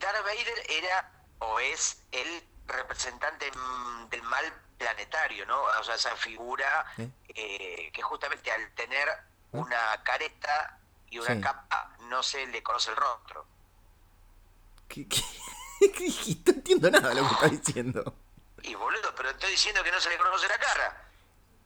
Darth 0.00 0.24
Vader 0.24 0.70
era 0.70 1.12
o 1.40 1.60
es 1.60 2.02
el 2.10 2.42
representante 2.66 3.50
mm, 3.52 4.08
del 4.08 4.22
mal 4.22 4.44
planetario, 4.78 5.44
¿no? 5.44 5.60
O 5.62 5.84
sea, 5.84 5.94
esa 5.94 6.16
figura 6.16 6.86
¿Eh? 6.96 7.10
eh, 7.34 7.90
que 7.92 8.00
justamente 8.02 8.50
al 8.50 8.70
tener 8.72 9.08
una 9.52 10.02
careta 10.02 10.78
y 11.10 11.18
una 11.18 11.34
Sí. 11.34 11.40
capa 11.42 11.94
no 12.08 12.22
se 12.22 12.46
le 12.46 12.62
conoce 12.62 12.90
el 12.90 12.96
rostro. 12.96 13.46
¿Qué, 14.88 15.06
qué-? 15.06 15.22
No 16.46 16.52
entiendo 16.54 16.90
nada 16.90 17.10
de 17.10 17.14
lo 17.16 17.28
que 17.28 17.34
estás 17.34 17.50
diciendo. 17.50 18.14
Y 18.62 18.74
boludo, 18.74 19.14
pero 19.14 19.30
estoy 19.30 19.50
diciendo 19.50 19.84
que 19.84 19.92
no 19.92 20.00
se 20.00 20.08
le 20.08 20.18
conoce 20.18 20.48
la 20.48 20.58
cara. 20.58 21.04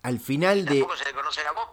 Al 0.02 0.18
final 0.20 0.64
de... 0.64 0.80
Tampoco 0.80 0.96
se 0.96 1.04
le 1.04 1.14
conoce 1.14 1.42
la 1.44 1.52
voz, 1.52 1.70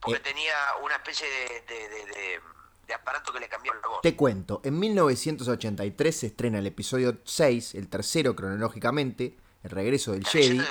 porque 0.00 0.18
Eh. 0.18 0.22
tenía 0.22 0.54
una 0.82 0.94
especie 0.96 1.26
de, 1.28 1.60
de- 1.74 1.88
de- 1.88 2.06
de- 2.06 2.40
de 2.86 2.94
aparato 2.94 3.32
que 3.32 3.40
le 3.40 3.48
cambió 3.48 3.74
la 3.74 3.86
voz. 3.88 4.00
Te 4.00 4.16
cuento, 4.16 4.60
en 4.64 4.78
1983 4.78 6.16
se 6.20 6.26
estrena 6.28 6.58
el 6.58 6.66
episodio 6.66 7.18
6, 7.24 7.74
el 7.74 7.88
tercero 7.88 8.34
cronológicamente, 8.34 9.36
el 9.62 9.70
regreso 9.70 10.12
del 10.12 10.20
¿Estás 10.20 10.32
Jedi. 10.32 10.48
leyendo 10.58 10.64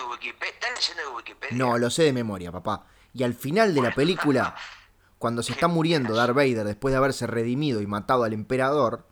leyendo 0.73 1.01
de 1.03 1.07
Wikipedia? 1.15 1.57
No, 1.57 1.77
lo 1.77 1.89
sé 1.91 2.03
de 2.03 2.13
memoria, 2.13 2.51
papá. 2.51 2.85
Y 3.13 3.23
al 3.23 3.33
final 3.35 3.73
de 3.75 3.81
la 3.81 3.91
película, 3.93 4.55
cuando 5.19 5.43
se 5.43 5.51
está 5.53 5.67
muriendo 5.67 6.15
Darth 6.15 6.35
Vader 6.35 6.63
después 6.63 6.91
de 6.91 6.97
haberse 6.97 7.27
redimido 7.27 7.81
y 7.81 7.87
matado 7.87 8.23
al 8.23 8.33
emperador, 8.33 9.05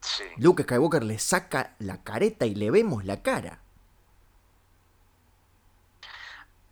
Sí. 0.00 0.22
Luke 0.36 0.62
Skywalker 0.62 1.02
le 1.02 1.18
saca 1.18 1.74
la 1.80 2.04
careta 2.04 2.46
y 2.46 2.54
le 2.54 2.70
vemos 2.70 3.04
la 3.04 3.22
cara. 3.22 3.60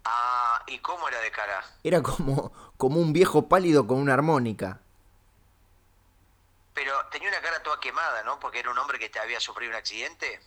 Ah, 0.05 0.54
¿y 0.67 0.79
cómo 0.79 1.09
era 1.09 1.21
de 1.21 1.31
cara? 1.31 1.65
Era 1.83 2.03
como, 2.03 2.53
como 2.77 3.01
un 3.01 3.13
viejo 3.13 3.49
pálido 3.49 3.87
con 3.87 3.99
una 3.99 4.15
armónica. 4.15 4.81
Pero 6.75 6.93
tenía 7.11 7.29
una 7.29 7.41
cara 7.41 7.63
toda 7.63 7.79
quemada, 7.81 8.23
¿no? 8.25 8.39
Porque 8.41 8.59
era 8.61 8.71
un 8.71 8.79
hombre 8.79 8.99
que 8.99 9.09
te 9.09 9.19
había 9.21 9.39
sufrido 9.41 9.71
un 9.71 9.77
accidente. 9.77 10.41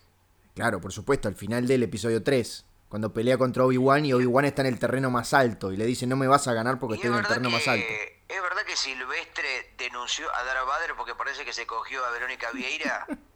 Claro, 0.55 0.81
por 0.81 0.91
supuesto, 0.91 1.27
al 1.27 1.35
final 1.35 1.67
del 1.67 1.83
episodio 1.83 2.21
3, 2.23 2.65
cuando 2.89 3.13
pelea 3.13 3.37
contra 3.37 3.63
Obi-Wan 3.63 4.05
y 4.05 4.13
Obi-Wan 4.13 4.45
está 4.45 4.61
en 4.61 4.67
el 4.67 4.79
terreno 4.79 5.09
más 5.09 5.33
alto 5.33 5.71
y 5.71 5.77
le 5.77 5.85
dice 5.85 6.07
no 6.07 6.15
me 6.15 6.27
vas 6.27 6.47
a 6.47 6.53
ganar 6.53 6.79
porque 6.79 6.95
Y 6.95 6.97
estoy 6.97 7.11
es 7.11 7.13
en 7.17 7.19
el 7.21 7.27
terreno 7.27 7.49
más 7.49 7.67
alto. 7.67 7.85
es 8.27 8.41
verdad 8.41 8.63
que 8.65 8.75
Silvestre 8.75 9.73
denunció 9.77 10.33
a 10.35 10.43
Darth 10.43 10.67
Vader 10.67 10.95
porque 10.97 11.13
parece 11.15 11.45
que 11.45 11.53
se 11.53 11.65
cogió 11.67 12.03
a 12.05 12.11
Verónica 12.11 12.51
Vieira. 12.51 13.05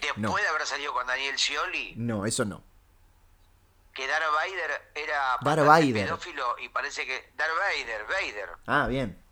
Después 0.00 0.18
No. 0.18 0.36
de 0.36 0.46
haber 0.48 0.66
salido 0.66 0.92
con 0.92 1.06
Daniel 1.06 1.38
Scioli, 1.38 1.94
No, 1.96 2.26
eso 2.26 2.44
no. 2.44 2.62
Que 4.00 4.06
Darth 4.08 4.32
Vader 4.32 4.90
era 4.94 5.36
Darth 5.42 5.66
Vader. 5.66 5.92
pedófilo 6.06 6.58
y 6.58 6.68
parece 6.70 7.04
que 7.04 7.32
Darth 7.36 7.52
Vader, 7.54 8.04
Vader, 8.06 8.50
Ah, 8.66 8.86
bien. 8.86 9.22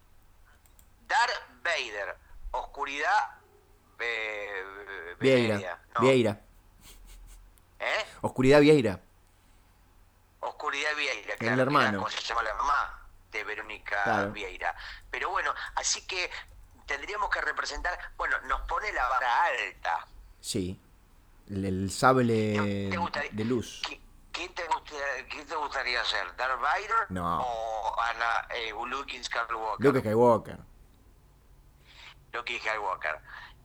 Darth 1.07 1.63
Vader, 1.63 2.17
oscuridad, 2.51 3.39
eh, 3.99 4.63
Vieira. 5.21 5.55
Veneria, 5.55 5.81
no, 5.95 6.01
Vieira. 6.03 6.41
¿eh? 7.81 8.07
Oscuridad 8.21 8.61
Vieira. 8.61 9.01
Oscuridad 10.41 10.95
Vieira, 10.97 11.33
El 11.33 11.39
claro, 11.39 11.57
que 11.57 11.63
hermano. 11.63 12.09
se 12.11 12.21
llama 12.21 12.43
la 12.43 12.55
mamá 12.55 13.09
de 13.31 13.45
Verónica 13.45 14.03
Claro. 14.05 14.33
Vieira. 14.33 14.75
Pero 15.11 15.31
bueno, 15.31 15.53
así 15.77 16.07
que 16.07 16.31
tendríamos 16.87 17.31
que 17.31 17.41
representar, 17.41 17.99
bueno, 18.17 18.39
nos 18.43 18.61
pone 18.63 18.93
la 18.93 19.09
vara 19.09 19.45
alta. 19.45 20.07
Sí. 20.41 20.79
El, 21.51 21.65
el 21.65 21.91
sable 21.91 22.89
¿Te 22.91 22.97
gustaría- 22.99 23.31
de 23.33 23.45
luz. 23.45 23.83
¿Qui- 23.83 24.01
¿Quién 24.33 24.55
te, 24.55 24.65
gustaría, 24.67 25.29
quién 25.31 25.47
te 25.47 25.57
gustaría 25.57 26.05
ser? 26.05 26.37
¿Darth 26.37 26.61
Vader 26.61 27.07
No. 27.11 27.41
o 27.41 28.01
Ana, 28.01 28.47
eh, 28.55 28.73
Luke 28.89 29.23
Skywalker? 29.25 29.85
Luke 29.87 30.01
Skywalker. 30.01 30.59
Luke 32.33 32.59
Skywalker. 32.61 33.21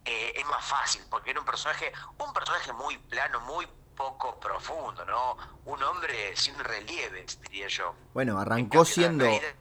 Eh, 0.05 0.34
es 0.36 0.45
más 0.47 0.66
fácil, 0.66 1.01
porque 1.09 1.32
era 1.32 1.39
un 1.39 1.45
personaje, 1.45 1.91
un 2.18 2.34
personaje 2.34 2.74
muy 2.74 2.97
plano, 2.97 3.39
muy 3.41 3.68
poco 3.95 4.39
profundo, 4.39 5.05
¿no? 5.05 5.38
Un 5.66 5.82
hombre 5.84 6.36
sin 6.36 6.57
relieves, 6.59 7.39
diría 7.41 7.68
yo. 7.68 7.95
Bueno, 8.14 8.34
En 8.34 8.39
arrancó 8.39 8.84
siendo 8.86 9.26
Vader- 9.26 9.55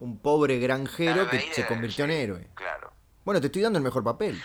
un 0.00 0.18
pobre 0.18 0.58
granjero 0.58 1.16
Darth 1.24 1.30
que 1.30 1.36
Vader, 1.38 1.54
se 1.54 1.66
convirtió 1.66 2.04
en 2.04 2.10
héroe. 2.10 2.50
Claro. 2.54 2.92
Bueno, 3.24 3.40
te 3.40 3.46
estoy 3.46 3.62
dando 3.62 3.78
el 3.78 3.84
mejor 3.84 4.02
papel. 4.04 4.42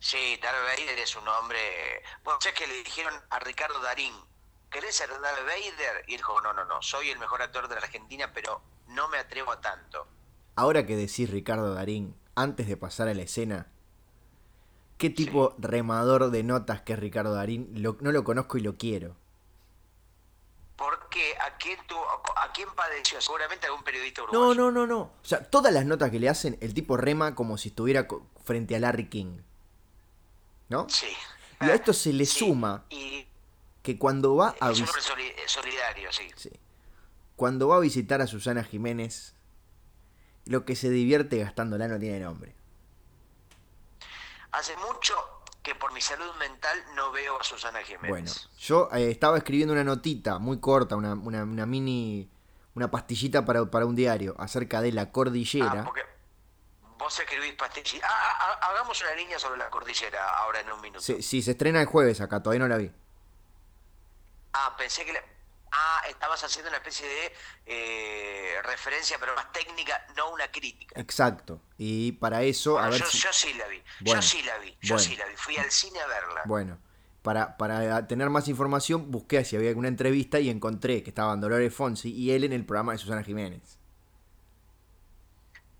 Sí, 0.00 0.38
Darth 0.42 0.62
Vader 0.64 0.98
es 0.98 1.14
un 1.16 1.26
hombre. 1.28 2.02
Bueno, 2.24 2.40
sé 2.40 2.52
que 2.52 2.66
le 2.66 2.82
dijeron 2.82 3.14
a 3.30 3.38
Ricardo 3.40 3.80
Darín, 3.80 4.14
¿querés 4.70 4.94
ser 4.96 5.08
Darth 5.10 5.44
Vader? 5.44 6.04
Y 6.06 6.12
él 6.14 6.18
dijo, 6.18 6.40
no, 6.40 6.52
no, 6.52 6.64
no, 6.64 6.80
soy 6.82 7.10
el 7.10 7.18
mejor 7.18 7.42
actor 7.42 7.68
de 7.68 7.74
la 7.76 7.80
Argentina, 7.82 8.30
pero 8.32 8.60
no 8.88 9.08
me 9.08 9.18
atrevo 9.18 9.52
a 9.52 9.60
tanto. 9.60 10.06
Ahora 10.56 10.86
que 10.86 10.96
decís 10.96 11.30
Ricardo 11.30 11.74
Darín, 11.74 12.14
antes 12.34 12.66
de 12.68 12.76
pasar 12.76 13.08
a 13.08 13.14
la 13.14 13.22
escena, 13.22 13.68
¿qué 14.96 15.10
tipo 15.10 15.54
remador 15.58 16.30
de 16.30 16.42
notas 16.42 16.82
que 16.82 16.94
es 16.94 16.98
Ricardo 16.98 17.34
Darín? 17.34 17.70
Lo- 17.82 17.96
no 18.00 18.10
lo 18.12 18.24
conozco 18.24 18.58
y 18.58 18.62
lo 18.62 18.76
quiero. 18.76 19.16
¿Por 20.76 21.08
qué? 21.08 21.34
¿A 21.38 21.56
quién, 21.58 21.78
tuvo, 21.88 22.04
¿A 22.36 22.52
quién 22.52 22.68
padeció? 22.76 23.20
Seguramente 23.20 23.66
algún 23.66 23.82
periodista 23.82 24.22
No, 24.22 24.28
uruguayo. 24.48 24.54
no, 24.54 24.70
no, 24.70 24.86
no. 24.86 25.00
O 25.00 25.12
sea, 25.24 25.42
todas 25.42 25.72
las 25.72 25.84
notas 25.86 26.10
que 26.10 26.20
le 26.20 26.28
hacen, 26.28 26.56
el 26.60 26.72
tipo 26.74 26.96
rema 26.96 27.34
como 27.34 27.58
si 27.58 27.70
estuviera 27.70 28.06
frente 28.44 28.76
a 28.76 28.78
Larry 28.80 29.08
King. 29.08 29.38
¿No? 30.68 30.88
Sí. 30.88 31.08
Y 31.60 31.64
a 31.64 31.74
esto 31.74 31.92
se 31.92 32.12
le 32.12 32.24
Sí, 32.26 32.38
suma 32.46 32.84
Y 32.90 33.26
que 33.88 33.98
cuando 33.98 34.36
va 34.36 34.54
a 34.60 34.70
es 34.70 34.80
un 34.80 34.84
vis- 34.84 34.90
hombre 34.90 35.00
soli- 35.02 35.34
solidario, 35.46 36.12
sí. 36.12 36.28
sí. 36.36 36.50
cuando 37.36 37.68
va 37.68 37.76
a 37.76 37.80
visitar 37.80 38.20
a 38.20 38.26
Susana 38.26 38.62
Jiménez, 38.62 39.34
lo 40.44 40.66
que 40.66 40.76
se 40.76 40.90
divierte 40.90 41.38
gastándola 41.38 41.88
no 41.88 41.98
tiene 41.98 42.20
nombre. 42.20 42.54
Hace 44.52 44.76
mucho 44.76 45.14
que 45.62 45.74
por 45.74 45.90
mi 45.94 46.02
salud 46.02 46.34
mental 46.38 46.78
no 46.96 47.10
veo 47.12 47.40
a 47.40 47.42
Susana 47.44 47.78
Jiménez. 47.82 48.10
Bueno, 48.10 48.30
yo 48.58 48.90
eh, 48.92 49.10
estaba 49.10 49.38
escribiendo 49.38 49.72
una 49.72 49.84
notita 49.84 50.38
muy 50.38 50.60
corta, 50.60 50.94
una, 50.94 51.14
una- 51.14 51.44
una 51.44 51.64
mini, 51.64 52.30
una 52.74 52.90
pastillita 52.90 53.46
para, 53.46 53.64
para 53.70 53.86
un 53.86 53.96
diario 53.96 54.34
acerca 54.38 54.82
de 54.82 54.92
la 54.92 55.02
Ah, 55.02 55.12
cordillera. 55.12 55.84
porque 55.86 56.02
vos 56.98 57.18
escribís 57.18 57.54
pastillas. 57.54 58.02
Ah, 58.04 58.08
ah, 58.12 58.58
ah, 58.60 58.68
hagamos 58.70 59.00
una 59.00 59.14
línea 59.14 59.38
sobre 59.38 59.56
la 59.58 59.70
cordillera 59.70 60.28
ahora 60.40 60.60
en 60.60 60.72
un 60.72 60.80
minuto. 60.82 61.00
Sí, 61.00 61.22
sí, 61.22 61.40
se 61.40 61.52
estrena 61.52 61.80
el 61.80 61.86
jueves 61.86 62.20
acá, 62.20 62.42
todavía 62.42 62.60
no 62.60 62.68
la 62.68 62.76
vi. 62.76 62.90
Ah, 64.52 64.74
pensé 64.76 65.04
que... 65.04 65.12
le- 65.12 65.38
Ah, 65.70 66.02
estabas 66.08 66.42
haciendo 66.42 66.70
una 66.70 66.78
especie 66.78 67.06
de 67.06 67.32
eh, 67.66 68.62
referencia, 68.62 69.18
pero 69.20 69.34
más 69.34 69.52
técnica, 69.52 70.06
no 70.16 70.30
una 70.30 70.50
crítica. 70.50 70.98
Exacto. 70.98 71.60
Y 71.76 72.12
para 72.12 72.42
eso, 72.42 72.72
Bueno, 72.72 72.86
a 72.86 72.90
ver 72.90 73.00
yo, 73.00 73.06
si- 73.06 73.18
yo 73.18 73.32
sí 73.34 73.52
la 73.52 73.66
vi, 73.68 73.82
Bueno, 74.00 74.22
yo 74.22 74.26
sí 74.26 74.42
la 74.42 74.56
vi, 74.58 74.70
yo 74.80 74.94
bueno. 74.94 74.98
sí 75.10 75.16
la 75.16 75.26
vi. 75.26 75.36
Fui 75.36 75.58
al 75.58 75.70
cine 75.70 76.00
a 76.00 76.06
verla. 76.06 76.42
Bueno, 76.46 76.78
para, 77.22 77.58
para 77.58 78.06
tener 78.06 78.30
más 78.30 78.48
información, 78.48 79.10
busqué 79.10 79.44
si 79.44 79.56
había 79.56 79.68
alguna 79.68 79.88
entrevista 79.88 80.40
y 80.40 80.48
encontré 80.48 81.02
que 81.02 81.10
estaban 81.10 81.38
Dolores 81.38 81.74
Fonsi 81.74 82.10
y 82.14 82.30
él 82.32 82.44
en 82.44 82.54
el 82.54 82.64
programa 82.64 82.92
de 82.92 82.98
Susana 82.98 83.22
Jiménez. 83.22 83.76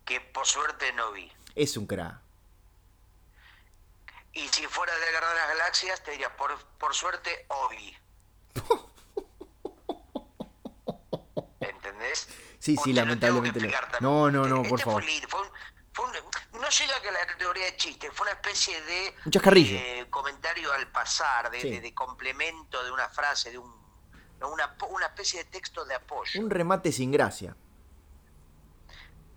Que 0.05 0.21
por 0.21 0.47
suerte 0.47 0.93
no 0.93 1.13
vi. 1.13 1.33
Es 1.55 1.79
un 1.79 1.87
crack. 1.87 2.21
Y 4.35 4.47
si 4.49 4.67
fuera 4.67 4.93
de 4.95 5.01
la 5.01 5.11
Guerra 5.13 5.29
de 5.31 5.35
las 5.35 5.49
Galaxias, 5.49 6.03
te 6.05 6.11
diría, 6.11 6.37
por, 6.37 6.57
por 6.79 6.95
suerte, 6.95 7.47
Obi. 7.49 7.97
¿Entendés? 11.61 12.29
Sí, 12.59 12.77
sí, 12.83 12.93
lamentablemente 12.93 13.61
No, 14.01 14.31
no, 14.31 14.47
no, 14.47 14.57
Este 14.59 14.69
por 14.69 14.81
favor. 14.81 15.03
no 15.05 16.69
llega 16.69 16.97
a 16.97 17.01
que 17.03 17.11
la 17.13 17.27
categoría 17.27 17.65
de 17.67 17.77
chiste, 17.77 18.11
fue 18.13 18.25
una 18.27 18.33
especie 18.35 18.81
de 18.83 19.15
eh, 20.01 20.07
comentario 20.11 20.73
al 20.73 20.91
pasar, 20.91 21.51
de, 21.51 21.61
Sí. 21.61 21.71
de- 21.71 21.81
de 21.81 21.95
complemento 21.95 22.83
de 22.85 22.91
una 22.91 23.09
frase, 23.09 23.51
de 23.53 23.59
un, 23.59 23.73
una, 24.43 24.77
una 24.91 25.07
especie 25.07 25.45
de 25.45 25.51
texto 25.51 25.85
de 25.85 25.95
apoyo. 25.95 26.41
Un 26.41 26.51
remate 26.51 26.93
sin 26.93 27.11
gracia. 27.11 27.57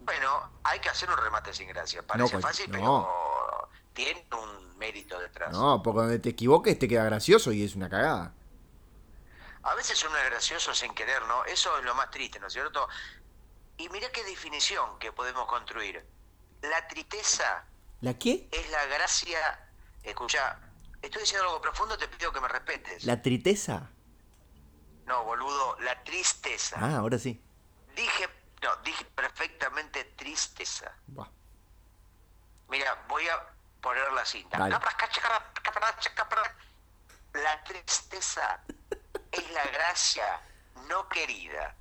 Bueno, 0.02 0.52
hay 0.64 0.80
que 0.80 0.90
hacer 0.90 1.10
un 1.10 1.18
remate 1.18 1.54
sin 1.54 1.68
gracia. 1.68 2.02
Parece 2.06 2.40
fácil, 2.40 2.70
no. 2.72 2.78
pero 3.08 3.70
tiene 3.94 4.26
un 4.34 4.78
mérito 4.78 5.20
detrás. 5.20 5.52
No, 5.54 5.82
porque 5.84 6.00
donde 6.02 6.20
te 6.20 6.30
equivoques 6.30 6.78
te 6.80 6.88
queda 6.88 7.04
gracioso 7.06 7.52
y 7.52 7.64
es 7.64 7.76
una 7.76 7.88
cagada. 7.90 8.34
A 9.64 9.76
veces 9.76 10.04
uno 10.04 10.18
es 10.18 10.26
gracioso 10.26 10.74
sin 10.74 10.94
querer, 10.94 11.22
¿no? 11.24 11.46
Eso 11.46 11.78
es 11.78 11.84
lo 11.84 11.94
más 11.94 12.10
triste, 12.10 12.40
¿no 12.40 12.48
es 12.48 12.54
cierto? 12.54 12.88
Y 13.78 13.90
mira 13.90 14.12
qué 14.12 14.24
definición 14.24 14.98
que 15.00 15.12
podemos 15.12 15.48
construir. 15.48 16.06
La 16.62 16.88
tristeza 16.88 17.66
¿La 18.02 18.16
qué? 18.16 18.48
es 18.52 18.70
la 18.72 18.86
gracia. 18.86 19.70
Escucha, 20.04 20.60
estoy 21.02 21.22
diciendo 21.22 21.48
algo 21.48 21.62
profundo, 21.62 21.98
te 21.98 22.08
pido 22.08 22.32
que 22.32 22.42
me 22.42 22.48
respetes. 22.48 23.04
¿La 23.06 23.22
triteza? 23.22 23.90
No, 25.06 25.24
boludo, 25.24 25.80
la 25.82 26.04
tristeza. 26.04 26.78
Ah, 26.80 26.98
ahora 26.98 27.20
sí. 27.20 27.44
Dije, 27.96 28.30
no, 28.64 28.76
dije 28.78 29.06
perfectamente 29.06 30.04
tristeza. 30.16 30.96
Buah. 31.08 31.28
Mira, 32.70 33.04
voy 33.08 33.28
a 33.28 33.48
poner 33.82 34.12
la 34.14 34.26
cinta. 34.26 34.58
Dale. 34.58 34.78
La 37.34 37.64
tristeza 37.64 38.64
es 39.32 39.52
la 39.52 39.64
gracia 39.68 40.42
no 40.88 41.08
querida. 41.10 41.76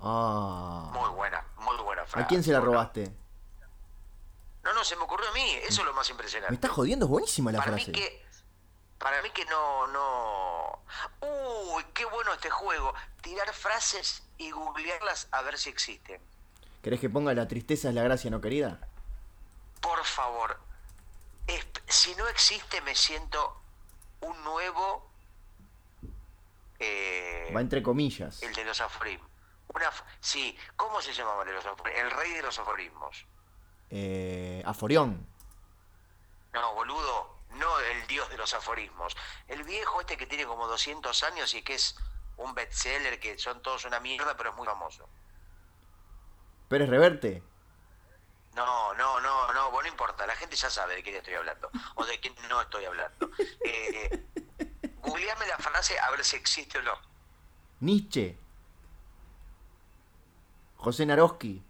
Ah. 0.00 0.90
Muy 0.92 1.08
buena, 1.10 1.44
muy 1.58 1.76
buena 1.78 2.04
frase. 2.06 2.24
¿A 2.24 2.26
quién 2.26 2.42
se 2.42 2.52
la 2.52 2.60
robaste? 2.60 3.10
No, 4.62 4.72
no, 4.74 4.84
se 4.84 4.96
me 4.96 5.02
ocurrió 5.02 5.28
a 5.28 5.32
mí. 5.32 5.54
Eso 5.66 5.82
es 5.82 5.86
lo 5.86 5.92
más 5.94 6.08
Me 6.08 6.12
impresionante. 6.12 6.54
estás 6.54 6.70
jodiendo, 6.70 7.06
es 7.06 7.10
buenísima 7.10 7.52
la 7.52 7.58
para 7.58 7.72
frase. 7.72 7.90
mí 7.90 7.98
que, 7.98 8.26
para 8.98 9.22
mí 9.22 9.30
que 9.30 9.44
no, 9.46 9.86
no. 9.88 10.78
Uy, 11.74 11.84
qué 11.94 12.04
bueno 12.06 12.32
este 12.32 12.50
juego. 12.50 12.92
Tirar 13.22 13.52
frases 13.52 14.22
y 14.38 14.50
googlearlas 14.50 15.28
a 15.32 15.42
ver 15.42 15.58
si 15.58 15.70
existen. 15.70 16.20
¿Querés 16.82 17.00
que 17.00 17.08
ponga 17.08 17.32
la 17.34 17.48
tristeza 17.48 17.88
es 17.88 17.94
la 17.94 18.02
gracia 18.02 18.30
no 18.30 18.40
querida? 18.40 18.78
Por 19.80 20.02
favor, 20.04 20.58
es- 21.46 21.66
si 21.88 22.14
no 22.16 22.26
existe, 22.28 22.80
me 22.82 22.94
siento 22.94 23.60
un 24.20 24.42
nuevo. 24.44 25.10
Eh, 26.78 27.52
Va 27.54 27.60
entre 27.60 27.82
comillas. 27.82 28.42
el 28.42 28.54
de 28.54 28.64
los 28.64 28.80
aforismos. 28.80 29.30
Una, 29.68 29.90
sí, 30.20 30.56
¿cómo 30.76 31.00
se 31.00 31.12
llamaba 31.12 31.42
el 31.42 31.48
de 31.48 31.54
los 31.54 31.66
aforismos? 31.66 32.02
El 32.04 32.10
rey 32.10 32.32
de 32.32 32.42
los 32.42 32.58
aforismos. 32.58 33.26
Eh, 33.90 34.62
Aforión. 34.66 35.26
No, 36.52 36.74
boludo, 36.74 37.38
no 37.50 37.78
el 37.80 38.06
dios 38.06 38.28
de 38.30 38.36
los 38.36 38.54
aforismos. 38.54 39.16
El 39.48 39.64
viejo 39.64 40.00
este 40.00 40.16
que 40.16 40.26
tiene 40.26 40.46
como 40.46 40.66
200 40.68 41.22
años 41.24 41.54
y 41.54 41.62
que 41.62 41.74
es 41.74 41.96
un 42.36 42.54
bestseller, 42.54 43.18
que 43.20 43.38
son 43.38 43.62
todos 43.62 43.84
una 43.84 44.00
mierda, 44.00 44.36
pero 44.36 44.50
es 44.50 44.56
muy 44.56 44.66
famoso. 44.66 45.08
Pérez 46.68 46.88
Reverte. 46.88 47.42
No, 48.54 48.94
no, 48.94 49.20
no, 49.20 49.52
no, 49.52 49.70
bueno, 49.72 49.88
no 49.88 49.92
importa, 49.92 50.26
la 50.26 50.36
gente 50.36 50.54
ya 50.54 50.70
sabe 50.70 50.94
de 50.96 51.02
quién 51.02 51.16
estoy 51.16 51.34
hablando, 51.34 51.68
o 51.96 52.04
de 52.04 52.20
quién 52.20 52.34
no 52.48 52.60
estoy 52.60 52.84
hablando. 52.84 53.30
Eh, 53.64 54.26
googleame 55.14 55.46
la 55.46 55.58
frase 55.58 55.98
a 55.98 56.10
ver 56.10 56.24
si 56.24 56.36
existe 56.36 56.78
o 56.78 56.82
no. 56.82 56.92
Nietzsche. 57.80 58.36
José 60.76 61.06
Naroski. 61.06 61.62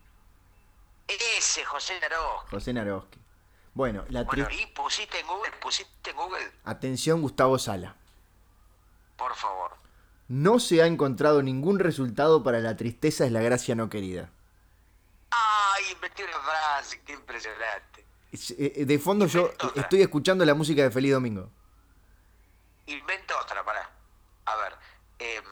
Ese, 1.07 1.65
José 1.65 2.01
Naró. 2.01 2.39
José 2.51 2.73
Naroski. 2.73 3.21
Bueno, 3.75 4.05
la 4.09 4.23
Bueno, 4.25 4.47
y 4.51 4.67
pusiste 4.67 5.19
en 5.21 5.27
Google, 5.27 5.51
pusiste 5.61 6.11
en 6.11 6.17
Google, 6.17 6.51
Atención, 6.65 7.21
Gustavo 7.21 7.59
Sala. 7.59 7.97
por 9.17 9.35
favor. 9.35 9.73
No 10.29 10.59
se 10.59 10.81
ha 10.83 10.87
encontrado 10.87 11.43
ningún 11.43 11.79
resultado 11.79 12.43
para 12.43 12.61
la 12.61 12.77
tristeza 12.77 13.27
es 13.27 13.33
la 13.33 13.43
gracia 13.43 13.75
no 13.75 13.91
querida. 13.91 14.31
Ay, 15.31 15.85
inventé 15.93 16.25
una 16.25 16.39
frase, 16.41 17.01
qué 17.05 17.13
impresionante. 17.13 18.07
Es- 18.33 18.53
eh, 18.53 18.73
eh, 18.77 18.85
De 18.87 18.99
fondo 18.99 19.27
yo 19.27 19.51
estoy 19.75 20.03
escuchando 20.03 20.45
la 20.45 20.55
música 20.55 20.83
de 20.83 20.91
Feliz 20.91 21.13
Domingo. 21.13 21.51
Invento 22.87 23.35
otra, 23.41 23.65
pará. 23.65 23.91
A 24.47 24.57
ver. 24.57 24.77
em, 25.19 25.45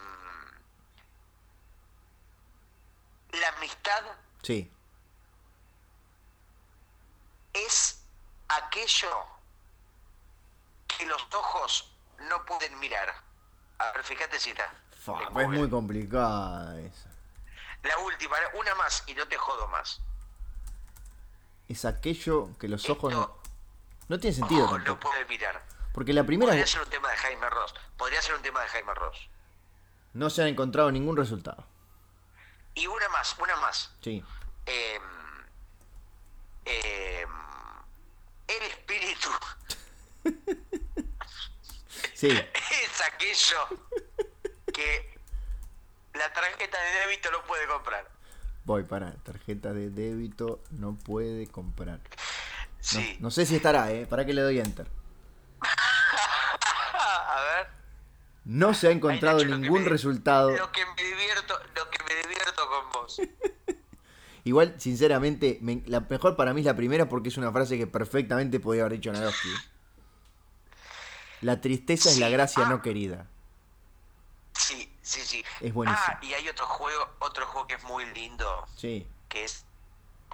la 3.31 3.47
amistad 3.57 4.03
Sí. 4.43 4.69
es 7.53 8.03
aquello 8.49 9.09
que 10.87 11.05
los 11.05 11.25
ojos 11.33 11.91
no 12.29 12.45
pueden 12.45 12.77
mirar. 12.79 13.13
A 13.79 13.91
ver, 13.93 14.03
fíjate 14.03 14.39
si 14.39 14.51
está. 14.51 14.71
En 15.07 15.39
es 15.41 15.47
muy 15.59 15.69
complicada 15.69 16.79
esa. 16.81 17.09
La 17.83 17.97
última, 17.99 18.35
una 18.53 18.75
más 18.75 19.03
y 19.07 19.13
no 19.13 19.27
te 19.27 19.37
jodo 19.37 19.67
más. 19.69 20.01
Es 21.67 21.85
aquello 21.85 22.49
que 22.59 22.67
los 22.67 22.87
ojos 22.89 23.11
no... 23.11 23.37
No 24.09 24.19
tiene 24.19 24.35
sentido 24.35 24.65
ojo 24.65 24.77
no 24.77 24.83
tampoco. 24.83 25.09
puede 25.11 25.25
mirar. 25.25 25.61
Porque 25.93 26.11
la 26.13 26.23
primera 26.25 26.49
Podría 26.51 26.67
ser 26.67 26.81
un 26.81 26.89
tema 26.89 27.09
de 27.11 27.17
Jaime 27.17 27.49
Ross. 27.49 27.73
Podría 27.97 28.21
ser 28.21 28.35
un 28.35 28.41
tema 28.41 28.61
de 28.61 28.67
Jaime 28.67 28.93
Ross. 28.95 29.29
no 30.13 30.29
se 30.29 30.43
ha 30.43 30.47
encontrado 30.47 30.91
ningún 30.91 31.15
resultado. 31.17 31.65
Y 32.75 32.87
una 32.87 33.07
más, 33.09 33.35
una 33.39 33.55
más. 33.57 33.91
Sí. 34.01 34.23
Em, 34.65 35.01
em, 36.65 37.29
el 38.47 38.63
espíritu 38.63 39.29
Sí. 42.13 42.29
es 42.29 43.01
aquello 43.13 43.67
que 44.73 45.19
la 46.13 46.31
tarjeta 46.33 46.77
de 46.81 46.91
débito 47.01 47.31
no 47.31 47.43
puede 47.45 47.67
comprar. 47.67 48.09
Voy 48.65 48.83
para 48.83 49.11
tarjeta 49.23 49.73
de 49.73 49.89
débito 49.89 50.63
no 50.71 50.95
puede 50.95 51.47
comprar. 51.47 51.99
No, 51.99 52.05
Sí. 52.79 53.17
no 53.19 53.29
sé 53.31 53.45
si 53.45 53.55
estará, 53.57 53.91
¿eh? 53.91 54.05
¿Para 54.07 54.25
que 54.25 54.33
le 54.33 54.41
doy 54.41 54.59
enter? 54.59 54.87
A 56.93 57.41
ver. 57.41 57.67
No 58.45 58.73
se 58.73 58.87
ha 58.87 58.91
encontrado 58.91 59.39
Ay, 59.39 59.45
Nacho, 59.45 59.55
lo 59.55 59.61
que 59.61 59.61
ningún 59.61 59.83
me- 59.83 59.89
resultado. 59.89 60.49
Lo 60.55 60.71
que 60.71 60.85
me 60.85 61.03
divierto, 61.03 61.57
lo 61.75 61.89
que 61.89 62.03
me 62.03 62.21
divierto 62.21 62.61
con 62.67 62.91
vos. 62.91 63.21
Igual, 64.45 64.75
sinceramente, 64.77 65.57
me- 65.61 65.81
la 65.85 66.01
mejor 66.01 66.35
para 66.35 66.53
mí 66.53 66.61
es 66.61 66.65
la 66.65 66.75
primera 66.75 67.07
porque 67.07 67.29
es 67.29 67.37
una 67.37 67.51
frase 67.51 67.77
que 67.77 67.87
perfectamente 67.87 68.59
podía 68.59 68.81
haber 68.83 68.93
dicho 68.99 69.11
Naroski. 69.13 69.49
La 71.41 71.61
tristeza 71.61 72.09
es 72.09 72.19
la 72.19 72.29
gracia 72.29 72.63
ah. 72.65 72.69
no 72.69 72.81
querida. 72.81 73.27
Sí, 74.57 74.91
sí, 75.01 75.21
sí. 75.21 75.43
Es 75.61 75.73
buenísimo. 75.73 76.05
Ah, 76.07 76.19
y 76.21 76.33
hay 76.33 76.47
otro 76.47 76.65
juego, 76.67 77.09
otro 77.19 77.45
juego 77.47 77.67
que 77.67 77.75
es 77.75 77.83
muy 77.83 78.05
lindo, 78.13 78.65
Sí. 78.75 79.07
que 79.29 79.43
es 79.45 79.65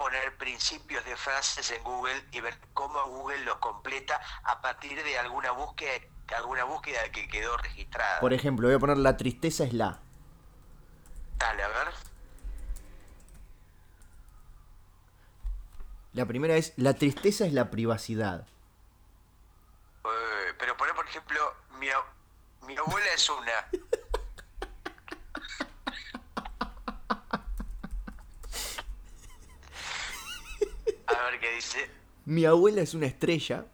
poner 0.00 0.34
principios 0.38 1.04
de 1.04 1.14
frases 1.14 1.70
en 1.72 1.84
Google 1.84 2.24
y 2.32 2.40
ver 2.40 2.56
cómo 2.72 3.04
Google 3.04 3.44
los 3.44 3.58
completa 3.58 4.18
a 4.44 4.58
partir 4.62 5.04
de 5.04 5.18
alguna 5.18 5.50
búsqueda, 5.50 6.02
alguna 6.34 6.64
búsqueda 6.64 7.12
que 7.12 7.28
quedó 7.28 7.54
registrada. 7.58 8.18
Por 8.18 8.32
ejemplo, 8.32 8.66
voy 8.66 8.76
a 8.76 8.78
poner 8.78 8.96
la 8.96 9.18
tristeza 9.18 9.64
es 9.64 9.74
la. 9.74 10.00
Dale, 11.36 11.62
a 11.62 11.68
ver. 11.68 11.88
La 16.14 16.24
primera 16.24 16.56
es 16.56 16.72
la 16.78 16.94
tristeza 16.94 17.44
es 17.44 17.52
la 17.52 17.70
privacidad. 17.70 18.46
Eh, 20.04 20.54
pero 20.58 20.78
poner, 20.78 20.94
por 20.94 21.06
ejemplo, 21.06 21.54
mi, 21.78 21.88
ab- 21.88 22.04
mi 22.66 22.74
abuela 22.74 23.12
es 23.14 23.28
una. 23.28 23.68
A 31.20 31.30
ver 31.30 31.40
qué 31.40 31.50
dice. 31.54 31.90
Mi 32.24 32.44
abuela 32.44 32.82
es 32.82 32.94
una 32.94 33.06
estrella. 33.06 33.64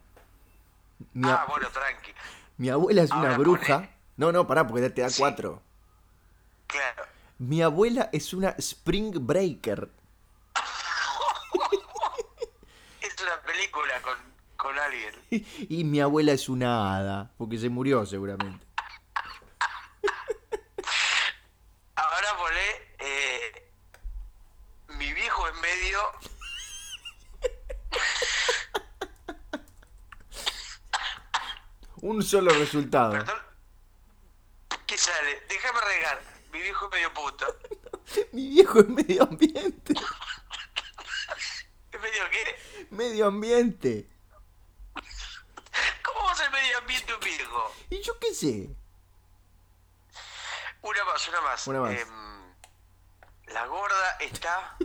Mi, 1.13 1.29
Ah, 1.29 1.45
bueno, 1.47 1.69
tranqui. 1.69 2.11
mi 2.57 2.69
abuela 2.69 3.03
es 3.03 3.11
una 3.11 3.37
bruja. 3.37 3.75
pone- 3.77 3.89
No, 4.17 4.31
no, 4.31 4.47
pará, 4.47 4.65
porque 4.67 4.89
te 4.89 5.01
da 5.01 5.09
Sí. 5.09 5.21
cuatro. 5.21 5.61
Mi 7.37 7.61
abuela 7.61 8.09
es 8.11 8.33
una 8.33 8.49
Spring 8.57 9.13
Breaker. 9.25 9.89
Es 13.01 13.15
una 13.23 13.41
película 13.45 14.01
con, 14.01 14.17
con 14.57 14.77
alguien. 14.79 15.13
Y 15.69 15.83
mi 15.83 15.99
abuela 16.01 16.31
es 16.33 16.49
una 16.49 16.97
hada, 16.97 17.31
porque 17.37 17.57
se 17.59 17.69
murió 17.69 18.05
seguramente. 18.05 18.65
Ahora 21.95 22.33
volé. 22.37 22.87
eh, 22.99 23.71
mi 24.89 25.13
viejo 25.13 25.47
en 25.47 25.61
medio. 25.61 25.99
Un 32.01 32.23
solo 32.23 32.51
resultado. 32.51 33.11
Perdón. 33.13 33.35
¿Qué 34.85 34.97
sale? 34.97 35.43
Déjame 35.49 35.79
regar. 35.81 36.21
Mi 36.51 36.61
viejo 36.61 36.85
es 36.85 36.91
medio 36.91 37.13
puto. 37.13 37.45
Mi 38.31 38.49
viejo 38.49 38.79
es 38.79 38.87
medio 38.89 39.23
ambiente. 39.23 39.93
¿Es 41.91 42.01
medio 42.01 42.23
qué? 42.31 42.87
Medio 42.91 43.27
ambiente. 43.27 44.09
¿Cómo 46.03 46.25
va 46.25 46.31
a 46.31 46.35
ser 46.35 46.51
medio 46.51 46.77
ambiente 46.77 47.13
un 47.13 47.19
viejo? 47.19 47.75
Y 47.89 48.01
yo 48.01 48.17
qué 48.19 48.33
sé. 48.33 48.69
Una 50.81 51.05
más, 51.05 51.27
una 51.27 51.41
más. 51.41 51.67
Una 51.67 51.81
más. 51.81 51.99
Em, 51.99 52.55
la 53.47 53.65
gorda 53.65 54.17
está. 54.19 54.77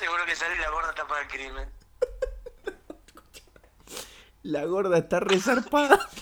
Seguro 0.00 0.24
que 0.24 0.34
sale 0.34 0.56
y 0.56 0.58
la 0.58 0.70
gorda 0.70 0.88
está 0.88 1.06
para 1.06 1.20
el 1.20 1.28
crimen. 1.28 1.68
La 4.42 4.64
gorda 4.64 4.96
está 4.96 5.20
resarpada. 5.20 6.08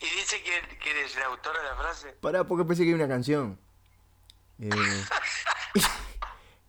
Y 0.00 0.06
dice 0.16 0.42
quién, 0.42 0.64
quién 0.82 0.96
es 0.96 1.16
el 1.16 1.22
autor 1.22 1.56
de 1.56 1.62
la 1.62 1.76
frase. 1.76 2.08
Pará, 2.20 2.44
porque 2.44 2.64
pensé 2.64 2.82
que 2.82 2.90
era 2.90 2.96
una 2.96 3.08
canción. 3.08 3.60
Eh, 4.58 4.70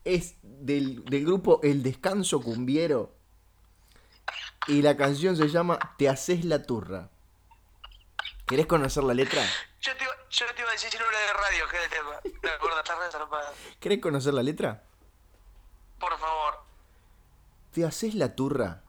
es 0.03 0.35
del, 0.43 1.03
del 1.05 1.25
grupo 1.25 1.59
El 1.63 1.81
Descanso 1.81 2.39
Cumbiero. 2.39 3.15
Y 4.67 4.83
la 4.83 4.95
canción 4.95 5.35
se 5.35 5.47
llama 5.47 5.79
Te 5.97 6.07
haces 6.07 6.45
la 6.45 6.61
turra. 6.61 7.09
¿Querés 8.49 8.65
conocer 8.65 9.03
la 9.03 9.13
letra? 9.13 9.43
Yo 9.81 9.95
te, 9.95 10.03
yo 10.31 10.45
te 10.55 10.61
iba 10.61 10.69
a 10.69 10.73
decir 10.73 10.89
si 10.89 10.97
no 10.97 11.05
era 11.05 11.19
de 11.19 11.33
radio, 11.33 11.67
que 11.69 11.83
el 11.83 11.89
tema. 11.89 12.41
La 12.41 12.57
gorda 12.57 12.79
está 12.79 12.95
resarpada. 12.99 13.53
¿Querés 13.79 14.01
conocer 14.01 14.33
la 14.33 14.43
letra? 14.43 14.83
Por 15.99 16.17
favor. 16.17 16.63
Te 17.71 17.85
haces 17.85 18.15
la 18.15 18.35
turra 18.35 18.81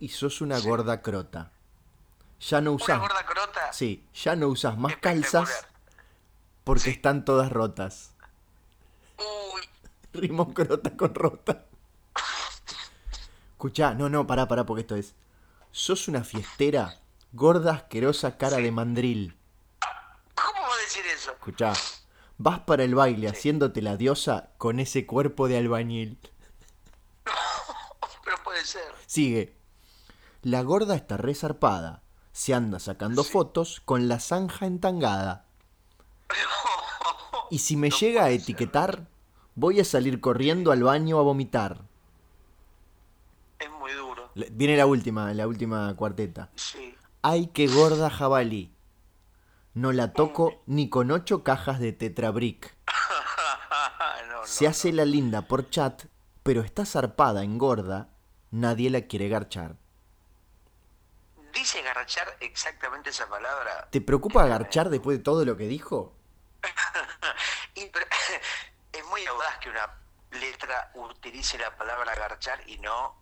y 0.00 0.08
sos 0.08 0.40
una 0.40 0.58
gorda 0.60 1.02
crota. 1.02 1.52
Ya 2.40 2.60
no 2.60 2.72
Una 2.72 2.82
usás. 2.84 2.98
gorda 3.00 3.26
crota. 3.26 3.72
Sí, 3.72 4.06
ya 4.14 4.34
no 4.36 4.48
usas 4.48 4.76
más 4.78 4.96
calzas 4.96 5.66
porque 6.64 6.84
Sí. 6.84 6.90
están 6.90 7.24
todas 7.24 7.50
rotas. 7.52 8.12
Uy, 9.18 9.62
Rimó 10.12 10.52
crota 10.54 10.96
con 10.96 11.14
rota. 11.14 11.64
Escuchá, 13.52 13.94
no, 13.94 14.08
no, 14.08 14.26
pará, 14.26 14.48
pará, 14.48 14.64
porque 14.64 14.82
esto 14.82 14.96
es. 14.96 15.14
Sos 15.72 16.08
una 16.08 16.24
fiestera, 16.24 16.98
gorda, 17.32 17.72
asquerosa 17.72 18.36
cara 18.38 18.58
de 18.58 18.70
mandril. 18.70 19.36
¿cómo 20.34 20.60
va 20.62 20.74
a 20.74 20.78
decir 20.80 21.04
eso? 21.14 21.32
Escuchá, 21.32 21.72
vas 22.38 22.60
para 22.60 22.84
el 22.84 22.94
baile 22.94 23.28
haciéndote 23.28 23.82
la 23.82 23.96
diosa 23.96 24.50
con 24.58 24.80
ese 24.80 25.06
cuerpo 25.06 25.48
de 25.48 25.58
albañil. 25.58 26.18
Pero 28.24 28.36
puede 28.44 28.64
ser. 28.64 28.92
Sigue. 29.06 29.56
La 30.42 30.62
gorda 30.62 30.94
está 30.94 31.16
resarpada. 31.16 32.02
Se 32.32 32.52
anda 32.54 32.78
sacando 32.78 33.24
fotos 33.24 33.80
con 33.84 34.08
la 34.08 34.20
zanja 34.20 34.66
entangada. 34.66 35.44
Y 37.48 37.60
si 37.60 37.76
me 37.76 37.90
No 37.90 37.96
llega 37.96 38.24
a 38.24 38.26
ser. 38.26 38.40
etiquetar, 38.40 39.06
voy 39.54 39.78
a 39.78 39.84
salir 39.84 40.20
corriendo 40.20 40.72
al 40.72 40.82
baño 40.82 41.20
a 41.20 41.22
vomitar. 41.22 41.82
Es 43.60 43.70
muy 43.70 43.92
duro. 43.92 44.32
Viene 44.34 44.76
la 44.76 44.86
última, 44.86 45.32
la 45.32 45.46
última 45.46 45.94
cuarteta. 45.94 46.50
Sí. 46.56 46.95
Ay, 47.28 47.48
qué 47.48 47.66
gorda 47.66 48.08
jabalí. 48.08 48.72
No 49.74 49.90
la 49.90 50.12
toco 50.12 50.62
ni 50.66 50.88
con 50.88 51.10
ocho 51.10 51.42
cajas 51.42 51.80
de 51.80 51.92
tetrabric. 51.92 52.76
no, 54.28 54.32
no, 54.42 54.46
Se 54.46 54.68
hace 54.68 54.92
la 54.92 55.04
linda 55.04 55.42
por 55.42 55.68
chat, 55.68 56.04
pero 56.44 56.60
está 56.60 56.86
zarpada, 56.86 57.42
engorda. 57.42 58.10
Nadie 58.52 58.90
la 58.90 59.00
quiere 59.08 59.28
garchar. 59.28 59.74
Dice 61.52 61.82
garchar 61.82 62.36
exactamente 62.38 63.10
esa 63.10 63.28
palabra. 63.28 63.88
¿Te 63.90 64.00
preocupa 64.00 64.46
garchar 64.46 64.88
después 64.88 65.18
de 65.18 65.24
todo 65.24 65.44
lo 65.44 65.56
que 65.56 65.66
dijo? 65.66 66.14
Es 68.92 69.04
muy 69.06 69.26
audaz 69.26 69.58
que 69.58 69.70
una 69.70 69.98
letra 70.30 70.92
utilice 70.94 71.58
la 71.58 71.76
palabra 71.76 72.14
garchar 72.14 72.60
y 72.68 72.78
no 72.78 73.16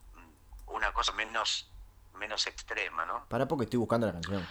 una 0.66 0.92
cosa 0.92 1.12
menos, 1.12 1.70
menos 2.14 2.46
extrema, 2.46 3.04
¿no? 3.06 3.26
Para 3.28 3.46
porque 3.46 3.64
estoy 3.64 3.78
buscando 3.78 4.06
la 4.06 4.12
canción. 4.14 4.46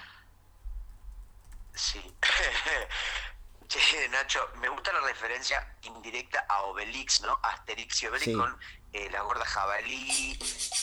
Sí. 1.73 2.15
Che, 3.67 4.07
Nacho, 4.09 4.39
me 4.57 4.69
gusta 4.69 4.91
la 4.93 4.99
referencia 5.01 5.75
indirecta 5.81 6.45
a 6.47 6.61
Obelix, 6.63 7.21
¿no? 7.21 7.39
Asterix 7.41 8.03
y 8.03 8.07
Obelix 8.07 8.25
Sí. 8.25 8.33
con 8.37 8.55
eh, 8.93 9.09
la 9.11 9.21
gorda 9.21 9.45
jabalí. 9.45 10.37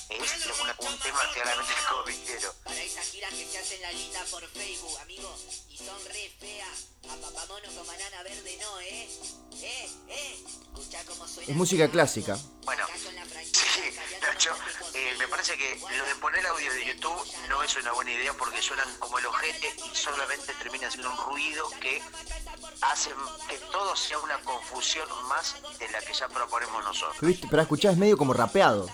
Es 0.08 0.46
una- 0.61 0.74
un 0.78 0.98
tema 0.98 1.20
claramente 1.32 1.72
comiquero. 1.90 2.54
Para 2.64 2.82
esas 2.82 3.06
giras 3.08 3.30
que 3.32 3.46
se 3.50 3.58
hacen 3.58 3.80
la 3.82 3.92
linda 3.92 4.24
por 4.30 4.46
Facebook, 4.48 4.98
amigo, 5.00 5.36
y 5.68 5.76
son 5.78 6.04
re 6.06 6.30
feas. 6.40 6.86
A 7.11 7.16
papamono 7.16 7.66
con 7.74 7.86
banana 7.86 8.22
verde 8.22 8.58
no, 8.61 8.80
¿eh? 8.80 9.08
¿Eh? 9.62 9.90
¿Eh? 10.08 10.44
Escuchá 10.74 11.02
cómo 11.06 11.26
suena. 11.26 11.50
Es 11.50 11.56
música 11.56 11.88
clásica. 11.90 12.38
Bueno, 12.64 12.86
Sí, 13.52 13.96
Nacho, 14.20 14.54
eh, 14.94 15.14
me 15.18 15.26
parece 15.28 15.56
que 15.56 15.76
lo 15.96 16.04
de 16.04 16.14
poner 16.16 16.46
audio 16.46 16.72
de 16.72 16.84
YouTube 16.86 17.26
no 17.48 17.62
es 17.62 17.74
una 17.76 17.92
buena 17.92 18.12
idea 18.12 18.32
porque 18.34 18.61
suenan 18.61 18.88
como 18.98 19.18
el 19.18 19.26
ojete 19.26 19.74
y 19.90 19.96
solamente 19.96 20.52
termina 20.54 20.90
siendo 20.90 21.11
un 21.11 21.16
ruido 21.16 21.70
que 21.80 22.02
hace 22.83 23.11
que 23.49 23.59
todo 23.70 23.95
sea 23.97 24.18
una 24.18 24.39
confusión 24.39 25.09
más 25.28 25.57
de 25.78 25.89
la 25.91 26.01
que 26.01 26.12
ya 26.12 26.28
proponemos 26.28 26.85
nosotros. 26.85 27.20
¿Viste? 27.20 27.47
Pero 27.51 27.62
escuchá, 27.62 27.91
es 27.91 27.97
medio 27.97 28.16
como 28.16 28.33
rapeado. 28.33 28.87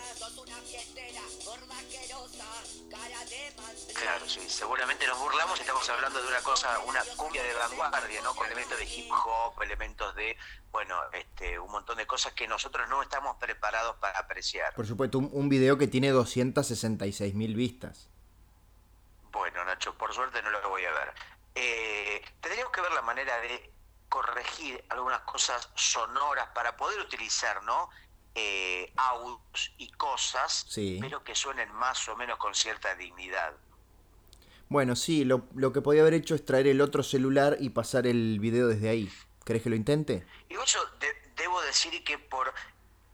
Claro, 3.95 4.29
sí, 4.29 4.41
seguramente 4.49 5.07
nos 5.07 5.19
burlamos, 5.19 5.59
estamos 5.59 5.89
hablando 5.89 6.21
de 6.23 6.29
una 6.29 6.41
cosa, 6.43 6.79
una 6.87 7.03
cumbia 7.17 7.43
de 7.43 7.55
vanguardia, 7.55 8.23
¿no? 8.23 8.35
Con 8.35 8.47
elementos 8.47 8.79
de 8.79 8.85
hip 8.85 9.11
hop, 9.11 9.61
elementos 9.63 10.15
de, 10.15 10.37
bueno, 10.71 10.97
este, 11.13 11.59
un 11.59 11.71
montón 11.71 11.97
de 11.97 12.07
cosas 12.07 12.33
que 12.35 12.47
nosotros 12.47 12.89
no 12.89 13.03
estamos 13.03 13.37
preparados 13.37 13.97
para 13.97 14.19
apreciar. 14.19 14.75
Por 14.75 14.87
supuesto, 14.87 15.19
un, 15.19 15.31
un 15.33 15.49
video 15.49 15.79
que 15.79 15.89
tiene 15.89 16.11
266 16.11 17.35
mil 17.35 17.55
vistas. 17.55 18.09
Bueno, 19.33 19.65
Nacho, 19.65 19.95
por 19.97 20.15
suerte 20.15 20.41
no 20.43 20.51
lo 20.51 20.69
voy 20.69 20.85
a 20.85 20.93
ver. 20.93 21.15
Eh, 21.55 22.23
tendríamos 22.41 22.73
que 22.73 22.83
ver 22.83 22.93
la 22.93 23.03
manera 23.03 23.39
de 23.41 23.71
corregir 24.09 24.85
algunas 24.89 25.21
cosas 25.23 25.69
sonoras 25.75 26.49
para 26.55 26.77
poder 26.77 27.01
utilizar, 27.01 27.63
¿no? 27.65 27.89
Eh, 28.35 28.93
audios 28.97 29.73
y 29.79 29.91
cosas, 29.93 30.67
Sí. 30.69 30.99
pero 31.01 31.25
que 31.25 31.35
suenen 31.35 31.73
más 31.73 32.07
o 32.09 32.17
menos 32.17 32.39
con 32.39 32.55
cierta 32.55 32.95
dignidad. 32.95 33.55
Bueno, 34.69 34.97
sí, 34.97 35.25
lo, 35.25 35.47
lo 35.55 35.73
que 35.73 35.81
podía 35.81 36.03
haber 36.03 36.15
hecho 36.15 36.35
es 36.35 36.45
traer 36.45 36.67
el 36.67 36.81
otro 36.81 37.03
celular 37.03 37.57
y 37.61 37.71
pasar 37.71 38.07
el 38.07 38.39
video 38.41 38.69
desde 38.69 38.89
ahí. 38.91 39.13
¿Querés 39.45 39.63
que 39.63 39.71
lo 39.71 39.77
intente? 39.77 40.27
Igual 40.49 40.67
yo 40.67 40.85
de- 40.99 41.33
debo 41.37 41.61
decir 41.63 42.03
que 42.05 42.19
por 42.19 42.53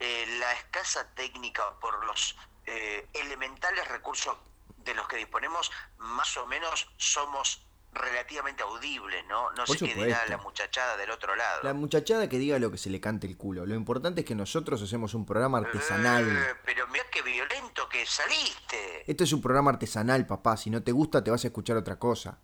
eh, 0.00 0.26
la 0.40 0.52
escasa 0.54 1.14
técnica, 1.14 1.78
por 1.78 2.04
los 2.06 2.36
eh, 2.66 3.06
elementales 3.12 3.86
recursos 3.88 4.36
de 4.78 4.94
los 4.94 5.06
que 5.08 5.16
disponemos, 5.16 5.70
más 5.98 6.36
o 6.38 6.46
menos 6.46 6.88
somos 6.96 7.64
relativamente 7.92 8.62
audibles, 8.62 9.24
¿no? 9.26 9.50
No 9.52 9.64
Por 9.64 9.76
sé 9.76 9.86
qué 9.86 9.94
dirá 9.94 10.24
la 10.26 10.38
muchachada 10.38 10.96
del 10.96 11.10
otro 11.10 11.34
lado. 11.36 11.60
La 11.62 11.74
muchachada 11.74 12.28
que 12.28 12.38
diga 12.38 12.58
lo 12.58 12.70
que 12.70 12.78
se 12.78 12.88
le 12.90 13.00
cante 13.00 13.26
el 13.26 13.36
culo. 13.36 13.66
Lo 13.66 13.74
importante 13.74 14.22
es 14.22 14.26
que 14.26 14.34
nosotros 14.34 14.80
hacemos 14.82 15.12
un 15.14 15.26
programa 15.26 15.58
artesanal. 15.58 16.26
Eh, 16.26 16.54
pero 16.64 16.86
mira 16.88 17.04
qué 17.10 17.20
violento 17.22 17.88
que 17.88 18.06
saliste. 18.06 19.04
Esto 19.10 19.24
es 19.24 19.32
un 19.32 19.42
programa 19.42 19.70
artesanal, 19.72 20.26
papá. 20.26 20.56
Si 20.56 20.70
no 20.70 20.82
te 20.82 20.92
gusta, 20.92 21.22
te 21.22 21.30
vas 21.30 21.44
a 21.44 21.48
escuchar 21.48 21.76
otra 21.76 21.98
cosa. 21.98 22.38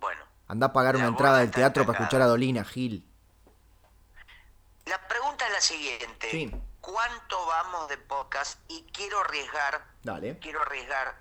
Bueno, 0.00 0.22
Andá 0.46 0.66
a 0.66 0.72
pagar 0.72 0.96
una 0.96 1.06
entrada 1.08 1.38
del 1.38 1.50
teatro 1.50 1.84
para 1.84 1.98
escuchar 1.98 2.22
a 2.22 2.26
Dolina, 2.26 2.64
Gil. 2.64 3.04
la 4.86 5.08
pregunta 5.08 5.46
es 5.46 5.52
la 5.52 5.60
siguiente. 5.60 6.30
Sí. 6.30 6.50
¿Cuánto 6.80 7.46
vamos 7.46 7.88
de 7.88 7.96
podcast? 7.98 8.58
Y 8.68 8.82
quiero 8.92 9.20
arriesgar, 9.20 9.84
Dale. 10.02 10.38
quiero 10.40 10.60
arriesgar, 10.62 11.16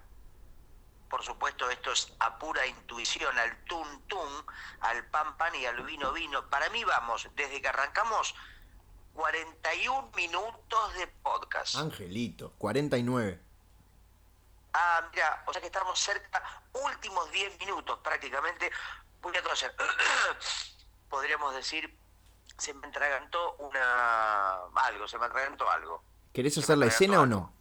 por 1.12 1.22
supuesto 1.24 1.70
esto 1.70 1.92
es 1.92 2.14
a 2.20 2.40
pura 2.40 2.66
intuición, 2.66 3.38
al 3.38 3.66
tun 3.66 4.02
tun, 4.08 4.46
al 4.80 5.06
pan 5.08 5.36
pan 5.36 5.54
y 5.54 5.66
al 5.66 5.84
vino 5.84 6.14
vino. 6.14 6.50
Para 6.50 6.70
mí 6.70 6.86
vamos, 6.86 7.28
desde 7.36 7.62
que 7.62 7.68
arrancamos, 7.68 8.34
41 9.14 10.12
minutos 10.16 10.94
de 10.94 11.08
podcast. 11.08 11.76
Angelito, 11.76 12.54
49. 12.58 13.42
Ah, 14.74 15.10
mira, 15.12 15.44
o 15.46 15.52
sea 15.52 15.62
que 15.62 15.68
estamos 15.68 16.00
cerca, 16.00 16.64
últimos 16.72 17.30
10 17.30 17.60
minutos 17.60 18.00
prácticamente. 18.00 18.72
Voy. 19.22 19.34
Podríamos 21.10 21.54
decir, 21.54 21.94
se 22.58 22.74
me 22.74 22.88
atragantó 22.88 23.56
una... 23.58 24.54
algo, 24.76 25.10
se 25.10 25.20
me 25.20 25.26
atragantó 25.26 25.70
algo. 25.70 26.02
¿Querés 26.34 26.58
hacer 26.58 26.78
la 26.78 26.86
escena 26.86 27.20
o 27.20 27.26
no? 27.26 27.54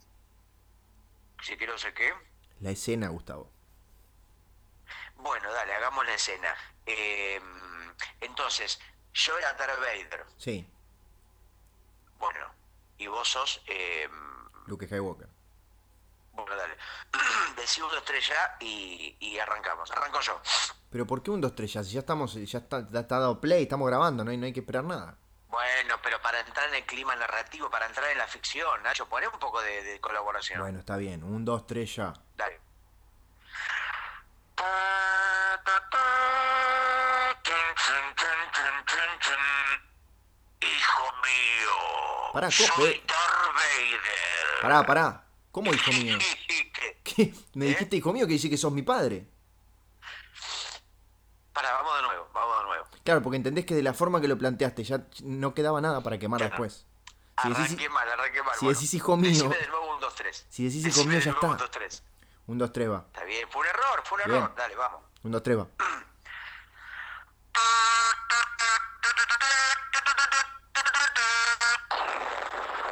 Si 1.43 1.57
quiero 1.57 1.77
sé 1.77 1.93
qué. 1.93 2.30
La 2.61 2.71
escena, 2.71 3.09
Gustavo. 3.09 3.49
Bueno, 5.17 5.51
dale, 5.51 5.73
hagamos 5.73 6.05
la 6.05 6.13
escena. 6.13 6.55
Eh, 6.85 7.39
entonces, 8.21 8.79
yo 9.13 9.37
era 9.37 9.53
Darth 9.53 9.79
Vader. 9.79 10.25
Sí, 10.37 10.67
Bueno, 12.19 12.47
y 12.97 13.07
vos 13.07 13.27
sos... 13.27 13.61
eh, 13.67 14.07
Luke 14.67 14.85
Skywalker. 14.85 15.27
bueno, 16.33 16.55
dale. 16.55 16.77
Decí 17.57 17.81
uno, 17.81 18.01
tres 18.03 18.27
ya 18.27 18.57
y, 18.59 19.15
y 19.19 19.39
arrancamos. 19.39 19.89
Arranco 19.91 20.19
yo. 20.21 20.39
Pero 20.89 21.07
¿por 21.07 21.23
qué 21.23 21.31
un 21.31 21.39
2, 21.41 21.55
3 21.55 21.73
ya? 21.73 21.83
Si 21.83 21.91
ya 21.93 21.99
estamos, 22.01 22.33
ya 22.33 22.59
está, 22.59 22.87
ya 22.91 22.99
está 23.01 23.19
dado 23.19 23.39
play, 23.39 23.63
estamos 23.63 23.87
grabando, 23.87 24.23
no 24.25 24.31
hay, 24.31 24.37
no 24.37 24.45
hay 24.45 24.53
que 24.53 24.59
esperar 24.59 24.83
nada. 24.83 25.17
Bueno, 25.51 25.99
pero 26.01 26.21
para 26.21 26.39
entrar 26.39 26.69
en 26.69 26.75
el 26.75 26.85
clima 26.85 27.13
narrativo, 27.15 27.69
para 27.69 27.85
entrar 27.85 28.09
en 28.09 28.17
la 28.17 28.27
ficción, 28.27 28.81
Nacho, 28.83 29.07
poné 29.07 29.27
un 29.27 29.37
poco 29.37 29.61
de, 29.61 29.83
de 29.83 29.99
colaboración. 29.99 30.61
Bueno, 30.61 30.79
está 30.79 30.95
bien, 30.95 31.23
un 31.23 31.43
2, 31.43 31.67
3 31.67 31.95
ya. 31.95 32.13
Dale. 32.37 32.59
Hijo 40.61 41.03
mío. 41.23 42.33
Pará, 42.33 42.51
soy. 42.51 42.91
Eh. 42.91 43.03
Darth 43.07 43.55
Vader. 43.55 44.61
Pará, 44.61 44.85
pará. 44.85 45.23
¿Cómo 45.51 45.73
hijo 45.73 45.91
mío? 45.91 46.17
¿Qué? 47.03 47.33
¿Me 47.55 47.65
¿Eh? 47.65 47.69
dijiste 47.69 47.97
hijo 47.97 48.13
mío 48.13 48.25
que 48.27 48.33
dice 48.33 48.49
que 48.49 48.57
sos 48.57 48.71
mi 48.71 48.83
padre? 48.83 49.25
Nuevo, 51.53 51.73
vamos 51.73 51.95
de 51.95 52.01
nuevo. 52.03 52.10
Claro, 53.03 53.21
porque 53.21 53.37
entendés 53.37 53.65
que 53.65 53.73
de 53.75 53.81
la 53.83 53.93
forma 53.93 54.21
que 54.21 54.27
lo 54.27 54.37
planteaste 54.37 54.83
ya 54.83 55.01
no 55.23 55.53
quedaba 55.53 55.81
nada 55.81 56.01
para 56.01 56.17
quemar 56.19 56.39
después. 56.41 56.85
Si 57.41 57.49
decís, 57.49 57.89
mal, 57.89 58.07
arranqué 58.07 58.43
mal. 58.43 58.55
si 58.59 58.67
decís 58.67 58.93
hijo 58.93 59.17
mío- 59.17 59.29
Decime 59.31 59.57
de 59.57 59.67
nuevo 59.67 59.95
un 59.95 59.99
2, 59.99 60.13
3. 60.15 60.45
si 60.49 60.63
decís 60.65 60.85
hijo 60.85 61.05
mío, 61.07 61.19
ya 61.19 61.31
está. 61.31 61.47
Un 61.47 61.57
2, 61.57 61.71
3. 61.71 62.03
un 62.47 62.57
2, 62.59 62.71
3 62.71 62.89
va. 62.91 63.05
Está 63.07 63.23
bien, 63.23 63.47
fue 63.49 63.61
un 63.61 63.67
error, 63.67 64.01
fue 64.05 64.17
un 64.23 64.29
Bien. 64.29 64.43
error. 64.43 64.55
Dale, 64.55 64.75
vamos. 64.75 65.01
Un 65.23 65.31
2, 65.31 65.41
3 65.43 65.57
va. 65.57 65.67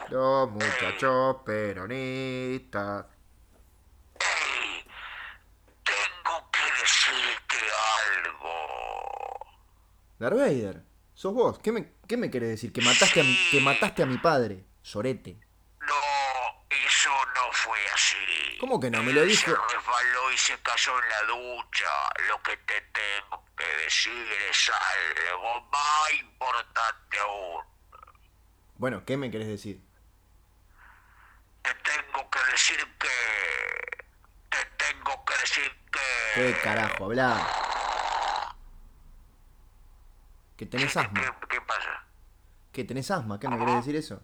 Los 0.10 0.50
muchachos 0.50 1.38
peronistas. 1.46 3.06
Ey, 4.20 4.84
tengo 5.84 6.50
que 6.52 6.82
decirte 6.82 7.58
algo. 8.26 9.46
Darth 10.20 10.38
Vader, 10.38 10.84
sos 11.14 11.34
vos. 11.34 11.60
¿Qué 11.60 11.72
me, 11.72 11.94
qué 12.06 12.18
me 12.18 12.30
querés 12.30 12.50
decir? 12.50 12.74
Que 12.74 12.82
mataste, 12.82 13.22
a 13.22 13.24
mi, 13.24 13.38
que 13.52 13.62
mataste 13.62 14.04
a 14.04 14.06
mi 14.06 14.18
padre. 14.18 14.66
Sorete. 14.82 15.40
No, 15.80 15.96
eso 16.70 17.10
no 17.36 17.52
fue 17.54 17.80
así. 17.94 18.58
¿Cómo 18.60 18.82
que 18.82 18.92
no? 18.92 19.02
Me 19.02 19.14
lo 19.14 19.22
Él 19.22 19.30
dijo. 19.30 19.50
Se 19.50 19.76
resbaló 19.76 20.32
y 20.34 20.38
se 20.38 20.62
cayó 20.62 20.92
en 21.02 21.10
la 21.10 21.22
ducha. 21.24 21.88
Lo 22.28 22.44
que 22.44 22.58
te 22.58 22.82
tengo 22.82 23.46
que 23.58 23.84
decir 23.84 24.28
es 24.50 24.72
algo 25.32 25.62
más 25.72 26.14
importante 26.20 27.20
aún. 27.20 27.64
Bueno, 28.76 29.06
¿qué 29.06 29.16
me 29.16 29.32
querés 29.32 29.48
decir? 29.48 29.80
Te 31.62 31.74
tengo 31.76 32.30
que 32.30 32.40
decir 32.52 32.78
que... 33.00 34.08
Te 34.50 34.66
tengo 34.78 35.24
que 35.24 35.38
decir 35.40 35.72
que... 35.92 36.00
¿Qué 36.36 36.58
carajo? 36.62 37.06
Hablá. 37.06 37.69
Que 40.60 40.66
tenés 40.66 40.98
asma. 40.98 41.22
¿Qué, 41.22 41.48
qué 41.48 41.62
pasa? 41.62 42.04
¿Que 42.74 42.84
tenés 42.84 43.10
asma? 43.10 43.40
¿Qué 43.40 43.48
me 43.48 43.58
querés 43.58 43.76
decir 43.76 43.96
eso? 43.96 44.22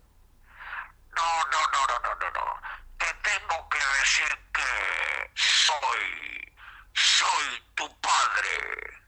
No, 1.15 1.45
no, 1.45 1.61
no, 1.71 1.88
no, 1.88 1.99
no, 2.03 2.13
no, 2.13 2.29
no. 2.29 2.59
Te 2.97 3.05
tengo 3.23 3.69
que 3.69 3.77
decir 3.77 4.27
que 4.53 5.31
soy... 5.33 6.53
Soy 6.91 7.63
tu 7.73 7.88
padre. 8.01 8.99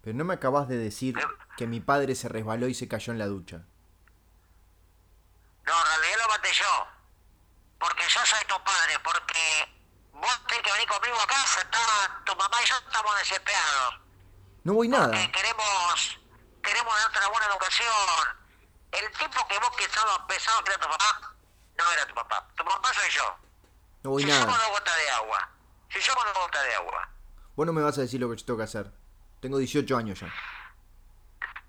Pero 0.00 0.18
no 0.18 0.24
me 0.24 0.34
acabas 0.34 0.66
de 0.66 0.78
decir 0.78 1.14
que 1.56 1.68
mi 1.68 1.78
padre 1.78 2.16
se 2.16 2.28
resbaló 2.28 2.66
y 2.66 2.74
se 2.74 2.88
cayó 2.88 3.12
en 3.12 3.20
la 3.20 3.26
ducha. 3.26 3.58
No, 5.64 5.80
en 5.80 5.86
realidad 5.86 6.24
lo 6.24 6.28
maté 6.28 6.52
yo. 6.52 6.88
Porque 7.78 8.02
yo 8.08 8.26
soy 8.26 8.44
tu 8.48 8.64
padre, 8.64 8.98
porque 9.04 9.78
vos 10.12 10.46
tenés 10.48 10.64
que 10.64 10.72
venir 10.72 10.88
conmigo 10.88 11.20
a 11.22 11.26
casa, 11.28 11.60
está, 11.60 12.20
tu 12.24 12.34
mamá 12.34 12.56
y 12.64 12.66
yo 12.66 12.74
estamos 12.84 13.16
desesperados. 13.20 14.02
No 14.64 14.74
voy 14.74 14.88
nada. 14.88 15.08
Porque 15.08 15.26
Que 19.76 19.84
estaba 19.84 20.26
pensado 20.26 20.62
que 20.64 20.70
era 20.70 20.80
tu 20.80 20.88
papá, 20.88 21.34
no 21.78 21.92
era 21.92 22.06
tu 22.06 22.14
papá. 22.14 22.46
Tu 22.56 22.64
papá 22.64 22.92
soy 22.94 23.10
yo. 23.10 23.36
No 24.02 24.10
voy 24.10 24.22
si 24.22 24.28
nada. 24.28 24.46
dos 24.46 24.68
gotas 24.68 24.96
de 24.96 25.10
agua. 25.10 25.48
Si 25.90 26.00
somos 26.00 26.24
dos 26.24 26.34
gotas 26.34 26.62
de 26.64 26.74
agua. 26.74 27.08
Vos 27.54 27.66
no 27.66 27.72
me 27.72 27.82
vas 27.82 27.98
a 27.98 28.02
decir 28.02 28.20
lo 28.20 28.30
que 28.30 28.36
yo 28.36 28.44
tengo 28.44 28.58
que 28.58 28.64
hacer. 28.64 28.92
Tengo 29.40 29.58
18 29.58 29.96
años 29.96 30.20
ya. 30.20 30.32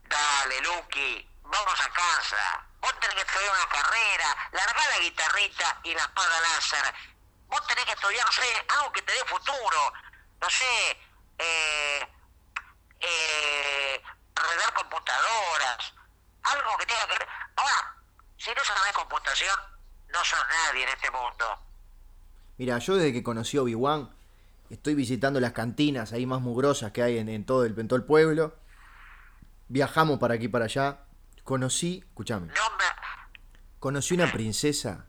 Dale, 0.08 0.62
Lucky, 0.62 1.30
vamos 1.44 1.82
a 1.82 1.90
casa. 1.90 2.66
Vos 2.82 2.94
tenés 3.00 3.16
que 3.16 3.22
estudiar 3.22 3.54
una 3.54 3.70
carrera, 3.70 4.50
largar 4.52 4.90
la 4.90 5.00
guitarrita 5.00 5.80
y 5.84 5.94
la 5.94 6.02
espada 6.02 6.42
láser. 6.42 6.94
Vos 7.48 7.68
tenés 7.68 7.86
que 7.86 7.94
estudiar, 7.94 8.26
no 8.26 8.32
sé, 8.32 8.66
algo 8.70 8.92
que 8.92 9.02
te 9.02 9.14
dé 9.14 9.26
futuro. 9.26 9.94
No 10.42 10.50
sé, 10.50 11.00
eh, 11.40 12.08
eh, 13.00 14.04
arreglar 14.36 14.74
computadoras. 14.74 15.94
Algo 16.44 16.78
que 16.78 16.86
tenga 16.86 17.08
que 17.08 17.18
ver. 17.18 17.43
Ahora, 17.56 17.96
si 18.38 18.50
no 18.52 18.64
sabes 18.64 18.94
computación, 18.94 19.56
no 20.12 20.20
sos 20.24 20.40
nadie 20.50 20.84
en 20.84 20.90
este 20.90 21.10
mundo. 21.12 21.46
Mira, 22.58 22.78
yo 22.80 22.96
desde 22.96 23.14
que 23.14 23.24
conocí 23.24 23.58
a 23.58 23.62
Obi-Wan, 23.64 24.10
estoy 24.70 24.96
visitando 24.96 25.40
las 25.40 25.54
cantinas 25.54 26.14
ahí 26.14 26.26
más 26.26 26.42
mugrosas 26.42 26.92
que 26.92 27.04
hay 27.04 27.18
en, 27.18 27.30
en 27.30 27.46
todo, 27.46 27.66
el, 27.66 27.78
en 27.80 27.88
todo 27.88 27.98
el 27.98 28.06
pueblo. 28.06 28.56
Viajamos 29.70 30.20
para 30.20 30.36
aquí 30.36 30.46
y 30.46 30.50
para 30.50 30.66
allá. 30.66 31.00
Conocí, 31.44 32.04
escúchame, 32.08 32.48
No 32.48 32.54
me... 32.78 32.84
conocí 33.80 34.14
una 34.14 34.32
princesa 34.32 35.06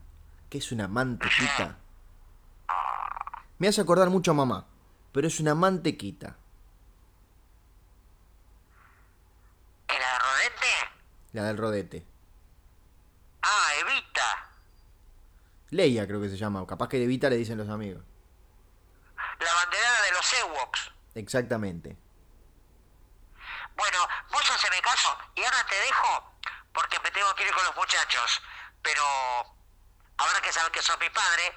que 0.49 0.57
es 0.57 0.71
una 0.71 0.87
mantequita. 0.87 1.77
Me 3.57 3.67
hace 3.69 3.81
acordar 3.81 4.09
mucho 4.09 4.31
a 4.31 4.33
mamá, 4.33 4.65
pero 5.13 5.27
es 5.27 5.39
una 5.39 5.55
mantequita. 5.55 6.35
¿Era 9.87 10.11
de 10.13 10.19
rodete? 10.19 10.67
La 11.33 11.43
del 11.43 11.57
rodete. 11.57 12.05
Ah, 13.47 13.69
Evita. 13.79 14.49
Leia 15.69 16.07
creo 16.07 16.19
que 16.19 16.29
se 16.29 16.37
llama, 16.37 16.61
o 16.61 16.67
capaz 16.67 16.89
que 16.89 16.97
de 16.97 17.05
Vita 17.05 17.29
le 17.29 17.37
dicen 17.37 17.57
los 17.57 17.69
amigos. 17.69 18.03
La 19.39 19.53
banderada 19.53 20.01
de 20.01 20.11
los 20.11 20.33
Ewoks. 20.33 20.91
Exactamente. 21.13 21.95
Bueno, 23.75 23.99
vos 24.31 24.51
haceme 24.51 24.81
caso 24.81 25.15
y 25.35 25.43
ahora 25.43 25.63
te 25.69 25.75
dejo 25.75 26.33
porque 26.73 26.99
me 27.03 27.11
tengo 27.11 27.33
que 27.35 27.45
ir 27.45 27.53
con 27.53 27.63
los 27.65 27.75
muchachos. 27.75 28.41
Pero 28.81 29.03
ahora 30.17 30.41
que 30.41 30.51
sabes 30.51 30.71
que 30.71 30.81
sos 30.81 30.99
mi 30.99 31.09
padre, 31.09 31.53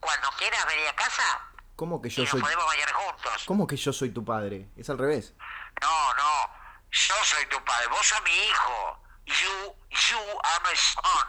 cuando 0.00 0.28
quieras 0.38 0.66
venir 0.66 0.88
a 0.88 0.96
casa 0.96 1.46
¿Cómo 1.76 2.02
que 2.02 2.08
y 2.08 2.10
yo 2.10 2.22
nos 2.22 2.30
soy 2.30 2.40
podemos 2.42 2.66
bañar 2.66 2.92
juntos. 2.92 3.44
¿Cómo 3.46 3.66
que 3.66 3.76
yo 3.76 3.92
soy 3.92 4.10
tu 4.10 4.24
padre? 4.24 4.68
Es 4.76 4.90
al 4.90 4.98
revés. 4.98 5.34
No, 5.80 6.14
no, 6.14 6.50
yo 6.90 7.14
soy 7.22 7.46
tu 7.46 7.62
padre, 7.64 7.86
vos 7.86 8.06
sos 8.06 8.22
mi 8.22 8.36
hijo. 8.36 9.02
You, 9.30 9.74
you 9.90 10.18
are 10.18 10.60
my 10.64 10.76
son. 10.76 11.26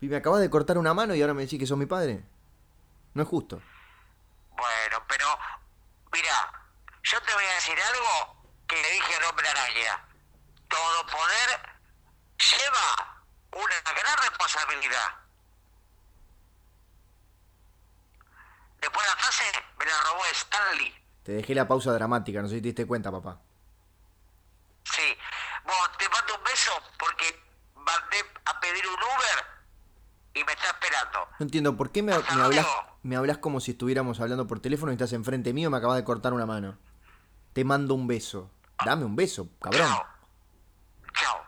Y 0.00 0.08
me 0.08 0.16
acabas 0.16 0.40
de 0.40 0.50
cortar 0.50 0.76
una 0.76 0.92
mano 0.92 1.14
y 1.14 1.22
ahora 1.22 1.32
me 1.32 1.42
decís 1.42 1.58
que 1.58 1.66
sos 1.66 1.78
mi 1.78 1.86
padre. 1.86 2.22
No 3.14 3.22
es 3.22 3.28
justo. 3.28 3.62
Bueno, 4.50 5.04
pero 5.08 5.26
mira, 6.12 6.66
yo 7.02 7.20
te 7.22 7.32
voy 7.32 7.44
a 7.44 7.54
decir 7.54 7.78
algo 7.80 8.44
que 8.66 8.76
le 8.80 8.90
dije 8.92 9.16
al 9.16 9.24
hombre 9.24 9.48
araña. 9.48 10.04
Todo 10.68 11.06
poder 11.06 11.60
lleva 12.38 13.24
una 13.52 13.92
gran 13.92 14.18
responsabilidad. 14.18 15.08
Después 18.80 19.06
la 19.06 19.16
frase 19.16 19.44
me 19.78 19.84
la 19.84 19.92
robó 20.10 20.24
Stanley. 20.32 20.94
Te 21.22 21.32
dejé 21.32 21.54
la 21.54 21.68
pausa 21.68 21.92
dramática, 21.92 22.42
no 22.42 22.48
sé 22.48 22.56
si 22.56 22.60
te 22.62 22.68
diste 22.68 22.86
cuenta, 22.86 23.12
papá. 23.12 23.40
Sí. 24.84 25.16
Bueno, 25.64 25.82
te 25.98 26.08
mando 26.08 26.36
un 26.36 26.44
beso 26.44 26.72
porque 26.98 27.42
mandé 27.74 28.18
a 28.44 28.60
pedir 28.60 28.86
un 28.86 28.94
Uber 28.94 29.44
y 30.34 30.44
me 30.44 30.52
está 30.52 30.66
esperando. 30.68 31.28
No 31.38 31.44
entiendo, 31.44 31.76
¿por 31.76 31.90
qué 31.92 32.02
me, 32.02 32.12
hablas, 32.12 32.66
me 33.02 33.16
hablas 33.16 33.38
como 33.38 33.60
si 33.60 33.72
estuviéramos 33.72 34.20
hablando 34.20 34.46
por 34.46 34.60
teléfono 34.60 34.92
y 34.92 34.94
estás 34.94 35.12
enfrente 35.12 35.52
mío 35.52 35.68
y 35.68 35.70
me 35.72 35.78
acabas 35.78 35.96
de 35.96 36.04
cortar 36.04 36.32
una 36.32 36.46
mano? 36.46 36.78
Te 37.52 37.64
mando 37.64 37.94
un 37.94 38.06
beso. 38.06 38.50
Dame 38.84 39.04
un 39.04 39.14
beso, 39.14 39.48
cabrón. 39.60 39.86
Chao. 39.86 40.06
Chao. 41.14 41.42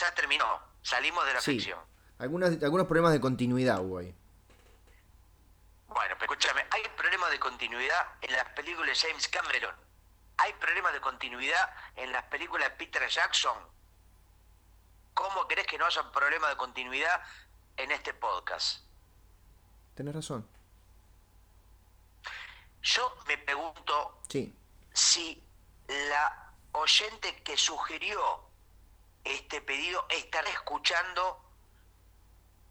ya 0.00 0.14
terminó. 0.14 0.44
Salimos 0.82 1.24
de 1.26 1.34
la 1.34 1.40
Sí. 1.40 1.52
ficción. 1.52 1.78
Algunas, 2.18 2.50
algunos 2.62 2.86
problemas 2.86 3.12
de 3.12 3.20
continuidad 3.20 3.80
hubo 3.80 3.98
ahí. 3.98 4.14
Bueno, 5.88 6.14
pero 6.18 6.32
escúchame, 6.32 6.64
hay 6.70 6.82
problemas 6.96 7.30
de 7.30 7.38
continuidad 7.38 8.14
en 8.20 8.32
las 8.32 8.44
películas 8.50 9.00
de 9.02 9.08
James 9.08 9.28
Cameron. 9.28 9.74
Hay 10.42 10.52
problemas 10.54 10.92
de 10.94 11.00
continuidad 11.00 11.70
en 11.96 12.12
las 12.12 12.24
películas 12.24 12.70
de 12.70 12.74
Peter 12.76 13.06
Jackson. 13.08 13.56
¿Cómo 15.14 15.46
crees 15.46 15.66
que 15.66 15.76
no 15.76 15.84
haya 15.86 16.10
problemas 16.12 16.48
de 16.50 16.56
continuidad 16.56 17.22
en 17.76 17.90
este 17.90 18.14
podcast? 18.14 18.82
Tenés 19.94 20.14
razón. 20.14 20.48
Yo 22.82 23.14
me 23.26 23.36
pregunto 23.36 24.22
Sí. 24.28 24.54
si 24.94 25.42
la 25.88 26.52
oyente 26.72 27.42
que 27.42 27.56
sugirió 27.58 28.44
este 29.24 29.60
pedido 29.60 30.06
estará 30.08 30.48
escuchando 30.48 31.44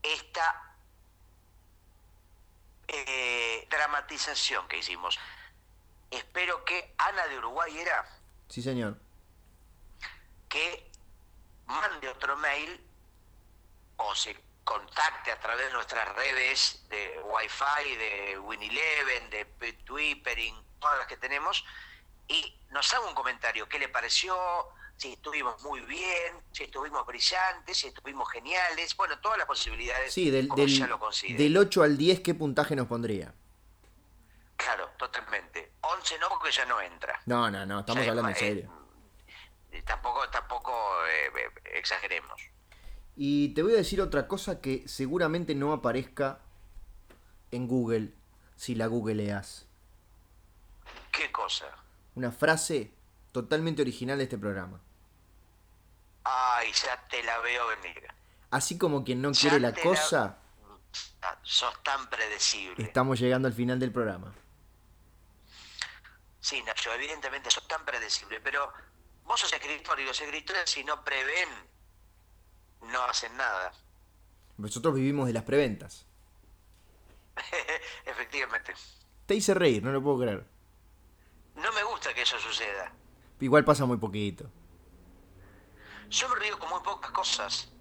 esta 0.01 0.75
eh, 2.87 3.67
dramatización 3.69 4.67
que 4.67 4.77
hicimos. 4.79 5.19
Espero 6.11 6.63
que 6.65 6.93
Ana 6.97 7.27
de 7.27 7.37
Uruguay 7.37 7.77
era 7.77 8.05
Sí, 8.47 8.61
señor. 8.61 8.97
que 10.47 10.89
mande 11.67 12.07
otro 12.09 12.35
mail 12.37 12.81
o 13.97 14.15
se 14.15 14.35
contacte 14.63 15.31
a 15.31 15.39
través 15.39 15.67
de 15.67 15.73
nuestras 15.73 16.15
redes 16.15 16.83
de 16.89 17.19
Wi-Fi, 17.23 17.95
de 17.95 18.39
Win11, 18.39 19.29
de 19.59 19.73
Twittering, 19.85 20.55
todas 20.79 20.97
las 20.99 21.07
que 21.07 21.17
tenemos, 21.17 21.63
y 22.27 22.55
nos 22.69 22.91
haga 22.93 23.07
un 23.07 23.15
comentario. 23.15 23.67
¿Qué 23.67 23.79
le 23.79 23.89
pareció? 23.89 24.35
Si 24.97 25.13
estuvimos 25.13 25.61
muy 25.63 25.79
bien, 25.81 26.41
si 26.51 26.63
estuvimos 26.63 27.05
brillantes, 27.05 27.77
si 27.77 27.87
estuvimos 27.87 28.29
geniales. 28.31 28.95
Bueno, 28.97 29.17
todas 29.19 29.37
las 29.37 29.47
posibilidades. 29.47 30.13
Sí, 30.13 30.29
del, 30.29 30.47
como 30.49 30.61
del, 30.61 30.77
lo 30.79 30.99
del 31.37 31.57
8 31.57 31.83
al 31.83 31.97
10, 31.97 32.19
¿qué 32.19 32.33
puntaje 32.33 32.75
nos 32.75 32.87
pondría? 32.87 33.33
Claro, 34.59 34.89
totalmente. 34.97 35.71
11 35.81 36.19
no, 36.19 36.27
porque 36.29 36.51
ya 36.51 36.65
no 36.65 36.81
entra. 36.81 37.19
No, 37.25 37.49
no, 37.49 37.65
no, 37.65 37.79
estamos 37.79 38.05
hablando 38.05 38.29
en 38.29 38.35
eh, 38.35 38.39
serio. 38.39 38.71
eh, 39.71 39.81
Tampoco, 39.83 40.27
tampoco 40.29 40.71
eh, 41.07 41.31
eh, 41.37 41.49
exageremos. 41.75 42.41
Y 43.15 43.53
te 43.53 43.63
voy 43.63 43.73
a 43.73 43.77
decir 43.77 44.01
otra 44.01 44.27
cosa 44.27 44.59
que 44.61 44.87
seguramente 44.87 45.55
no 45.55 45.71
aparezca 45.73 46.39
en 47.51 47.67
Google 47.67 48.13
si 48.55 48.75
la 48.75 48.87
googleas. 48.87 49.65
¿Qué 51.11 51.31
cosa? 51.31 51.65
Una 52.15 52.31
frase 52.31 52.93
totalmente 53.31 53.81
original 53.81 54.17
de 54.17 54.25
este 54.25 54.37
programa. 54.37 54.81
Ay, 56.25 56.71
ya 56.73 57.07
te 57.09 57.23
la 57.23 57.39
veo 57.39 57.65
venir. 57.67 58.03
Así 58.51 58.77
como 58.77 59.03
quien 59.03 59.21
no 59.21 59.31
Ya 59.31 59.39
quiere 59.41 59.59
la 59.59 59.71
te 59.73 59.79
la- 59.79 59.89
cosa, 59.89 60.37
Ah, 61.21 61.37
Sos 61.43 61.83
tan 61.83 62.09
predecible. 62.09 62.83
estamos 62.83 63.19
llegando 63.19 63.47
al 63.47 63.53
final 63.53 63.79
del 63.79 63.91
programa. 63.91 64.33
Sí, 66.41 66.61
Nacho, 66.63 66.93
evidentemente 66.93 67.51
sos 67.51 67.67
tan 67.67 67.83
predecible, 67.85 68.39
pero 68.41 68.71
vos 69.25 69.39
sos 69.39 69.51
escritor 69.53 69.99
y 69.99 70.05
los 70.05 70.19
escritores 70.19 70.69
si 70.69 70.83
no 70.83 71.03
prevén, 71.03 71.49
no 72.81 73.03
hacen 73.03 73.35
nada. 73.35 73.73
Nosotros 74.57 74.95
vivimos 74.95 75.27
de 75.27 75.33
las 75.33 75.43
preventas. 75.43 76.05
Efectivamente. 78.05 78.73
Te 79.25 79.35
hice 79.35 79.53
reír, 79.53 79.83
no 79.83 79.91
lo 79.91 80.01
puedo 80.01 80.19
creer. 80.19 80.45
No 81.55 81.71
me 81.73 81.83
gusta 81.83 82.13
que 82.13 82.21
eso 82.21 82.39
suceda. 82.39 82.91
Igual 83.39 83.63
pasa 83.63 83.85
muy 83.85 83.97
poquito. 83.97 84.49
Yo 86.09 86.27
me 86.29 86.35
río 86.37 86.57
con 86.57 86.69
muy 86.69 86.81
pocas 86.81 87.11
cosas 87.11 87.71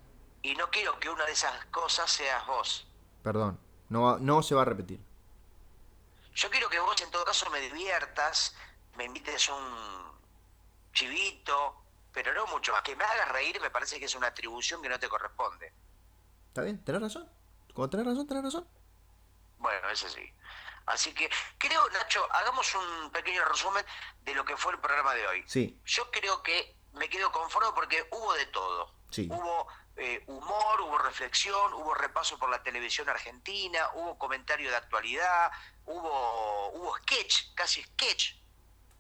y 0.43 0.55
no 0.55 0.69
quiero 0.71 0.99
que 1.01 1.09
una 1.09 1.25
de 1.25 1.33
esas 1.33 1.65
cosas 1.67 2.11
seas 2.11 2.47
vos. 2.47 2.87
Perdón, 3.23 3.59
no, 3.89 4.19
no 4.19 4.43
se 4.43 4.55
va 4.55 4.63
a 4.63 4.67
repetir. 4.67 5.01
Yo 6.39 6.49
quiero 6.51 6.69
que 6.69 6.79
vos 6.79 7.01
en 7.01 7.11
todo 7.11 7.25
caso 7.25 7.51
me 7.51 7.59
diviertas, 7.59 8.55
me 8.95 9.05
invites 9.07 9.49
un 9.49 10.13
chivito, 10.93 11.83
pero 12.13 12.33
no 12.33 12.47
mucho 12.47 12.71
más. 12.71 12.83
Que 12.83 12.95
me 12.95 13.03
hagas 13.03 13.29
reír 13.31 13.61
me 13.61 13.71
parece 13.71 13.99
que 13.99 14.05
es 14.05 14.15
una 14.15 14.29
atribución 14.29 14.81
que 14.81 14.89
no 14.89 15.01
te 15.01 15.09
corresponde. 15.09 15.73
¿Está 16.47 16.63
bien? 16.63 16.85
¿Tenés 16.85 17.03
razón? 17.03 17.29
Cuando 17.75 17.91
tenés 17.91 18.07
razón, 18.07 18.29
tenés 18.29 18.45
razón. 18.45 18.69
Bueno, 19.59 19.91
ese 19.91 20.09
sí. 20.09 20.33
Así 20.87 21.13
que 21.13 21.29
creo, 21.59 21.91
Nacho, 21.91 22.25
hagamos 22.33 22.73
un 22.77 23.11
pequeño 23.11 23.45
resumen 23.45 23.85
de 24.23 24.35
lo 24.35 24.45
que 24.45 24.57
fue 24.57 24.75
el 24.75 24.79
programa 24.79 25.15
de 25.15 25.27
hoy. 25.27 25.45
Sí, 25.45 25.81
Yo 25.87 26.09
creo 26.13 26.41
que 26.45 26.77
me 26.93 27.09
quedo 27.09 27.33
conforme 27.33 27.73
porque 27.75 28.07
hubo 28.13 28.33
de 28.35 28.47
todo. 28.47 28.95
Sí. 29.11 29.27
Hubo 29.29 29.67
eh, 29.99 30.23
humor, 30.27 30.81
hubo 30.81 30.99
reflexión, 30.99 31.73
hubo 31.75 31.93
repaso 31.95 32.39
por 32.39 32.49
la 32.49 32.63
televisión 32.63 33.09
argentina, 33.09 33.81
hubo 33.95 34.17
comentario 34.17 34.71
de 34.71 34.77
actualidad, 34.77 35.51
hubo, 35.87 36.69
hubo 36.75 36.97
sketch, 36.99 37.55
casi 37.55 37.83
sketch. 37.83 38.35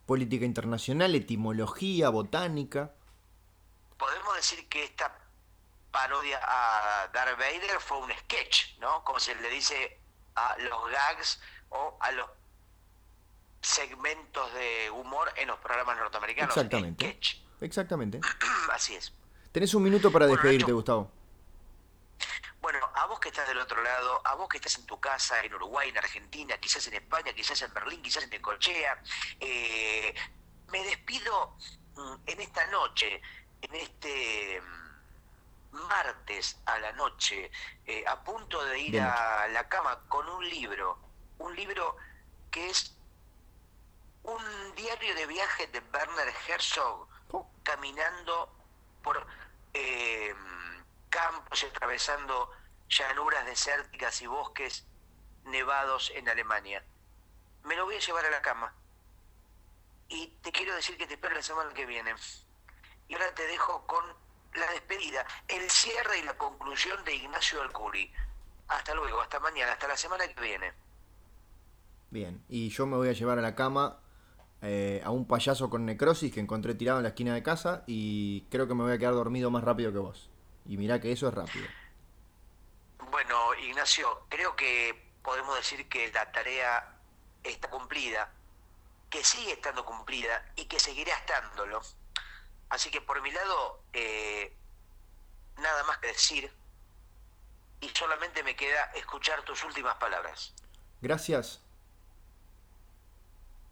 política 0.07 0.44
internacional, 0.44 1.14
etimología, 1.14 2.09
botánica. 2.09 2.92
Podemos 3.96 4.34
decir 4.36 4.68
que 4.68 4.84
esta 4.84 5.16
parodia 5.90 6.40
a 6.42 7.09
Darth 7.12 7.38
Vader 7.38 7.78
fue 7.80 7.99
un 7.99 8.11
sketch, 8.12 8.78
¿no? 8.78 9.05
Como 9.05 9.20
se 9.20 9.34
le 9.34 9.49
dice 9.51 10.01
a 10.34 10.57
los 10.59 10.90
gags 10.90 11.40
o 11.70 11.96
a 12.01 12.11
los 12.12 12.28
segmentos 13.61 14.53
de 14.55 14.90
humor 14.90 15.32
en 15.36 15.49
los 15.49 15.59
programas 15.59 15.96
norteamericanos. 15.96 16.57
Exactamente. 16.57 17.05
Sketch. 17.05 17.36
Exactamente. 17.61 18.20
Así 18.72 18.94
es. 18.94 19.12
Tenés 19.53 19.74
un 19.74 19.82
minuto 19.82 20.11
para 20.12 20.26
despedirte. 20.26 20.72
Gustavo. 20.72 21.11
Bueno, 22.61 22.80
a 22.94 23.07
vos 23.07 23.18
que 23.18 23.28
estás 23.28 23.49
del 23.49 23.59
otro 23.59 23.82
lado, 23.82 24.20
a 24.24 24.34
vos 24.34 24.49
que 24.49 24.59
estás 24.59 24.76
en 24.78 24.86
tu 24.86 25.01
casa, 25.01 25.42
en 25.42 25.55
Uruguay, 25.55 25.88
en 25.88 25.99
Argentina, 25.99 26.59
quizás 26.59 26.86
en 26.88 26.94
España, 26.94 27.32
quizás 27.32 27.62
en 27.62 27.72
Berlín, 27.72 28.03
quizás 28.03 28.24
en 28.24 28.30
Necochea, 28.30 29.03
eh, 29.40 30.14
me 30.68 30.82
despido 30.84 31.57
mm, 31.94 32.14
en 32.26 32.40
esta 32.40 32.66
noche, 32.66 33.22
en 33.62 33.74
este 33.74 34.61
mm, 34.61 35.76
martes 35.88 36.59
a 36.66 36.78
la 36.78 36.92
noche, 36.92 37.51
eh, 37.86 38.05
a 38.07 38.22
punto 38.22 38.62
de 38.64 38.78
ir 38.80 39.01
a 39.01 39.49
la 39.49 39.68
cama 39.68 40.01
con 40.09 40.28
un 40.28 40.46
libro, 40.49 40.99
un 41.38 41.55
libro 41.57 41.96
que 42.51 42.68
es 42.68 42.94
un 44.24 44.74
diario 44.74 45.14
de 45.14 45.26
viaje 45.26 45.68
de 45.68 45.80
Werner 45.92 46.34
Herzog, 46.49 47.09
Oh, 47.30 47.46
caminando 47.62 48.49
por 49.03 49.26
eh, 49.74 50.34
campos 51.09 51.62
y 51.62 51.66
atravesando 51.66 52.51
llanuras 52.88 53.44
desérticas 53.46 54.20
y 54.22 54.26
bosques 54.26 54.86
nevados 55.44 56.12
en 56.14 56.28
Alemania. 56.28 56.84
Me 57.64 57.76
lo 57.76 57.84
voy 57.84 57.96
a 57.96 58.01
llevar 58.01 58.24
a 58.26 58.30
la 58.30 58.42
cama. 58.42 58.72
Y 60.09 60.28
te 60.42 60.53
quiero 60.53 60.74
decir 60.74 60.96
que 60.96 61.07
te 61.07 61.14
espero 61.14 61.34
la 61.34 61.42
semana 61.42 61.72
que 61.74 61.84
viene. 61.84 62.14
Y 63.09 63.14
ahora 63.14 63.34
te 63.34 63.46
dejo 63.46 63.86
con 63.86 64.05
la 64.55 64.70
despedida, 64.72 65.26
el 65.49 65.68
cierre 65.70 66.18
y 66.18 66.22
la 66.22 66.36
conclusión 66.38 67.05
de 67.05 67.14
Ignacio 67.14 67.61
Alcuri. 67.61 68.12
Hasta 68.68 68.94
luego, 68.94 69.20
hasta 69.20 69.38
mañana, 69.40 69.72
hasta 69.72 69.88
la 69.88 69.96
semana 69.96 70.26
que 70.26 70.40
viene. 70.40 70.72
Bien, 72.11 72.42
y 72.49 72.70
yo 72.70 72.86
me 72.86 72.96
voy 72.96 73.09
a 73.09 73.12
llevar 73.12 73.38
a 73.38 73.42
la 73.42 73.55
cama 73.55 74.01
eh, 74.62 75.00
a 75.04 75.11
un 75.11 75.26
payaso 75.26 75.70
con 75.70 75.86
necrosis 75.86 76.32
que 76.32 76.40
encontré 76.40 76.74
tirado 76.74 76.98
en 76.98 77.04
la 77.04 77.11
esquina 77.11 77.34
de 77.34 77.42
casa 77.42 77.84
y 77.86 78.42
creo 78.50 78.66
que 78.66 78.74
me 78.74 78.82
voy 78.82 78.92
a 78.92 78.98
quedar 78.98 79.14
dormido 79.14 79.50
más 79.50 79.64
rápido 79.64 79.92
que 79.92 79.98
vos. 79.98 80.30
Y 80.66 80.76
mirá 80.76 81.00
que 81.00 81.12
eso 81.12 81.28
es 81.28 81.34
rápido. 81.34 81.66
Bueno, 83.11 83.54
Ignacio, 83.54 84.26
creo 84.28 84.54
que 84.56 85.11
podemos 85.22 85.56
decir 85.56 85.88
que 85.88 86.11
la 86.12 86.30
tarea 86.32 86.96
está 87.42 87.70
cumplida, 87.70 88.30
que 89.11 89.24
sigue 89.24 89.52
estando 89.52 89.84
cumplida 89.84 90.52
y 90.56 90.66
que 90.66 90.78
seguirá 90.78 91.14
estándolo. 91.16 91.80
Así 92.68 92.90
que 92.90 93.00
por 93.00 93.22
mi 93.22 93.30
lado, 93.30 93.80
eh, 93.92 94.54
nada 95.56 95.84
más 95.84 95.98
que 95.98 96.09
decir 96.09 96.52
y 97.80 97.88
solamente 97.90 98.42
me 98.42 98.56
queda 98.56 98.84
escuchar 98.94 99.42
tus 99.42 99.62
últimas 99.64 99.96
palabras. 99.96 100.52
Gracias. 101.00 101.61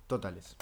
Totales. 0.07 0.57